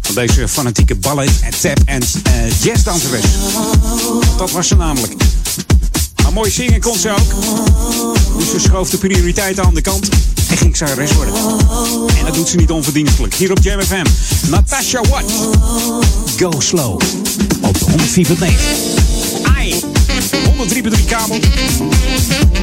Van 0.00 0.14
deze 0.14 0.48
fanatieke 0.48 0.94
ballet 0.94 1.30
en 1.40 1.52
tap 1.60 1.78
en 1.84 2.02
uh, 2.02 2.60
jazzdanseres. 2.62 3.24
Dat 4.36 4.50
was 4.50 4.68
ze 4.68 4.76
namelijk. 4.76 5.14
Maar 6.22 6.32
mooi 6.32 6.50
zingen 6.50 6.80
kon 6.80 6.98
ze 6.98 7.10
ook. 7.10 7.34
Dus 8.38 8.50
ze 8.50 8.60
schoof 8.60 8.90
de 8.90 8.98
prioriteiten 8.98 9.64
aan 9.64 9.74
de 9.74 9.80
kant 9.80 10.08
en 10.48 10.56
ging 10.56 10.76
zangeres 10.76 11.12
worden. 11.12 11.34
En 12.18 12.24
dat 12.24 12.34
doet 12.34 12.48
ze 12.48 12.56
niet 12.56 12.70
onverdienstelijk. 12.70 13.34
Hier 13.34 13.50
op 13.50 13.58
Jam 13.62 13.80
FM. 13.80 14.06
Natasha 14.50 15.00
Watt. 15.00 15.32
Go 16.36 16.60
slow. 16.60 17.00
Op 17.60 17.76
104.9. 17.76 17.84
Ai. 19.56 19.74
103.3 20.68 21.04
kabel. 21.06 21.38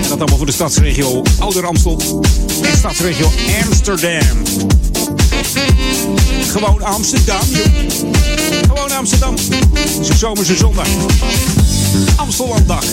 Dat 0.02 0.20
allemaal 0.20 0.38
voor 0.38 0.46
de 0.46 0.52
stadsregio 0.52 1.22
Ouder 1.40 1.66
Amstel. 1.66 2.24
En 2.64 2.78
stadsregio 2.78 3.32
Amsterdam. 3.66 4.22
Gewoon 6.48 6.84
Amsterdam. 6.84 7.40
Gewoon 8.62 8.92
Amsterdam. 8.92 9.36
Zo'n 10.02 10.18
zomerse 10.18 10.56
zondag. 10.56 10.88
Amstellanddag. 12.16 12.84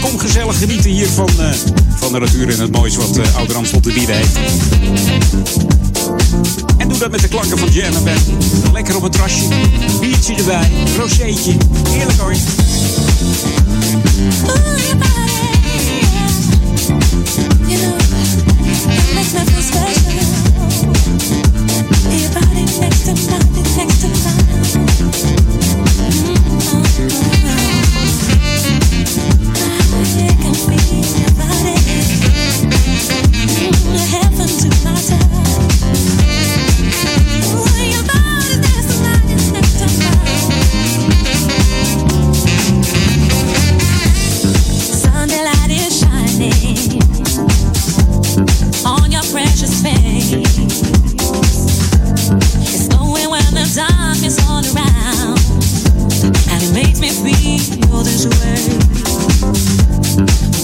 Kom 0.00 0.18
gezellig 0.18 0.58
genieten 0.58 0.90
hier 0.90 1.08
van, 1.08 1.30
uh, 1.40 1.50
van 1.96 2.12
de 2.12 2.18
natuur 2.18 2.48
en 2.48 2.60
het 2.60 2.72
moois 2.72 2.96
wat 2.96 3.18
uh, 3.18 3.36
Ouder 3.36 3.56
Amstel 3.56 3.80
te 3.80 3.92
bieden 3.92 4.16
heeft. 4.16 4.38
Doe 6.88 6.98
dat 6.98 7.10
met 7.10 7.20
de 7.20 7.28
klanken 7.28 7.58
van 7.58 7.68
Jam. 7.70 7.94
Lekker 8.72 8.96
op 8.96 9.02
het 9.02 9.12
terrasje. 9.12 9.44
Biertje 10.00 10.34
erbij. 10.34 10.70
Rozeetje. 10.96 11.56
Heerlijk 11.90 12.18
hoor. 12.18 12.34
Makes 56.72 57.00
me 57.00 57.58
feel 57.58 58.02
this 58.02 58.26
way. 58.26 58.56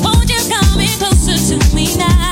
Won't 0.03 0.31
you 0.31 0.41
come 0.51 0.81
in 0.81 0.89
closer 0.99 1.59
to 1.59 1.75
me 1.75 1.97
now 1.97 2.32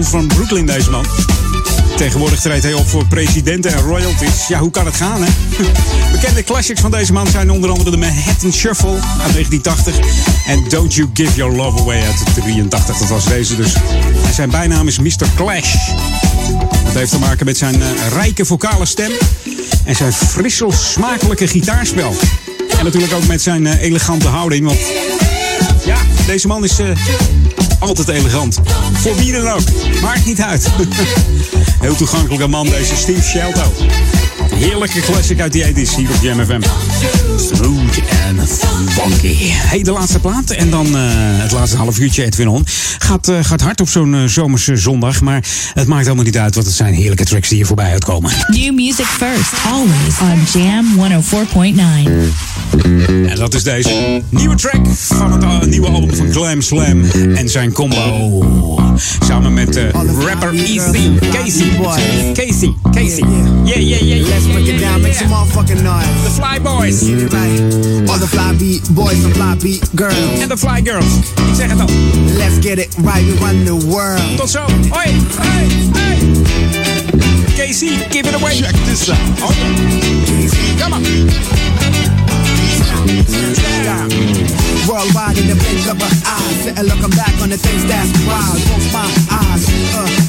van 0.00 0.26
Brooklyn, 0.26 0.66
deze 0.66 0.90
man. 0.90 1.06
Tegenwoordig 1.96 2.40
treedt 2.40 2.62
hij 2.62 2.74
op 2.74 2.88
voor 2.88 3.06
presidenten 3.06 3.72
en 3.72 3.78
royalties. 3.78 4.46
Ja, 4.48 4.58
hoe 4.58 4.70
kan 4.70 4.86
het 4.86 4.94
gaan, 4.94 5.22
hè? 5.22 5.30
Bekende 6.12 6.44
classics 6.44 6.80
van 6.80 6.90
deze 6.90 7.12
man 7.12 7.26
zijn 7.26 7.50
onder 7.50 7.70
andere 7.70 7.90
de 7.90 7.96
Manhattan 7.96 8.52
Shuffle 8.52 8.90
uit 8.90 9.32
1980 9.32 9.94
en 10.46 10.68
Don't 10.68 10.94
You 10.94 11.08
Give 11.12 11.34
Your 11.34 11.56
Love 11.56 11.80
Away 11.80 11.96
uit 11.96 12.04
1983. 12.04 12.98
Dat 12.98 13.08
was 13.08 13.24
deze 13.24 13.56
dus. 13.56 13.74
En 14.26 14.34
zijn 14.34 14.50
bijnaam 14.50 14.86
is 14.86 14.98
Mr. 14.98 15.26
Clash. 15.36 15.74
Dat 16.84 16.94
heeft 16.94 17.10
te 17.10 17.18
maken 17.18 17.46
met 17.46 17.58
zijn 17.58 17.82
eh, 17.82 17.88
rijke 18.12 18.44
vocale 18.44 18.86
stem 18.86 19.10
en 19.84 19.96
zijn 19.96 20.12
frissel 20.12 20.72
smakelijke 20.72 21.46
gitaarspel. 21.46 22.14
En 22.78 22.84
natuurlijk 22.84 23.12
ook 23.12 23.26
met 23.26 23.42
zijn 23.42 23.66
eh, 23.66 23.80
elegante 23.80 24.28
houding, 24.28 24.64
want 24.64 24.78
deze 26.32 26.46
man 26.46 26.64
is 26.64 26.78
eh, 26.78 26.88
altijd 27.78 28.08
elegant. 28.08 28.60
Voor 28.92 29.16
wie 29.16 29.32
dan 29.32 29.48
ook. 29.48 29.60
Maakt 30.02 30.24
niet 30.24 30.42
uit. 30.42 30.68
Heel 31.80 31.94
toegankelijke 31.94 32.46
man, 32.46 32.66
deze 32.66 32.96
Steve 32.96 33.22
Shelto. 33.22 33.72
Heerlijke 34.54 35.00
classic 35.00 35.40
uit 35.40 35.52
die 35.52 35.64
editie 35.64 35.98
hier 35.98 36.10
op 36.10 36.22
Jam 36.22 36.44
FM. 36.44 36.60
Smooth 37.36 37.98
Hey, 39.72 39.82
de 39.82 39.92
laatste 39.92 40.18
plaat 40.18 40.50
en 40.50 40.70
dan 40.70 40.86
eh, 40.86 41.02
het 41.14 41.52
laatste 41.52 41.76
half 41.76 41.98
uurtje 41.98 42.24
Edwin 42.24 42.48
On. 42.48 42.64
Gaat, 42.98 43.28
eh, 43.28 43.38
gaat 43.42 43.60
hard 43.60 43.80
op 43.80 43.88
zo'n 43.88 44.14
eh, 44.14 44.24
zomerse 44.24 44.76
zondag, 44.76 45.20
maar 45.20 45.44
het 45.74 45.88
maakt 45.88 46.06
allemaal 46.06 46.24
niet 46.24 46.38
uit, 46.38 46.54
want 46.54 46.66
het 46.66 46.76
zijn 46.76 46.94
heerlijke 46.94 47.24
tracks 47.24 47.48
die 47.48 47.56
hier 47.56 47.66
voorbij 47.66 47.90
uitkomen. 47.90 48.32
New 48.46 48.74
music 48.74 49.06
first, 49.06 49.52
always 49.70 50.20
on 50.20 50.60
Jam 50.62 50.86
104.9. 50.96 52.32
En 53.28 53.36
dat 53.36 53.54
is 53.54 53.62
deze 53.62 54.22
nieuwe 54.28 54.54
track 54.54 54.86
van 54.96 55.32
het 55.32 55.70
nieuwe 55.70 55.88
album 55.88 56.14
van 56.16 56.32
Glam 56.32 56.60
Slam 56.60 57.04
en 57.34 57.48
zijn 57.48 57.72
combo. 57.72 58.44
Samen 59.26 59.54
met 59.54 59.80
rapper 60.18 60.54
Easy, 60.54 61.10
Casey. 61.32 61.68
Casey, 62.32 62.74
Casey. 62.92 63.24
Yeah, 63.64 63.76
yeah, 63.76 64.00
yeah, 64.00 64.00
yeah. 64.00 64.28
Let's 64.28 64.46
break 64.46 64.66
it 64.66 64.80
down, 64.80 65.00
make 65.00 65.14
some 65.14 65.30
motherfucking 65.30 65.82
noise. 65.82 66.06
The 66.24 66.30
Fly 66.30 66.60
Boys. 66.60 67.02
All 68.08 68.18
the 68.18 68.26
fly 68.26 68.56
beat 68.58 68.94
boys 68.94 69.24
and 69.24 69.34
fly 69.34 69.54
beat 69.62 69.90
girls. 69.94 70.40
En 70.40 70.48
de 70.48 70.58
Fly 70.58 70.80
Girls. 70.84 71.14
Ik 71.48 71.54
zeg 71.56 71.70
het 71.70 71.80
al. 71.80 71.88
Let's 72.36 72.54
get 72.60 72.78
it 72.78 72.88
right, 72.96 73.24
we 73.24 73.36
run 73.40 73.64
the 73.64 73.86
world. 73.86 74.36
Tot 74.36 74.50
zo. 74.50 74.64
Hoi, 74.88 75.10
hey, 75.36 75.66
hey. 75.92 76.18
Casey, 77.54 77.96
give 78.10 78.28
it 78.28 78.34
away. 78.34 78.54
Check 78.54 78.74
this 78.84 79.10
out. 79.10 79.18
Oh, 79.40 79.52
yeah. 80.38 80.82
Come 80.82 80.92
on. 80.92 81.02
Worldwide 84.88 85.38
in 85.38 85.46
the 85.46 85.54
blink 85.54 85.86
of 85.86 86.02
an 86.02 86.12
eye, 86.26 86.52
sitting 86.62 86.84
looking 86.84 87.10
back 87.16 87.34
on 87.42 87.48
the 87.48 87.56
things 87.56 87.84
that's 87.86 88.10
wild. 88.26 88.58
Close 88.66 88.92
my 88.92 89.06
eyes, 89.30 89.64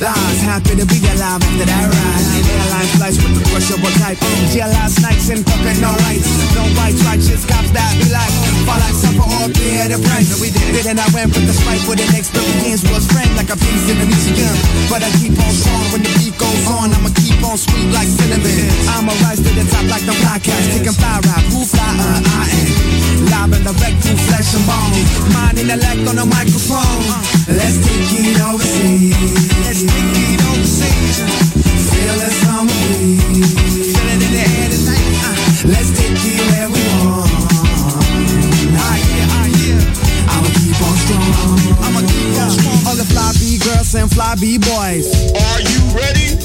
lies, 0.03 0.39
happy 0.43 0.75
to 0.75 0.85
be 0.85 0.99
alive 1.15 1.39
after 1.39 1.65
that 1.65 1.85
ride. 1.87 2.27
Airline 2.43 2.89
flights 2.99 3.17
with 3.23 3.39
the 3.39 3.43
crushable 3.47 3.93
type. 4.03 4.19
Jail 4.51 4.67
last 4.67 4.99
nights 4.99 5.31
in 5.31 5.39
pocket, 5.47 5.79
no 5.79 5.95
lights, 6.03 6.27
no 6.51 6.67
whites, 6.75 6.99
righteous 7.07 7.47
cops 7.47 7.71
that 7.71 7.95
be 7.95 8.11
like, 8.11 8.33
fall 8.67 8.79
like 8.83 8.97
suffer 8.99 9.23
all 9.23 9.47
pay 9.47 9.87
the 9.87 9.97
price. 10.03 10.27
We 10.43 10.51
did 10.51 10.75
it 10.75 10.85
and 10.91 10.99
I 10.99 11.07
went 11.15 11.31
with 11.31 11.47
the 11.47 11.55
spike 11.55 11.83
for 11.87 11.95
the 11.95 12.05
next 12.11 12.35
experience 12.35 12.83
was 12.91 13.07
framed 13.07 13.35
like 13.39 13.49
a 13.49 13.57
piece 13.57 13.87
in 13.87 13.97
the 13.99 14.07
museum. 14.07 14.55
But 14.91 15.03
I 15.03 15.09
keep 15.23 15.39
on 15.39 15.53
strong 15.55 15.85
when 15.95 16.03
the 16.03 16.11
beat 16.19 16.35
goes 16.35 16.63
on. 16.67 16.91
I'ma 16.91 17.09
keep 17.15 17.39
on 17.43 17.57
sweet 17.57 17.89
like 17.95 18.07
cinnamon. 18.07 18.67
I'ma 18.91 19.13
rise 19.23 19.39
to 19.39 19.51
the 19.55 19.63
top 19.71 19.87
like 19.87 20.03
the 20.03 20.15
podcast, 20.27 20.65
taking 20.75 20.95
fly 20.99 21.19
rap, 21.23 21.43
who 21.47 21.63
fly, 21.63 21.87
uh, 21.87 22.19
I 22.27 22.45
am. 22.51 23.02
Live 23.33 23.51
and 23.51 23.65
direct 23.65 23.97
through 24.05 24.19
flesh 24.29 24.53
and 24.53 24.65
bone. 24.69 24.93
Mind 25.33 25.57
and 25.57 25.71
elect 25.73 26.05
on 26.05 26.15
the 26.21 26.25
microphone. 26.25 27.01
Let's 27.49 27.81
take 27.81 28.05
it 28.13 28.37
overseas. 28.45 29.17
Let's 29.65 29.81
take 29.81 30.17
it 30.29 30.39
overseas. 30.53 31.17
Feel 31.89 32.15
the 32.21 32.29
summer 32.29 32.77
breeze. 32.93 33.57
Feel 33.89 34.09
it 34.13 34.21
in 34.21 34.31
the 34.37 34.45
air 34.53 34.69
tonight. 34.69 35.17
Uh, 35.25 35.33
let's 35.73 35.89
take 35.97 36.13
it 36.13 36.45
where 36.45 36.69
we 36.69 36.83
want. 37.01 37.25
I 38.77 39.01
hear, 39.01 39.25
I 39.25 39.45
hear. 39.57 39.81
I'ma 40.29 40.49
keep 40.53 40.77
on 40.77 40.95
strong. 41.01 41.57
I'ma 41.89 42.01
keep 42.05 42.37
on 42.37 42.49
strong. 42.53 42.85
All 42.85 42.97
the 43.01 43.07
fly 43.09 43.33
B 43.41 43.57
girls 43.57 43.95
and 43.97 44.13
fly 44.13 44.37
B 44.37 44.61
boys. 44.61 45.09
Are 45.33 45.61
you 45.65 45.81
ready? 45.97 46.37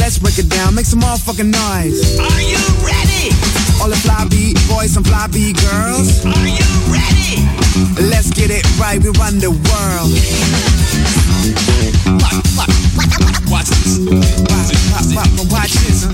Let's 0.00 0.16
break 0.16 0.38
it 0.38 0.48
down. 0.48 0.74
Make 0.74 0.86
some 0.86 1.00
motherfucking 1.00 1.52
noise. 1.52 2.16
Are 2.18 2.40
you 2.40 2.62
ready? 2.80 3.45
All 3.80 3.88
the 3.88 3.96
fly 3.96 4.26
B 4.30 4.54
boys 4.68 4.96
and 4.96 5.06
fly 5.06 5.26
B 5.28 5.52
girls. 5.52 6.24
Are 6.24 6.48
you 6.48 6.66
ready? 6.88 7.44
Let's 8.08 8.30
get 8.30 8.50
it 8.50 8.64
right. 8.78 9.02
We 9.02 9.10
run 9.20 9.38
the 9.38 9.50
world. 9.50 10.10
Watch 13.50 13.68
this. 13.68 13.98
Watch 14.50 14.68
this. 14.72 14.90
Watch 14.90 15.08
this. 15.12 15.46
Watch 15.52 15.72
this. 15.76 16.06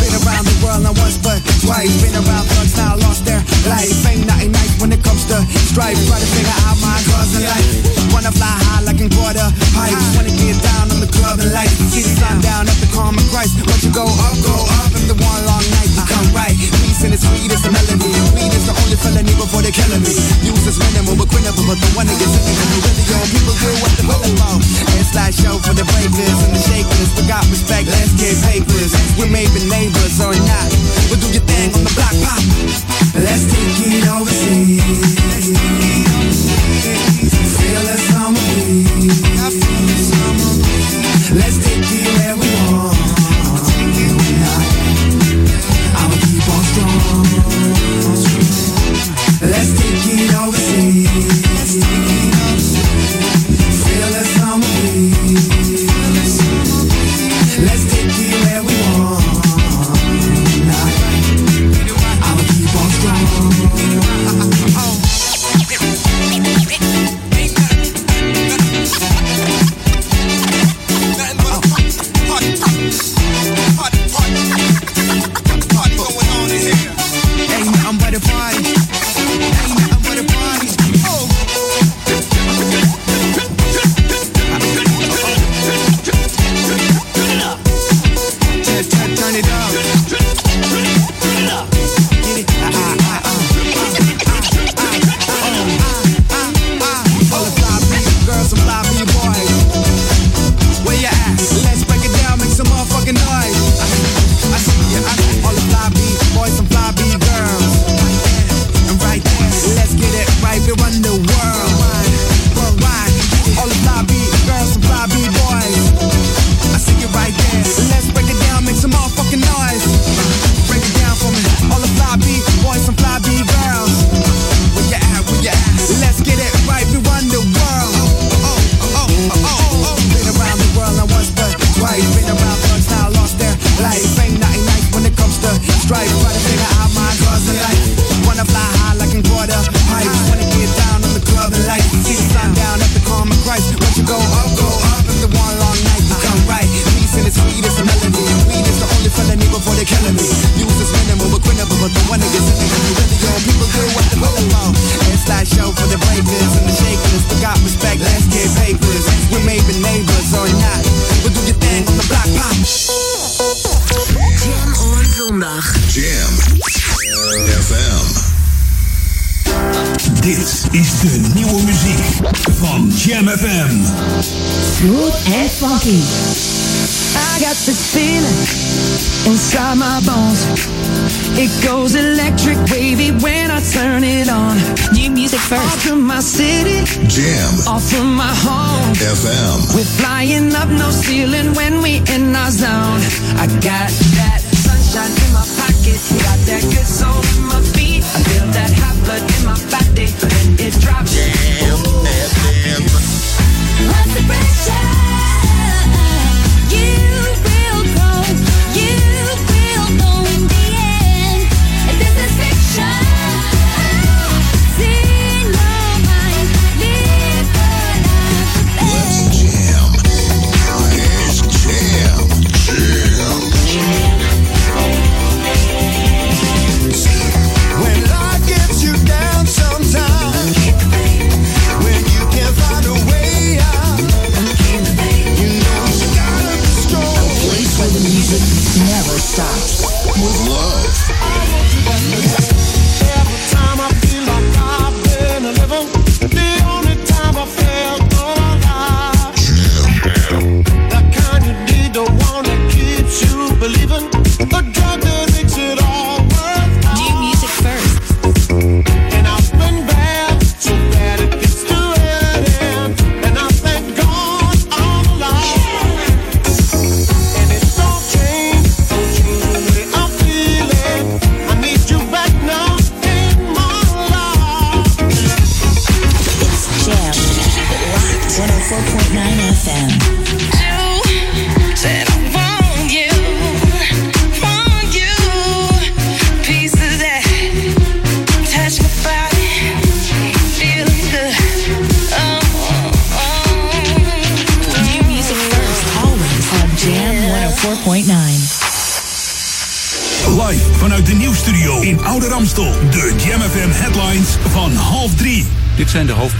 Been 0.00 0.14
around 0.20 0.44
the 0.46 0.56
world 0.62 0.82
not 0.82 0.98
once 0.98 1.16
but 1.18 1.40
twice. 1.64 1.90
Been 2.02 2.14
around 2.14 2.46
thugs 2.52 2.76
now 2.76 2.96
lost 2.96 3.24
their 3.24 3.40
life. 3.66 4.06
Ain't 4.06 4.26
nothing 4.26 4.52
nice 4.52 4.80
when 4.80 4.92
it 4.92 5.02
comes 5.02 5.24
to 5.26 5.40
strife. 5.70 5.98
Try 6.06 6.20
to 6.20 6.26
figure 6.26 6.58
out 6.68 6.76
my 6.80 7.00
cause 7.08 7.34
in 7.34 7.42
life. 7.48 8.12
Wanna 8.12 8.32
fly 8.32 8.52
high 8.68 8.82
like 8.82 9.00
in 9.00 9.10
quarter 9.10 9.48
pipes. 9.72 10.16
Wanna 10.16 10.30
get 10.30 10.60
down 10.62 10.89
the 11.10 11.18
club 11.18 11.38
and 11.42 11.50
light. 11.52 11.70
See 11.90 12.02
the 12.06 12.14
sun 12.14 12.38
down 12.40 12.70
at 12.70 12.78
the 12.78 12.86
common 12.94 13.22
Christ. 13.34 13.58
Once 13.66 13.82
you 13.82 13.90
go 13.90 14.06
up, 14.06 14.34
go 14.46 14.54
up. 14.54 14.94
If 14.94 15.10
the 15.10 15.16
one 15.18 15.42
long 15.46 15.64
night 15.74 15.90
become 15.98 16.30
right. 16.30 16.54
Peace 16.54 17.02
in 17.02 17.10
the 17.10 17.18
sweetest 17.18 17.66
of 17.66 17.74
melody. 17.74 18.10
Weed 18.34 18.52
is 18.54 18.66
the 18.66 18.74
only 18.74 18.96
felony 18.96 19.34
before 19.34 19.62
they're 19.62 19.74
killing 19.74 20.02
me. 20.02 20.14
Use 20.46 20.66
is 20.66 20.78
minimal 20.78 21.18
but 21.18 21.28
quinnable. 21.28 21.66
But 21.66 21.78
the 21.82 21.90
one 21.98 22.06
that 22.06 22.16
gets 22.18 22.34
in 22.38 22.42
the 22.46 22.64
really 22.86 23.04
yo. 23.10 23.18
People 23.34 23.56
do 23.58 23.70
what 23.82 23.92
the 23.98 24.04
will 24.06 24.22
about. 24.38 24.62
It's 25.00 25.12
like 25.16 25.34
show 25.34 25.58
for 25.58 25.74
the 25.74 25.84
breakers 25.84 26.38
and 26.46 26.52
the 26.54 26.62
shakers. 26.62 27.08
We 27.18 27.26
got 27.26 27.42
respect, 27.50 27.90
let's 27.90 28.14
get 28.14 28.38
papers. 28.46 28.94
We 29.18 29.26
may 29.26 29.50
be 29.50 29.66
neighbors 29.66 30.20
or 30.22 30.34
not. 30.46 30.68
But 31.10 31.18
do 31.18 31.28
your 31.34 31.44
thing 31.44 31.74
on 31.74 31.82
the 31.82 31.92
block 31.96 32.14
pop. 32.22 32.42
It. 32.62 32.78
Let's 33.18 33.44
take 33.50 33.82
it 33.82 34.06
overseas. 34.06 35.79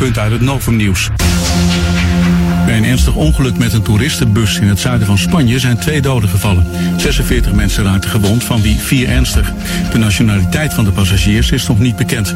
Hoofdpunten 0.00 0.30
uit 0.30 0.40
het 0.40 0.50
Novum-nieuws. 0.50 1.08
Bij 2.66 2.76
een 2.76 2.84
ernstig 2.84 3.14
ongeluk 3.14 3.58
met 3.58 3.72
een 3.72 3.82
toeristenbus 3.82 4.58
in 4.58 4.68
het 4.68 4.78
zuiden 4.78 5.06
van 5.06 5.18
Spanje 5.18 5.58
zijn 5.58 5.78
twee 5.78 6.00
doden 6.00 6.28
gevallen. 6.28 6.66
46 6.96 7.52
mensen 7.52 7.84
raakten 7.84 8.10
gewond, 8.10 8.44
van 8.44 8.62
wie 8.62 8.78
vier 8.78 9.08
ernstig. 9.08 9.52
De 9.92 9.98
nationaliteit 9.98 10.74
van 10.74 10.84
de 10.84 10.90
passagiers 10.90 11.50
is 11.50 11.66
nog 11.66 11.78
niet 11.78 11.96
bekend. 11.96 12.34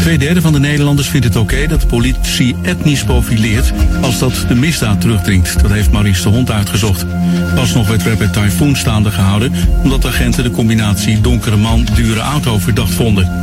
Tweederde 0.00 0.40
van 0.40 0.52
de 0.52 0.58
Nederlanders 0.58 1.08
vindt 1.08 1.26
het 1.26 1.36
oké 1.36 1.66
dat 1.66 1.80
de 1.80 1.86
politie 1.86 2.56
etnisch 2.62 3.04
profileert 3.04 3.72
als 4.02 4.18
dat 4.18 4.44
de 4.48 4.54
misdaad 4.54 5.00
terugdringt. 5.00 5.62
Dat 5.62 5.70
heeft 5.70 5.92
Maurice 5.92 6.22
de 6.22 6.28
Hond 6.28 6.50
uitgezocht. 6.50 7.06
Pas 7.54 7.74
nog 7.74 7.88
werd 7.88 8.02
rapper 8.02 8.30
Typhoon 8.30 8.76
staande 8.76 9.10
gehouden 9.10 9.52
omdat 9.82 10.06
agenten 10.06 10.44
de 10.44 10.50
combinatie 10.50 11.20
donkere 11.20 11.56
man, 11.56 11.86
dure 11.94 12.20
auto 12.20 12.58
verdacht 12.58 12.94
vonden. 12.94 13.42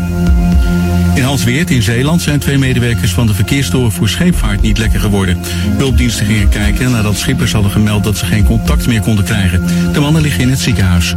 In 1.16 1.24
Halsweert 1.24 1.70
in 1.70 1.82
Zeeland 1.82 2.22
zijn 2.22 2.40
twee 2.40 2.58
medewerkers 2.58 3.14
van 3.14 3.28
de 3.28 3.34
verkeerstoren 3.34 3.92
voor 3.92 4.10
scheepvaart 4.10 4.62
niet 4.62 4.78
lekker 4.78 5.00
geworden. 5.00 5.38
Hulpdiensten 5.78 6.26
gingen 6.26 6.50
kijken 6.50 6.92
nadat 6.92 7.18
schippers 7.18 7.52
hadden 7.52 7.72
gemeld 7.72 8.04
dat 8.04 8.18
ze 8.18 8.26
geen 8.26 8.46
contact 8.46 8.88
meer 8.88 9.02
konden 9.02 9.26
krijgen. 9.26 9.94
De 9.94 10.00
mannen 10.00 10.22
liggen 10.22 10.42
in 10.42 10.50
het 10.50 10.60
ziekenhuis. 10.60 11.16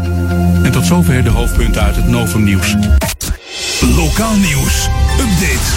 En 0.63 0.73
tot 0.73 0.87
zover 0.87 1.25
de 1.25 1.31
hoofdpunten 1.31 1.83
uit 1.83 1.97
het 1.97 2.09
Novum 2.09 2.45
nieuws. 2.45 2.75
Lokaal 3.97 4.37
nieuws. 4.37 4.89
Update. 5.21 5.71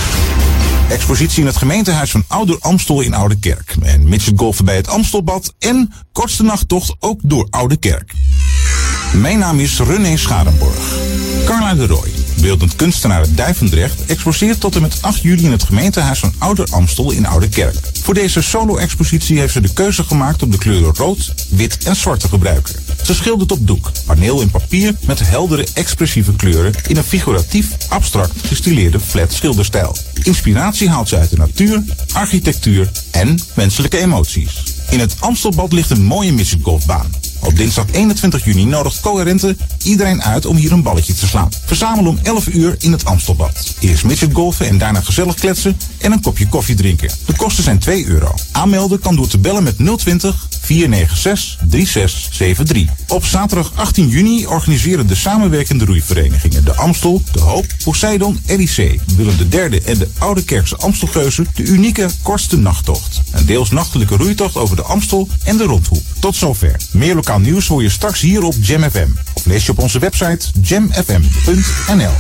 Expositie 0.90 1.40
in 1.40 1.46
het 1.46 1.58
gemeentehuis 1.58 2.12
van 2.12 2.24
Ouder 2.28 2.58
Amstel 2.60 3.02
in 3.02 3.14
Oude 3.14 3.40
Kerk. 3.40 3.76
En 3.82 4.20
golfen 4.36 4.66
bij 4.66 4.76
het 4.76 4.88
Amstelbad. 4.88 5.54
En 5.60 5.92
kortste 6.12 6.44
nachttocht 6.44 6.96
ook 7.00 7.20
door 7.24 7.48
Oude 7.50 7.78
Kerk. 7.78 8.14
Mijn 9.14 9.40
naam 9.40 9.60
is 9.60 9.80
René 9.80 10.18
Scharenborg. 10.18 11.15
De 11.74 11.86
Roy, 11.86 12.12
beeldend 12.42 12.76
kunstenaar 12.76 13.20
uit 13.20 13.38
Duivendrecht, 13.38 14.06
exposeert 14.06 14.60
tot 14.60 14.76
en 14.76 14.82
met 14.82 14.98
8 15.02 15.22
juli 15.22 15.44
in 15.44 15.52
het 15.52 15.64
gemeentehuis 15.64 16.20
van 16.20 16.34
Ouder 16.38 16.68
Amstel 16.72 17.12
in 17.12 17.26
Oude 17.26 17.50
Kerk. 17.50 17.76
Voor 18.02 18.14
deze 18.14 18.42
solo-expositie 18.42 19.40
heeft 19.40 19.54
ze 19.54 19.62
de 19.62 19.74
keuze 19.74 20.04
gemaakt 20.04 20.44
om 20.44 20.52
de 20.52 20.58
kleuren 20.58 20.96
rood, 20.96 21.34
wit 21.50 21.84
en 21.84 21.96
zwart 21.96 22.20
te 22.20 22.28
gebruiken. 22.28 22.76
Ze 23.04 23.14
schildert 23.14 23.52
op 23.52 23.68
doek, 23.68 23.92
paneel 24.06 24.42
in 24.42 24.52
papier 24.52 24.96
met 25.06 25.28
heldere 25.28 25.68
expressieve 25.74 26.36
kleuren 26.36 26.74
in 26.88 26.98
een 26.98 27.04
figuratief, 27.04 27.68
abstract 27.90 28.48
gestileerde 28.48 29.00
flat 29.00 29.34
schilderstijl. 29.34 29.96
Inspiratie 30.24 30.90
haalt 30.90 31.10
ze 31.10 31.18
uit 31.18 31.30
de 31.30 31.38
natuur, 31.38 31.84
architectuur 32.14 32.92
en 33.12 33.40
menselijke 33.54 33.98
emoties. 33.98 34.64
In 34.90 35.00
het 35.00 35.16
Amstelbad 35.20 35.74
ligt 35.74 35.90
een 35.90 36.04
mooie 36.04 36.34
midgetgolfbaan. 36.34 37.12
Op 37.40 37.56
dinsdag 37.56 37.86
21 37.92 38.46
juni 38.46 38.66
nodigt 38.66 39.00
Coherente 39.00 39.56
iedereen 39.84 40.24
uit 40.24 40.46
om 40.46 40.56
hier 40.56 40.72
een 40.72 40.84
balletje 40.84 41.14
te 41.14 41.28
slaan. 41.28 41.52
Verzamel 41.66 42.08
om 42.08 42.20
11 42.24 42.48
uur 42.48 42.76
in 42.80 42.92
het 42.92 43.06
Amstelbad. 43.06 43.74
Eerst 43.80 44.04
midgetgolfen 44.04 44.68
en 44.68 44.78
daarna 44.78 45.02
gezellig 45.02 45.36
kletsen 45.36 45.78
en 45.98 46.12
een 46.12 46.22
kopje 46.22 46.48
koffie 46.48 46.76
drinken. 46.76 47.10
De 47.26 47.36
kosten 47.36 47.64
zijn 47.64 47.80
2 47.80 48.06
euro. 48.06 48.34
Aanmelden 48.52 49.00
kan 49.00 49.16
door 49.16 49.28
te 49.28 49.38
bellen 49.38 49.64
met 49.64 49.76
020 49.98 50.48
496 50.62 51.58
3673. 51.70 52.96
Op 53.08 53.26
zaterdag 53.26 53.72
18 53.76 54.08
juni 54.08 54.48
organiseren 54.48 55.08
de 55.08 55.16
samenwerkende 55.16 55.86
roeiverenigingen 55.86 56.66
De 56.66 56.76
Amstel, 56.76 57.22
De 57.32 57.40
Hoop, 57.40 57.66
Poseidon, 57.84 58.40
RIC, 58.46 59.00
Willem 59.16 59.38
de 59.38 59.50
Derde 59.50 59.82
en 59.82 59.98
de 59.98 60.08
Oude 60.18 60.44
Kerkse 60.44 60.78
Amstelgeuzen 60.78 61.48
de 61.56 61.64
unieke 61.64 62.10
kortste 62.22 62.58
nachttocht. 62.58 63.22
Een 63.32 63.46
deels 63.46 63.70
nachtelijke 63.70 64.16
roeitocht 64.16 64.56
over 64.56 64.76
de 64.76 64.82
Amstel 64.82 65.28
en 65.44 65.58
de 65.58 65.64
Rondhoek. 65.64 66.04
Tot 66.20 66.36
zover. 66.36 66.76
Meer 66.92 67.16
lokaal 67.28 67.44
nieuws 67.44 67.68
hoor 67.68 67.82
je 67.82 67.90
straks 67.90 68.22
hier 68.22 68.44
op 68.44 68.54
Jam 68.62 68.90
FM. 68.92 69.08
Of 69.34 69.46
lees 69.46 69.66
je 69.66 69.72
op 69.72 69.80
onze 69.80 70.00
website 70.00 70.48
jamfm.nl. 70.62 72.14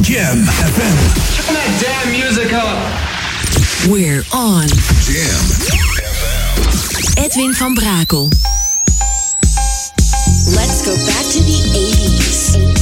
Jam 0.00 0.44
FM. 0.44 0.94
Turn 1.36 1.54
that 1.54 1.80
damn 1.80 2.10
music 2.10 2.52
up. 2.52 2.76
We're 3.90 4.24
on. 4.30 4.66
Jam. 5.06 5.46
Edwin 7.24 7.54
van 7.54 7.74
Brakel. 7.74 8.28
Let's 10.46 10.82
go 10.84 10.94
back 11.04 11.24
to 11.30 11.44
the 11.44 11.60
80s. 12.72 12.81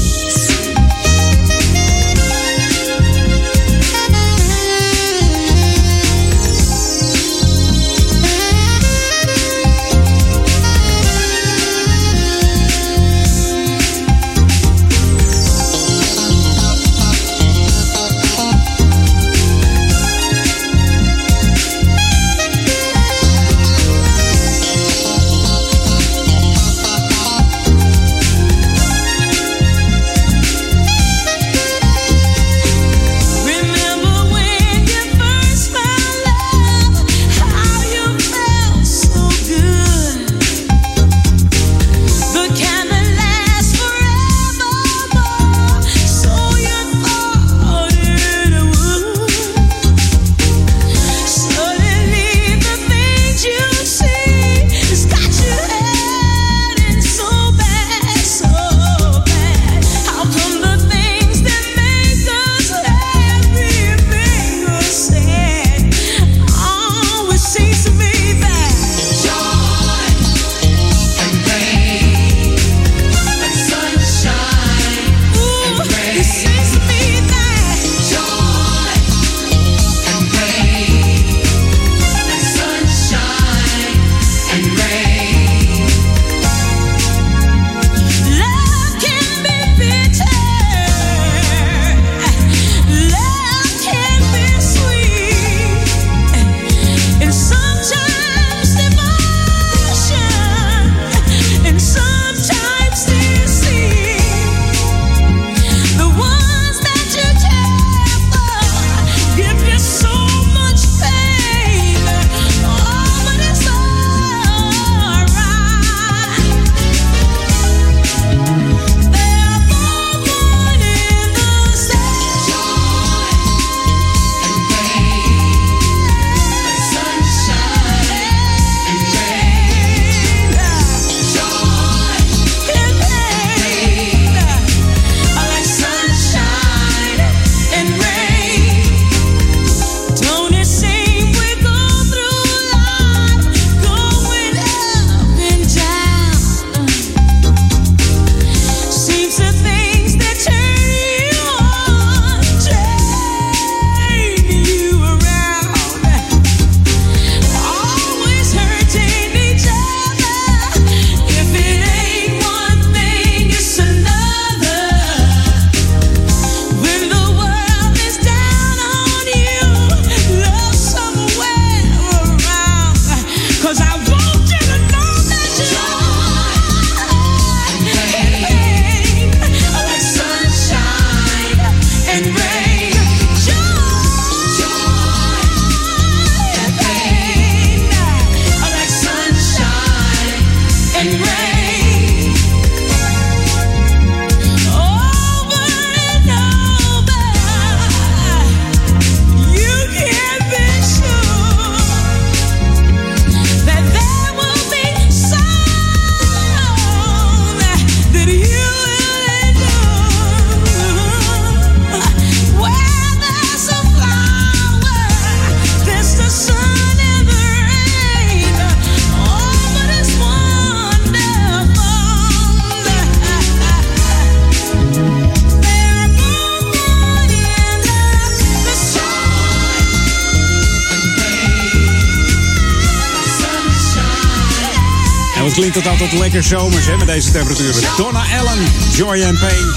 Lekker 236.13 236.43
zomers 236.43 236.87
hè, 236.87 236.97
met 236.97 237.07
deze 237.07 237.31
temperaturen. 237.31 237.83
Donna 237.97 238.23
Allen, 238.39 238.59
Joy 238.93 239.23
and 239.25 239.39
Pain. 239.39 239.75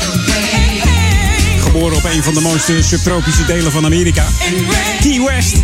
Geboren 1.60 1.98
op 1.98 2.04
een 2.04 2.24
van 2.24 2.34
de 2.34 2.42
mooiste 2.42 2.84
subtropische 2.84 3.46
delen 3.46 3.72
van 3.72 3.86
Amerika. 3.86 4.26
Key 5.00 5.22
West 5.22 5.56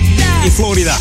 in 0.44 0.52
Florida. 0.52 0.98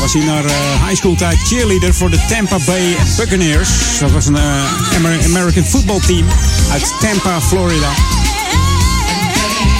Was 0.00 0.12
hij 0.12 0.24
naar 0.24 0.44
eh, 0.44 0.52
high 0.86 0.96
school 0.96 1.14
tijd 1.14 1.38
cheerleader 1.44 1.94
voor 1.94 2.10
de 2.10 2.18
Tampa 2.28 2.58
Bay 2.64 2.96
Buccaneers. 3.16 3.68
Dat 4.00 4.10
was 4.10 4.26
een 4.26 4.36
eh, 4.36 4.96
Amer- 4.96 5.24
American 5.24 5.64
football 5.64 6.00
team 6.06 6.26
uit 6.72 6.92
Tampa, 7.00 7.40
Florida. 7.40 7.88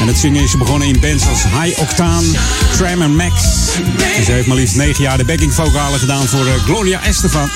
En 0.01 0.07
het 0.07 0.19
zingen 0.19 0.43
is 0.43 0.57
begonnen 0.57 0.89
in 0.89 1.01
bands 1.01 1.27
als 1.29 1.43
High 1.63 1.81
Octane, 1.81 2.27
Tram 2.77 3.17
Max. 3.17 3.35
En 4.17 4.25
ze 4.25 4.33
heeft 4.33 4.47
maar 4.47 4.57
liefst 4.57 4.77
negen 4.77 5.03
jaar 5.03 5.19
de 5.19 5.25
backing 5.25 5.53
vocalen 5.55 5.99
gedaan 5.99 6.27
voor 6.27 6.47
eh, 6.47 6.55
Gloria 6.65 7.03
Estefan. 7.03 7.51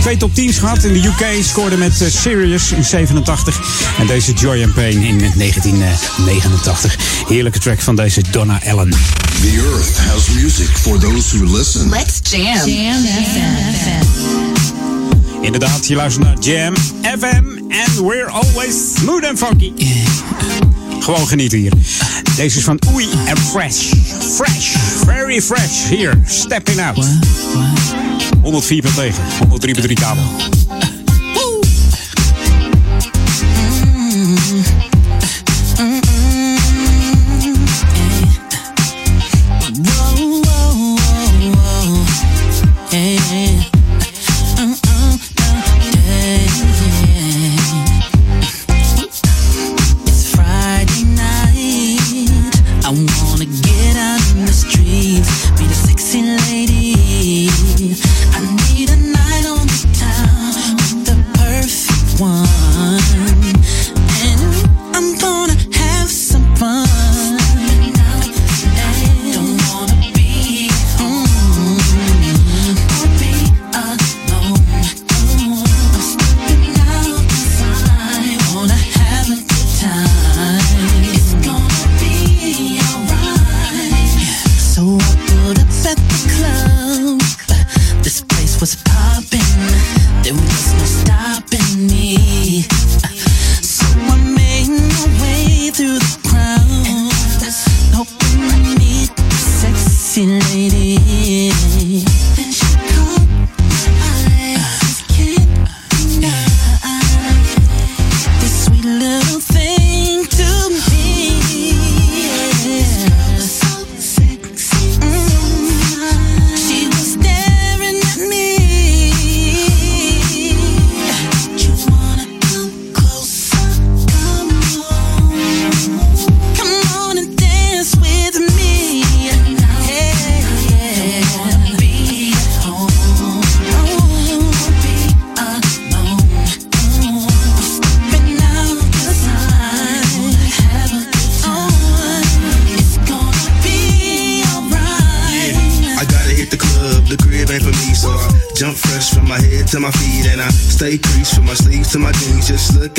Twee 0.00 0.16
top 0.16 0.30
10's 0.30 0.58
gehad 0.58 0.84
in 0.84 0.92
de 0.92 1.06
UK, 1.08 1.44
scoorde 1.44 1.76
met 1.76 2.00
eh, 2.00 2.08
Sirius 2.10 2.72
in 2.72 2.84
87 2.84 3.60
en 3.98 4.06
deze 4.06 4.32
Joy 4.32 4.62
and 4.62 4.74
Pain 4.74 5.02
in 5.02 5.18
1989. 5.18 6.96
Heerlijke 7.28 7.58
track 7.58 7.80
van 7.80 7.96
deze 7.96 8.22
Donna 8.30 8.60
Allen. 8.66 8.90
The 8.90 9.70
earth 9.72 9.98
has 9.98 10.28
music 10.28 10.68
for 10.80 10.98
those 10.98 11.36
who 11.36 11.56
listen. 11.56 11.88
Let's 11.88 12.20
jam. 12.22 12.68
Jam 12.68 13.04
FM. 13.04 14.04
Inderdaad, 15.42 15.86
je 15.86 15.94
luistert 15.94 16.24
naar 16.24 16.38
Jam 16.38 16.74
FM 17.02 17.60
and 17.70 18.00
we're 18.00 18.28
always 18.30 18.92
smooth 18.94 19.24
and 19.24 19.38
funky. 19.38 19.72
Gewoon 21.00 21.26
genieten 21.28 21.58
hier. 21.58 21.72
Deze 22.36 22.58
is 22.58 22.64
van 22.64 22.78
Oei 22.94 23.08
en 23.26 23.38
Fresh. 23.38 23.92
Fresh, 24.36 24.76
very 25.04 25.40
fresh. 25.40 25.88
Hier, 25.88 26.14
stepping 26.26 26.78
out. 26.78 26.96
104.9, 28.42 29.12
103.3 29.50 29.96
kabel. 29.96 30.69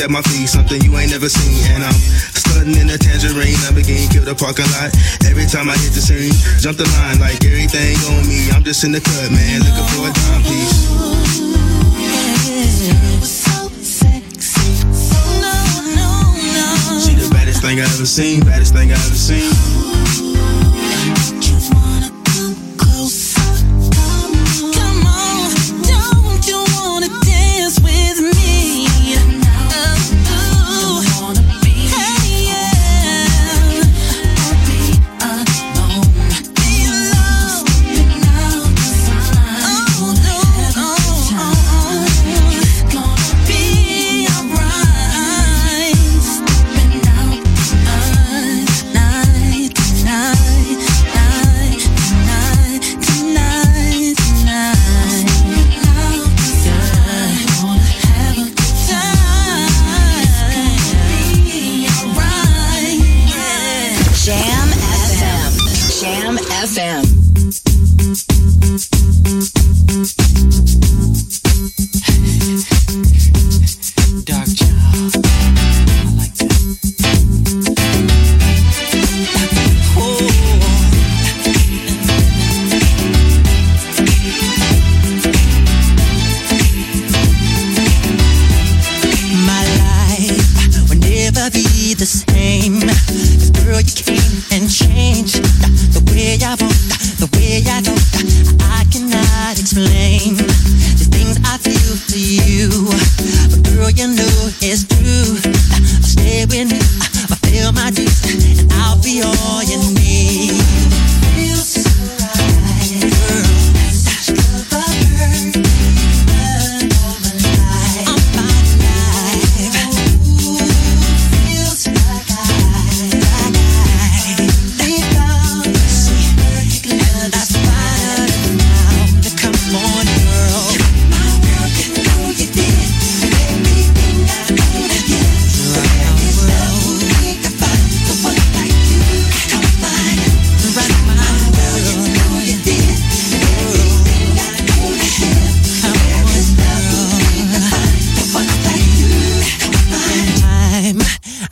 At 0.01 0.09
my 0.09 0.21
feet, 0.33 0.49
something 0.49 0.81
you 0.81 0.97
ain't 0.97 1.11
never 1.11 1.29
seen, 1.29 1.61
and 1.71 1.83
I'm 1.83 1.93
stunting 2.33 2.75
in 2.75 2.89
a 2.89 2.97
tangerine. 2.97 3.53
Lamborghini, 3.61 4.09
kill 4.09 4.25
the 4.25 4.33
parking 4.33 4.65
lot. 4.73 4.89
Every 5.29 5.45
time 5.45 5.69
I 5.69 5.77
hit 5.77 5.93
the 5.93 6.01
scene, 6.01 6.33
jump 6.57 6.77
the 6.77 6.89
line 6.97 7.21
like 7.21 7.37
everything 7.45 7.95
on 8.09 8.25
me. 8.25 8.49
I'm 8.49 8.63
just 8.63 8.83
in 8.83 8.91
the 8.91 9.01
cut, 9.01 9.29
man, 9.29 9.61
looking 9.61 9.87
for 9.93 10.09
a 10.09 10.11
timepiece. 10.11 10.89
She 17.05 17.13
the 17.13 17.29
baddest 17.29 17.61
thing 17.61 17.79
I 17.79 17.85
ever 17.85 18.05
seen, 18.05 18.41
baddest 18.41 18.73
thing 18.73 18.89
I 18.89 18.95
ever 18.97 19.15
seen. 19.15 19.70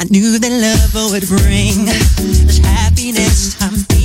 Knew 0.10 0.40
that 0.40 0.50
love 0.50 1.12
would 1.12 1.28
bring 1.28 1.86
this 1.86 2.58
happiness. 2.60 3.62
I'm 3.62 3.99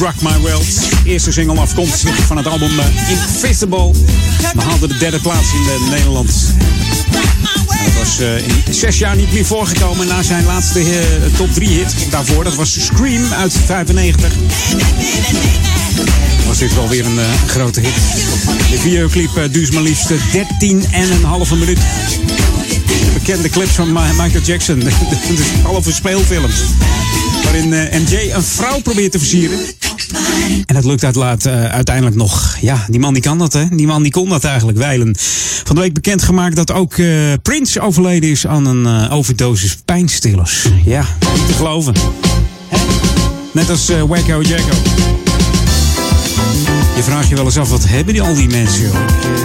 Rock 0.00 0.20
My 0.22 0.38
World. 0.40 0.66
Eerste 1.04 1.32
single 1.32 1.60
afkomstig 1.60 2.16
van 2.26 2.36
het 2.36 2.46
album 2.46 2.78
eh, 2.78 3.10
Invisible. 3.10 3.90
We 4.54 4.60
haalden 4.62 4.88
de 4.88 4.96
derde 4.98 5.20
plaats 5.20 5.52
in 5.52 5.62
de 5.62 5.86
Nederland. 5.90 6.32
Dat 7.84 7.94
was 7.98 8.20
eh, 8.20 8.48
in 8.48 8.74
zes 8.74 8.98
jaar 8.98 9.16
niet 9.16 9.32
meer 9.32 9.44
voorgekomen 9.44 10.06
na 10.06 10.22
zijn 10.22 10.44
laatste 10.44 10.80
eh, 10.80 11.36
top 11.36 11.54
3 11.54 11.68
hit. 11.68 11.94
Daarvoor, 12.10 12.44
dat 12.44 12.54
was 12.54 12.84
Scream 12.84 13.32
uit 13.32 13.52
95. 13.66 14.32
Was 16.46 16.58
dit 16.58 16.74
wel 16.74 16.88
weer 16.88 17.06
een 17.06 17.18
eh, 17.18 17.42
grote 17.46 17.80
hit. 17.80 17.94
De 18.70 18.78
videoclip 18.78 19.36
uh, 19.36 19.44
duurt 19.50 19.72
maar 19.72 19.82
liefst 19.82 20.12
13 20.32 20.84
en 20.90 21.10
een 21.12 21.58
minuut. 21.58 21.78
De 22.86 23.10
bekende 23.14 23.48
clips 23.48 23.72
van 23.72 23.92
Michael 23.92 24.44
Jackson. 24.44 24.78
De 24.80 24.90
halve 25.62 25.92
speelfilms. 25.92 26.54
Waarin 27.52 27.72
eh, 27.72 28.00
MJ 28.00 28.30
een 28.32 28.42
vrouw 28.42 28.80
probeert 28.80 29.12
te 29.12 29.18
versieren. 29.18 29.58
En 30.66 30.74
dat 30.74 30.84
lukt 30.84 31.04
uitlaat, 31.04 31.46
eh, 31.46 31.64
uiteindelijk 31.64 32.16
nog. 32.16 32.56
Ja, 32.60 32.84
die 32.88 33.00
man 33.00 33.12
die 33.12 33.22
kan 33.22 33.38
dat, 33.38 33.52
hè? 33.52 33.64
Die 33.70 33.86
man 33.86 34.02
die 34.02 34.12
kon 34.12 34.28
dat 34.28 34.44
eigenlijk, 34.44 34.78
wijlen. 34.78 35.14
Van 35.64 35.74
de 35.74 35.80
week 35.80 35.94
bekendgemaakt 35.94 36.56
dat 36.56 36.72
ook 36.72 36.96
eh, 36.96 37.06
Prince 37.42 37.80
overleden 37.80 38.30
is 38.30 38.46
aan 38.46 38.66
een 38.66 38.86
eh, 38.86 39.16
overdosis 39.16 39.76
pijnstillers. 39.84 40.66
Ja, 40.84 41.04
niet 41.34 41.46
te 41.46 41.52
geloven. 41.52 41.94
Net 43.52 43.70
als 43.70 43.88
Wacko 44.06 44.42
Jacko. 44.42 44.76
Je 46.96 47.02
vraagt 47.02 47.28
je 47.28 47.34
wel 47.34 47.44
eens 47.44 47.58
af, 47.58 47.70
wat 47.70 47.88
hebben 47.88 48.14
die 48.14 48.22
al 48.22 48.34
die 48.34 48.48
mensen, 48.48 48.82
joh? 48.82 48.94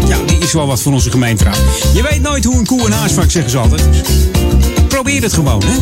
ja, 0.08 0.18
die 0.26 0.38
is 0.38 0.52
wel 0.52 0.66
wat 0.66 0.82
voor 0.82 0.92
onze 0.92 1.10
gemeenteraad. 1.10 1.58
Je 1.94 2.02
weet 2.02 2.22
nooit 2.22 2.44
hoe 2.44 2.58
een 2.58 2.66
koe 2.66 2.86
een 2.86 2.92
haas 2.92 3.14
zeggen 3.26 3.50
ze 3.50 3.58
altijd. 3.58 3.88
Probeer 4.92 5.22
het 5.22 5.32
gewoon, 5.32 5.62
hè. 5.66 5.74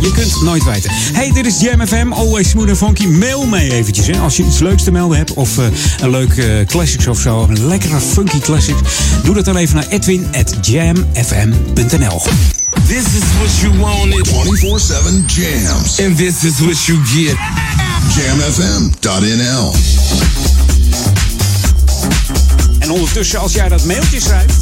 Je 0.00 0.12
kunt 0.12 0.32
het 0.32 0.42
nooit 0.42 0.64
weten. 0.64 0.90
Hey, 0.92 1.32
dit 1.32 1.46
is 1.46 1.60
Jam 1.60 1.86
FM, 1.86 2.12
always 2.12 2.48
smooth 2.48 2.68
and 2.68 2.76
funky. 2.76 3.06
Mail 3.06 3.46
mee 3.46 3.72
eventjes, 3.72 4.06
hè. 4.06 4.18
Als 4.18 4.36
je 4.36 4.44
iets 4.44 4.58
leuks 4.58 4.84
te 4.84 4.90
melden 4.90 5.16
hebt 5.16 5.32
of 5.32 5.58
eh, 5.58 5.64
een 6.00 6.10
leuk 6.10 6.36
eh, 6.36 6.66
classics 6.66 7.06
of 7.06 7.20
zo, 7.20 7.46
een 7.48 7.66
lekkere 7.66 8.00
funky 8.00 8.38
classics, 8.38 8.80
doe 9.22 9.34
dat 9.34 9.44
dan 9.44 9.56
even 9.56 9.74
naar 9.74 9.86
edwin@jamfm.nl. 9.88 12.22
This 12.86 12.96
is 12.96 13.22
what 13.38 13.58
you 13.60 13.78
wanted. 13.78 14.28
24-7 14.28 15.24
jams. 15.26 16.00
And 16.00 16.16
this 16.16 16.44
is 16.44 16.58
what 16.58 16.84
you 16.84 16.98
get. 17.04 17.36
Jamfm.nl 18.16 19.74
En 22.78 22.90
ondertussen, 22.90 23.40
als 23.40 23.52
jij 23.52 23.68
dat 23.68 23.84
mailtje 23.84 24.20
schrijft, 24.20 24.54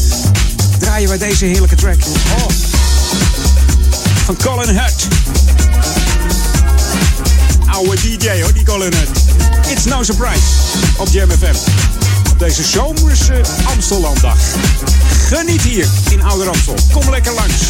draaien 0.79 1.09
wij 1.09 1.19
deze 1.19 1.45
heerlijke 1.45 1.77
track. 1.77 1.99
Oh. 2.39 2.47
Van 4.31 4.39
Colin 4.45 4.79
Hut. 4.79 5.09
Oude 7.67 8.01
DJ 8.01 8.41
hoor, 8.41 8.53
die 8.53 8.65
Colin 8.65 8.93
Hut. 8.93 9.09
It's 9.71 9.85
no 9.85 10.03
surprise 10.03 10.43
op 10.97 11.09
Jam 11.09 11.31
FM. 11.31 11.55
Op 12.31 12.39
deze 12.39 12.63
zomerse 12.63 13.41
Amstellanddag. 13.65 14.39
Geniet 15.29 15.63
hier 15.63 15.87
in 16.11 16.23
Ouder 16.23 16.49
Amstel. 16.49 16.75
Kom 16.93 17.11
lekker 17.11 17.33
langs. 17.33 17.63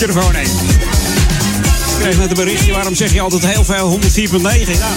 Microfoon 0.00 0.34
heen. 0.34 0.44
Ik 0.44 1.96
kreeg 1.98 2.18
net 2.18 2.28
een 2.28 2.34
berichtje, 2.34 2.72
waarom 2.72 2.94
zeg 2.94 3.12
je 3.12 3.20
altijd 3.20 3.46
heel 3.46 3.64
veel 3.64 4.00
104.9? 4.00 4.08
Ja. 4.42 4.94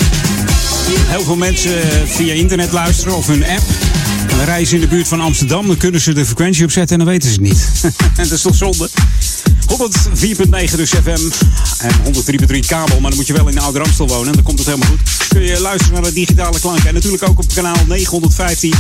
Heel 0.90 1.24
veel 1.24 1.36
mensen 1.36 1.82
via 2.08 2.34
internet 2.34 2.72
luisteren 2.72 3.16
of 3.16 3.28
hun 3.28 3.46
app. 3.46 3.62
Dan 4.28 4.66
ze 4.66 4.76
in 4.76 4.82
de 4.82 4.88
buurt 4.88 5.08
van 5.08 5.22
Amsterdam, 5.22 5.68
dan 5.68 5.78
kunnen 5.78 6.02
ze 6.02 6.14
de 6.14 6.26
frequentie 6.26 6.64
opzetten 6.64 7.00
en 7.00 7.06
dan 7.06 7.14
weten 7.14 7.30
ze 7.30 7.36
het 7.36 7.44
niet. 7.44 7.70
en 8.18 8.24
dat 8.24 8.32
is 8.32 8.42
toch 8.42 8.56
zonde? 8.56 8.90
104.9 9.70 10.76
dus 10.76 10.90
FM 10.90 11.30
en 11.78 11.92
103.3 12.52 12.60
kabel, 12.68 13.00
maar 13.00 13.10
dan 13.10 13.20
moet 13.20 13.28
je 13.28 13.34
wel 13.34 13.48
in 13.48 13.56
de 13.56 13.62
Oude 13.62 13.80
Amstel 13.80 14.08
wonen 14.08 14.28
en 14.28 14.34
dan 14.34 14.44
komt 14.44 14.60
het 14.60 14.68
helemaal 14.68 14.90
goed. 14.90 15.00
Kun 15.28 15.42
je 15.42 15.60
luisteren 15.60 15.94
naar 15.94 16.04
de 16.04 16.14
digitale 16.14 16.60
klanken 16.60 16.88
en 16.88 16.94
natuurlijk 16.94 17.28
ook 17.28 17.40
op 17.40 17.54
kanaal 17.54 17.76
915 17.88 18.74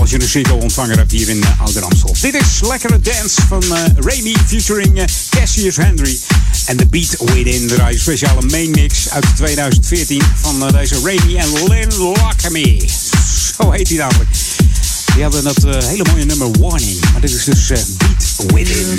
als 0.00 0.10
je 0.10 0.20
een 0.20 0.28
Ziggo 0.28 0.54
ontvanger 0.54 0.96
hebt 0.96 1.12
hier 1.12 1.28
in 1.28 1.36
uh, 1.36 1.60
Oude 1.60 1.80
Amstel. 1.80 2.16
Dit 2.20 2.34
is 2.34 2.60
Lekkere 2.68 3.00
Dance 3.00 3.42
van 3.48 3.62
uh, 3.64 4.36
featuring 4.46 5.04
Cassius 5.54 5.76
Henry 5.76 6.18
en 6.66 6.76
The 6.76 6.86
Beat 6.86 7.16
Within. 7.18 7.66
De 7.66 7.78
een 7.78 7.98
speciale 7.98 8.42
main 8.42 8.70
mix 8.70 9.10
uit 9.10 9.26
2014 9.36 10.22
van 10.40 10.72
deze 10.72 11.00
Remy 11.04 11.36
en 11.36 11.52
Lynn 11.68 11.96
Lockamy. 11.96 12.88
Zo 13.56 13.70
heet 13.70 13.88
hij 13.88 13.98
namelijk. 13.98 14.30
Die 15.14 15.22
hadden 15.22 15.44
dat 15.44 15.84
hele 15.84 16.04
mooie 16.10 16.24
nummer 16.24 16.50
Warning, 16.60 17.00
maar 17.12 17.20
dit 17.20 17.30
is 17.30 17.44
dus 17.44 17.66
Beat 17.66 18.52
Within. 18.54 18.98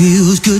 Feels 0.00 0.40
good, 0.40 0.59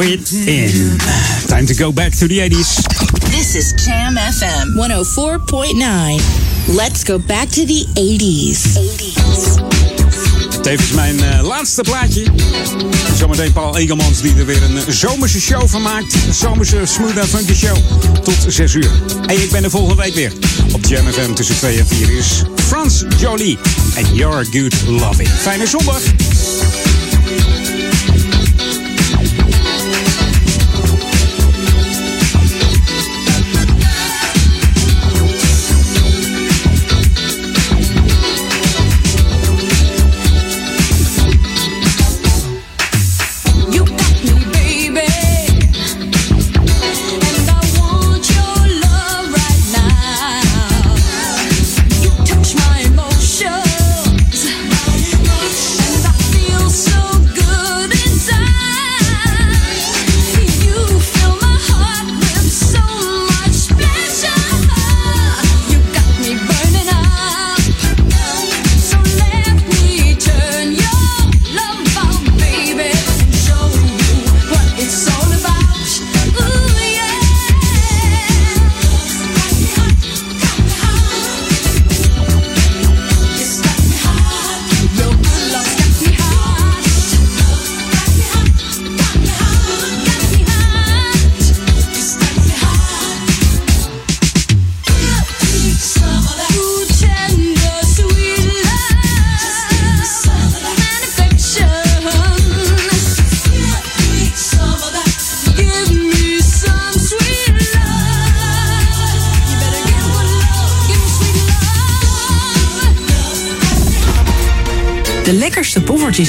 within. 0.00 0.98
Time 1.46 1.66
to 1.66 1.74
go 1.74 1.92
back 1.92 2.12
to 2.12 2.26
the 2.26 2.38
80s. 2.38 2.82
This 3.30 3.54
is 3.54 3.74
Jam 3.84 4.16
FM 4.16 4.74
104.9. 4.74 6.74
Let's 6.74 7.04
go 7.04 7.18
back 7.18 7.48
to 7.50 7.66
the 7.66 7.84
80s. 7.94 8.78
80s. 8.78 9.60
Tevens 10.62 10.92
mijn 10.92 11.22
eh, 11.22 11.42
laatste 11.42 11.82
plaatje. 11.82 12.26
Zometeen 13.16 13.52
Paul 13.52 13.76
Egelmans 13.76 14.20
die 14.20 14.34
er 14.36 14.46
weer 14.46 14.62
een 14.62 14.76
eh, 14.76 14.82
zomerse 14.88 15.40
show 15.40 15.68
van 15.68 15.82
maakt. 15.82 16.14
Een 16.26 16.34
zomerse 16.34 16.80
smooth 16.84 17.18
and 17.18 17.28
funky 17.28 17.54
show. 17.54 17.76
Tot 18.22 18.36
6 18.48 18.74
uur. 18.74 18.90
En 19.26 19.42
ik 19.42 19.50
ben 19.50 19.64
er 19.64 19.70
volgende 19.70 20.02
week 20.02 20.14
weer. 20.14 20.32
Op 20.72 20.86
Jam 20.86 21.12
FM 21.12 21.32
tussen 21.32 21.56
2 21.56 21.78
en 21.78 21.86
4 21.86 22.18
is 22.18 22.42
Frans 22.66 23.04
Jolie. 23.18 23.58
En 23.94 24.14
You're 24.14 24.44
Good 24.44 24.74
Loving. 24.86 25.28
Fijne 25.28 25.66
zondag. 25.66 26.00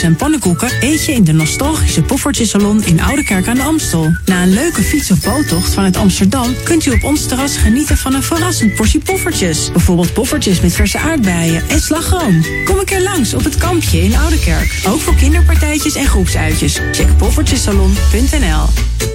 En 0.03 0.15
pannenkoeken 0.15 0.81
in 1.07 1.23
de 1.23 1.31
nostalgische 1.31 2.01
Poffertjesalon 2.01 2.83
in 2.83 3.01
Oudekerk 3.01 3.47
aan 3.47 3.55
de 3.55 3.63
Amstel. 3.63 4.15
Na 4.25 4.43
een 4.43 4.53
leuke 4.53 4.81
fiets- 4.81 5.11
of 5.11 5.19
boottocht 5.19 5.73
vanuit 5.73 5.97
Amsterdam 5.97 6.55
kunt 6.63 6.85
u 6.85 6.91
op 6.91 7.03
ons 7.03 7.25
terras 7.25 7.57
genieten 7.57 7.97
van 7.97 8.13
een 8.13 8.23
verrassend 8.23 8.75
portie 8.75 8.99
poffertjes. 8.99 9.71
Bijvoorbeeld 9.71 10.13
poffertjes 10.13 10.61
met 10.61 10.73
verse 10.73 10.97
aardbeien 10.97 11.69
en 11.69 11.81
slagroom. 11.81 12.45
Kom 12.65 12.79
een 12.79 12.85
keer 12.85 13.01
langs 13.01 13.33
op 13.33 13.43
het 13.43 13.57
kampje 13.57 14.01
in 14.01 14.15
Oudekerk. 14.15 14.81
Ook 14.87 14.99
voor 14.99 15.15
kinderpartijtjes 15.15 15.95
en 15.95 16.07
groepsuitjes. 16.07 16.79
Check 16.91 17.17
poffertjesalon.nl. 17.17 18.65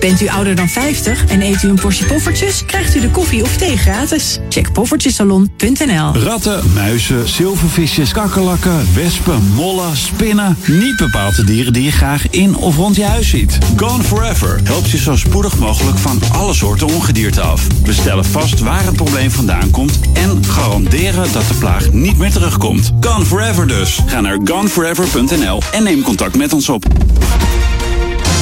Bent 0.01 0.21
u 0.21 0.29
ouder 0.29 0.55
dan 0.55 0.69
50 0.69 1.27
en 1.27 1.43
eet 1.43 1.63
u 1.63 1.69
een 1.69 1.75
portie 1.81 2.07
poffertjes, 2.07 2.65
krijgt 2.65 2.97
u 2.97 3.01
de 3.01 3.11
koffie 3.11 3.43
of 3.43 3.57
thee 3.57 3.77
gratis. 3.77 4.39
Check 4.49 4.73
poffertjesalon.nl. 4.73 6.15
Ratten, 6.15 6.73
muizen, 6.75 7.29
zilvervisjes, 7.29 8.13
kakkerlakken, 8.13 8.95
wespen, 8.95 9.53
mollen, 9.55 9.97
spinnen. 9.97 10.59
Niet 10.67 10.97
bepaald 10.97 11.37
de 11.37 11.45
dieren 11.45 11.73
die 11.77 11.85
je 11.85 11.93
graag 11.93 12.31
in 12.31 12.57
of 12.57 12.77
rond 12.77 12.97
je 12.97 13.05
huis 13.05 13.29
ziet. 13.29 13.59
Gone 13.77 14.03
Forever 14.03 14.61
helpt 14.65 14.91
je 14.91 14.99
zo 14.99 15.17
spoedig 15.17 15.59
mogelijk 15.59 15.99
van 15.99 16.21
alle 16.33 16.55
soorten 16.55 16.87
ongedierte 16.87 17.41
af. 17.41 17.67
We 17.83 17.93
stellen 17.93 18.25
vast 18.25 18.61
waar 18.61 18.85
het 18.85 18.97
probleem 18.97 19.31
vandaan 19.31 19.71
komt 19.71 20.01
en 20.13 20.45
garanderen 20.45 21.33
dat 21.33 21.49
de 21.49 21.55
plaag 21.55 21.93
niet 21.93 22.19
meer 22.19 22.31
terugkomt. 22.31 22.93
Gone 23.01 23.25
Forever 23.25 23.69
dus. 23.69 24.01
Ga 24.07 24.21
naar 24.21 24.39
goneforever.nl 24.45 25.63
en 25.73 25.83
neem 25.83 26.03
contact 26.03 26.37
met 26.37 26.53
ons 26.53 26.69
op. 26.69 26.85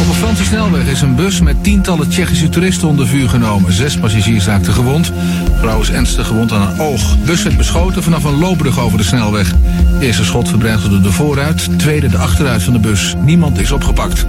Op 0.00 0.08
een 0.08 0.14
Franse 0.14 0.44
snelweg 0.44 0.86
is 0.86 1.00
een 1.00 1.14
bus 1.14 1.40
met 1.40 1.64
tientallen 1.64 2.08
Tsjechische 2.08 2.48
toeristen 2.48 2.88
onder 2.88 3.06
vuur 3.06 3.28
genomen. 3.28 3.72
Zes 3.72 3.98
passagiers 3.98 4.46
raakten 4.46 4.72
gewond. 4.72 5.12
Vrouw 5.58 5.80
is 5.80 5.90
ernstig 5.90 6.26
gewond 6.26 6.52
aan 6.52 6.60
haar 6.60 6.80
oog. 6.80 7.18
Bus 7.24 7.42
werd 7.42 7.56
beschoten 7.56 8.02
vanaf 8.02 8.24
een 8.24 8.38
loopbrug 8.38 8.78
over 8.78 8.98
de 8.98 9.04
snelweg. 9.04 9.54
Eerste 10.00 10.24
schot 10.24 10.48
verbrijzelde 10.48 11.00
de 11.00 11.12
vooruit, 11.12 11.78
tweede 11.78 12.08
de 12.08 12.18
achteruit 12.18 12.62
van 12.62 12.72
de 12.72 12.78
bus. 12.78 13.14
Niemand 13.24 13.58
is 13.58 13.72
opgepakt. 13.72 14.26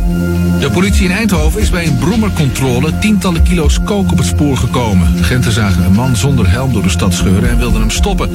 De 0.60 0.70
politie 0.72 1.06
in 1.06 1.12
Eindhoven 1.12 1.62
is 1.62 1.70
bij 1.70 1.88
een 1.88 1.98
brommercontrole 1.98 2.98
tientallen 3.00 3.44
kilo's 3.44 3.80
kook 3.84 4.12
op 4.12 4.18
het 4.18 4.28
spoor 4.28 4.58
gekomen. 4.58 5.14
Agenten 5.22 5.52
zagen 5.52 5.84
een 5.84 5.94
man 5.94 6.16
zonder 6.16 6.50
helm 6.50 6.74
door 6.74 6.84
de 6.84 6.90
stad 6.90 7.14
scheuren 7.14 7.50
en 7.50 7.58
wilden 7.58 7.80
hem 7.80 7.90
stoppen. 7.90 8.30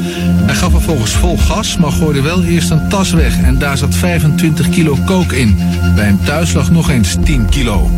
Hij 0.47 0.55
gaf 0.55 0.71
vervolgens 0.71 1.13
vol 1.13 1.39
gas, 1.39 1.77
maar 1.77 1.93
gooide 1.93 2.23
wel 2.23 2.45
eerst 2.45 2.71
een 2.71 2.89
tas 2.89 3.11
weg 3.11 3.43
en 3.43 3.59
daar 3.59 3.77
zat 3.77 3.95
25 3.95 4.69
kilo 4.69 4.99
kook 5.05 5.33
in. 5.33 5.59
Bij 5.95 6.05
hem 6.05 6.19
thuis 6.25 6.53
lag 6.53 6.71
nog 6.71 6.91
eens 6.91 7.17
10 7.25 7.47
kilo. 7.51 7.89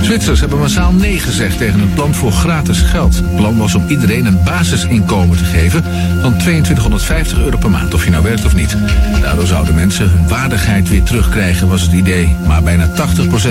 Zwitsers 0.00 0.40
hebben 0.40 0.58
massaal 0.58 0.92
nee 0.92 1.18
gezegd 1.18 1.58
tegen 1.58 1.80
een 1.80 1.94
plan 1.94 2.14
voor 2.14 2.32
gratis 2.32 2.80
geld. 2.80 3.16
Het 3.16 3.36
plan 3.36 3.56
was 3.56 3.74
om 3.74 3.88
iedereen 3.88 4.26
een 4.26 4.42
basisinkomen 4.44 5.36
te 5.36 5.44
geven 5.44 5.82
van 6.20 6.38
2250 6.38 7.38
euro 7.38 7.56
per 7.56 7.70
maand, 7.70 7.94
of 7.94 8.04
je 8.04 8.10
nou 8.10 8.22
werkt 8.22 8.44
of 8.44 8.54
niet. 8.54 8.76
Daardoor 9.20 9.46
zouden 9.46 9.74
mensen 9.74 10.10
hun 10.10 10.28
waardigheid 10.28 10.88
weer 10.88 11.02
terugkrijgen, 11.02 11.68
was 11.68 11.82
het 11.82 11.92
idee. 11.92 12.36
Maar 12.46 12.62
bijna 12.62 12.88
80% 12.88 12.92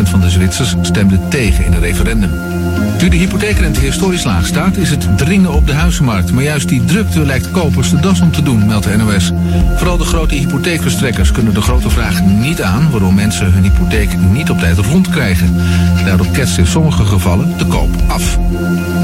van 0.03 0.21
de 0.21 0.29
Zwitsers 0.29 0.75
stemde 0.81 1.19
tegen 1.29 1.65
in 1.65 1.73
een 1.73 1.79
referendum. 1.79 2.31
Nu 3.01 3.09
de 3.09 3.17
hypotheekrente 3.17 3.79
historisch 3.79 4.23
laag 4.23 4.45
staat, 4.45 4.77
is 4.77 4.89
het 4.89 5.17
dringen 5.17 5.53
op 5.53 5.67
de 5.67 5.73
huizenmarkt. 5.73 6.31
Maar 6.31 6.43
juist 6.43 6.69
die 6.69 6.85
drukte 6.85 7.25
lijkt 7.25 7.51
kopers 7.51 7.89
de 7.89 7.99
das 7.99 8.21
om 8.21 8.31
te 8.31 8.43
doen, 8.43 8.65
meldt 8.65 8.97
NOS. 8.97 9.31
Vooral 9.75 9.97
de 9.97 10.03
grote 10.03 10.35
hypotheekverstrekkers 10.35 11.31
kunnen 11.31 11.53
de 11.53 11.61
grote 11.61 11.89
vraag 11.89 12.23
niet 12.23 12.61
aan... 12.61 12.91
waardoor 12.91 13.13
mensen 13.13 13.51
hun 13.51 13.63
hypotheek 13.63 14.17
niet 14.31 14.49
op 14.49 14.59
tijd 14.59 14.77
rondkrijgen. 14.77 15.55
Daardoor 16.05 16.31
ketst 16.35 16.57
in 16.57 16.67
sommige 16.67 17.05
gevallen 17.05 17.57
de 17.57 17.65
koop 17.65 17.89
af. 18.07 18.37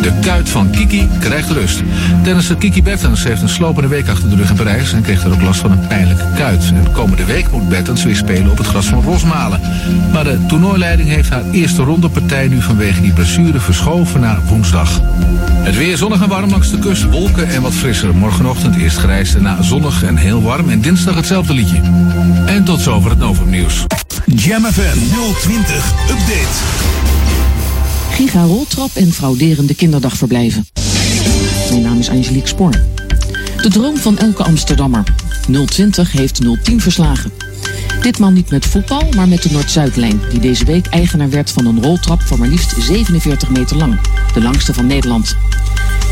De 0.01 0.11
kuit 0.21 0.49
van 0.49 0.69
Kiki 0.69 1.07
krijgt 1.19 1.49
rust. 1.49 1.81
Tennisser 2.23 2.55
Kiki 2.55 2.83
Bertens 2.83 3.23
heeft 3.23 3.41
een 3.41 3.49
slopende 3.49 3.87
week 3.87 4.09
achter 4.09 4.29
de 4.29 4.35
rug 4.35 4.49
in 4.49 4.55
Parijs... 4.55 4.93
en 4.93 5.01
kreeg 5.01 5.23
er 5.23 5.31
ook 5.31 5.41
last 5.41 5.59
van 5.59 5.71
een 5.71 5.87
pijnlijke 5.87 6.25
kuit. 6.35 6.71
En 6.73 6.91
komende 6.91 7.25
week 7.25 7.51
moet 7.51 7.69
Bertens 7.69 8.03
weer 8.03 8.15
spelen 8.15 8.51
op 8.51 8.57
het 8.57 8.67
gras 8.67 8.85
van 8.85 9.03
Rosmalen. 9.03 9.61
Maar 10.13 10.23
de 10.23 10.45
toernooileiding 10.47 11.09
heeft 11.09 11.29
haar 11.29 11.43
eerste 11.51 11.83
rondepartij 11.83 12.47
nu 12.47 12.61
vanwege 12.61 13.01
die 13.01 13.13
blessure 13.13 13.59
verschoven 13.59 14.19
naar 14.21 14.39
woensdag. 14.45 15.01
Het 15.53 15.77
weer 15.77 15.97
zonnig 15.97 16.21
en 16.21 16.29
warm 16.29 16.49
langs 16.49 16.71
de 16.71 16.79
kust, 16.79 17.09
wolken 17.09 17.49
en 17.49 17.61
wat 17.61 17.73
frisser. 17.73 18.15
Morgenochtend 18.15 18.75
eerst 18.75 18.97
grijs, 18.97 19.31
daarna 19.31 19.61
zonnig 19.61 20.03
en 20.03 20.15
heel 20.15 20.41
warm. 20.41 20.69
En 20.69 20.81
dinsdag 20.81 21.15
hetzelfde 21.15 21.53
liedje. 21.53 21.81
En 22.45 22.63
tot 22.63 22.81
zover 22.81 23.09
het 23.09 23.19
Novum 23.19 23.49
Nieuws. 23.49 23.85
Jam 24.25 24.63
FM 24.63 24.97
020 25.41 25.93
Update. 26.09 27.20
Giga 28.21 28.43
roltrap 28.43 28.89
en 28.93 29.11
frauderende 29.11 29.75
kinderdagverblijven. 29.75 30.65
Mijn 31.69 31.81
naam 31.81 31.99
is 31.99 32.09
Angelique 32.09 32.47
Spoor. 32.47 32.71
De 33.61 33.69
droom 33.69 33.97
van 33.97 34.17
elke 34.17 34.43
Amsterdammer. 34.43 35.03
020 35.65 36.11
heeft 36.11 36.41
010 36.63 36.81
verslagen. 36.81 37.31
Ditmaal 38.01 38.31
niet 38.31 38.49
met 38.49 38.65
voetbal, 38.65 39.03
maar 39.15 39.27
met 39.27 39.43
de 39.43 39.51
Noord-Zuidlijn, 39.51 40.21
die 40.29 40.39
deze 40.39 40.65
week 40.65 40.85
eigenaar 40.85 41.29
werd 41.29 41.51
van 41.51 41.65
een 41.65 41.83
roltrap 41.83 42.21
van 42.21 42.39
maar 42.39 42.47
liefst 42.47 42.73
47 42.79 43.49
meter 43.49 43.77
lang, 43.77 43.99
de 44.33 44.41
langste 44.41 44.73
van 44.73 44.87
Nederland. 44.87 45.35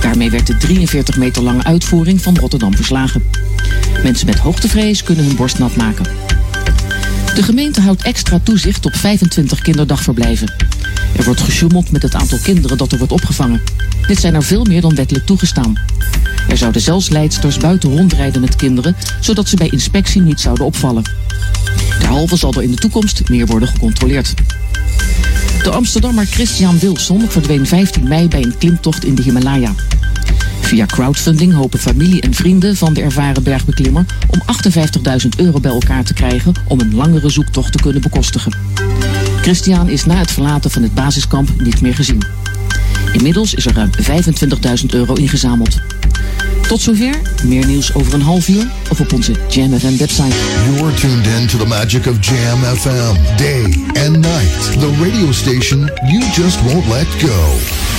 Daarmee 0.01 0.29
werd 0.29 0.47
de 0.47 0.57
43 0.57 1.17
meter 1.17 1.43
lange 1.43 1.63
uitvoering 1.63 2.21
van 2.21 2.37
Rotterdam 2.37 2.75
verslagen. 2.75 3.23
Mensen 4.03 4.25
met 4.25 4.39
hoogtevrees 4.39 5.03
kunnen 5.03 5.25
hun 5.25 5.35
borst 5.35 5.59
nat 5.59 5.75
maken. 5.75 6.05
De 7.35 7.43
gemeente 7.43 7.81
houdt 7.81 8.03
extra 8.03 8.39
toezicht 8.43 8.85
op 8.85 8.95
25 8.95 9.61
kinderdagverblijven. 9.61 10.77
Er 11.17 11.23
wordt 11.23 11.41
gesjoemeld 11.41 11.91
met 11.91 12.01
het 12.01 12.15
aantal 12.15 12.37
kinderen 12.43 12.77
dat 12.77 12.91
er 12.91 12.97
wordt 12.97 13.13
opgevangen. 13.13 13.61
Dit 14.07 14.19
zijn 14.19 14.35
er 14.35 14.43
veel 14.43 14.63
meer 14.63 14.81
dan 14.81 14.95
wettelijk 14.95 15.25
toegestaan. 15.25 15.73
Er 16.49 16.57
zouden 16.57 16.81
zelfs 16.81 17.09
leidsters 17.09 17.57
buiten 17.57 17.97
rondrijden 17.97 18.41
met 18.41 18.55
kinderen, 18.55 18.95
zodat 19.19 19.47
ze 19.47 19.55
bij 19.55 19.69
inspectie 19.69 20.21
niet 20.21 20.39
zouden 20.39 20.65
opvallen. 20.65 21.03
Derhalve 21.99 22.35
zal 22.35 22.53
er 22.53 22.63
in 22.63 22.71
de 22.71 22.77
toekomst 22.77 23.29
meer 23.29 23.45
worden 23.45 23.67
gecontroleerd. 23.67 24.33
De 25.63 25.69
Amsterdammer 25.69 26.25
Christian 26.25 26.79
Wilson 26.79 27.29
verdween 27.29 27.67
15 27.67 28.07
mei 28.07 28.27
bij 28.27 28.43
een 28.43 28.57
klimtocht 28.57 29.05
in 29.05 29.15
de 29.15 29.21
Himalaya. 29.21 29.73
Via 30.61 30.85
crowdfunding 30.85 31.53
hopen 31.53 31.79
familie 31.79 32.21
en 32.21 32.33
vrienden 32.33 32.75
van 32.75 32.93
de 32.93 33.01
ervaren 33.01 33.43
bergbeklimmer 33.43 34.05
om 34.27 34.41
58.000 35.21 35.27
euro 35.37 35.59
bij 35.59 35.71
elkaar 35.71 36.03
te 36.03 36.13
krijgen 36.13 36.53
om 36.67 36.79
een 36.79 36.95
langere 36.95 37.29
zoektocht 37.29 37.71
te 37.71 37.81
kunnen 37.81 38.01
bekostigen. 38.01 38.53
Christian 39.49 39.89
is 39.89 40.05
na 40.05 40.17
het 40.17 40.31
verlaten 40.31 40.71
van 40.71 40.81
het 40.81 40.93
basiskamp 40.93 41.49
niet 41.61 41.81
meer 41.81 41.95
gezien. 41.95 42.23
Inmiddels 43.13 43.53
is 43.53 43.65
er 43.65 43.73
ruim 43.73 43.89
25.000 44.79 44.85
euro 44.89 45.13
ingezameld. 45.13 45.81
Tot 46.67 46.81
zover. 46.81 47.21
Meer 47.43 47.65
nieuws 47.65 47.93
over 47.93 48.13
een 48.13 48.21
half 48.21 48.47
uur 48.47 48.67
of 48.89 48.99
op 48.99 49.13
onze 49.13 49.31
Jam 49.49 49.79
FM 49.79 49.97
website. 49.97 50.35
You're 50.65 50.93
tuned 50.93 51.27
in 51.27 51.47
to 51.47 51.57
the 51.57 51.65
magic 51.65 52.05
of 52.05 52.17
Jam 52.19 52.77
FM. 52.77 53.37
Day 53.37 53.63
and 54.05 54.11
night. 54.11 54.79
The 54.79 54.97
radio 55.01 55.31
station 55.31 55.91
you 56.05 56.23
just 56.31 56.61
won't 56.61 56.87
let 56.87 57.07
go. 57.07 57.98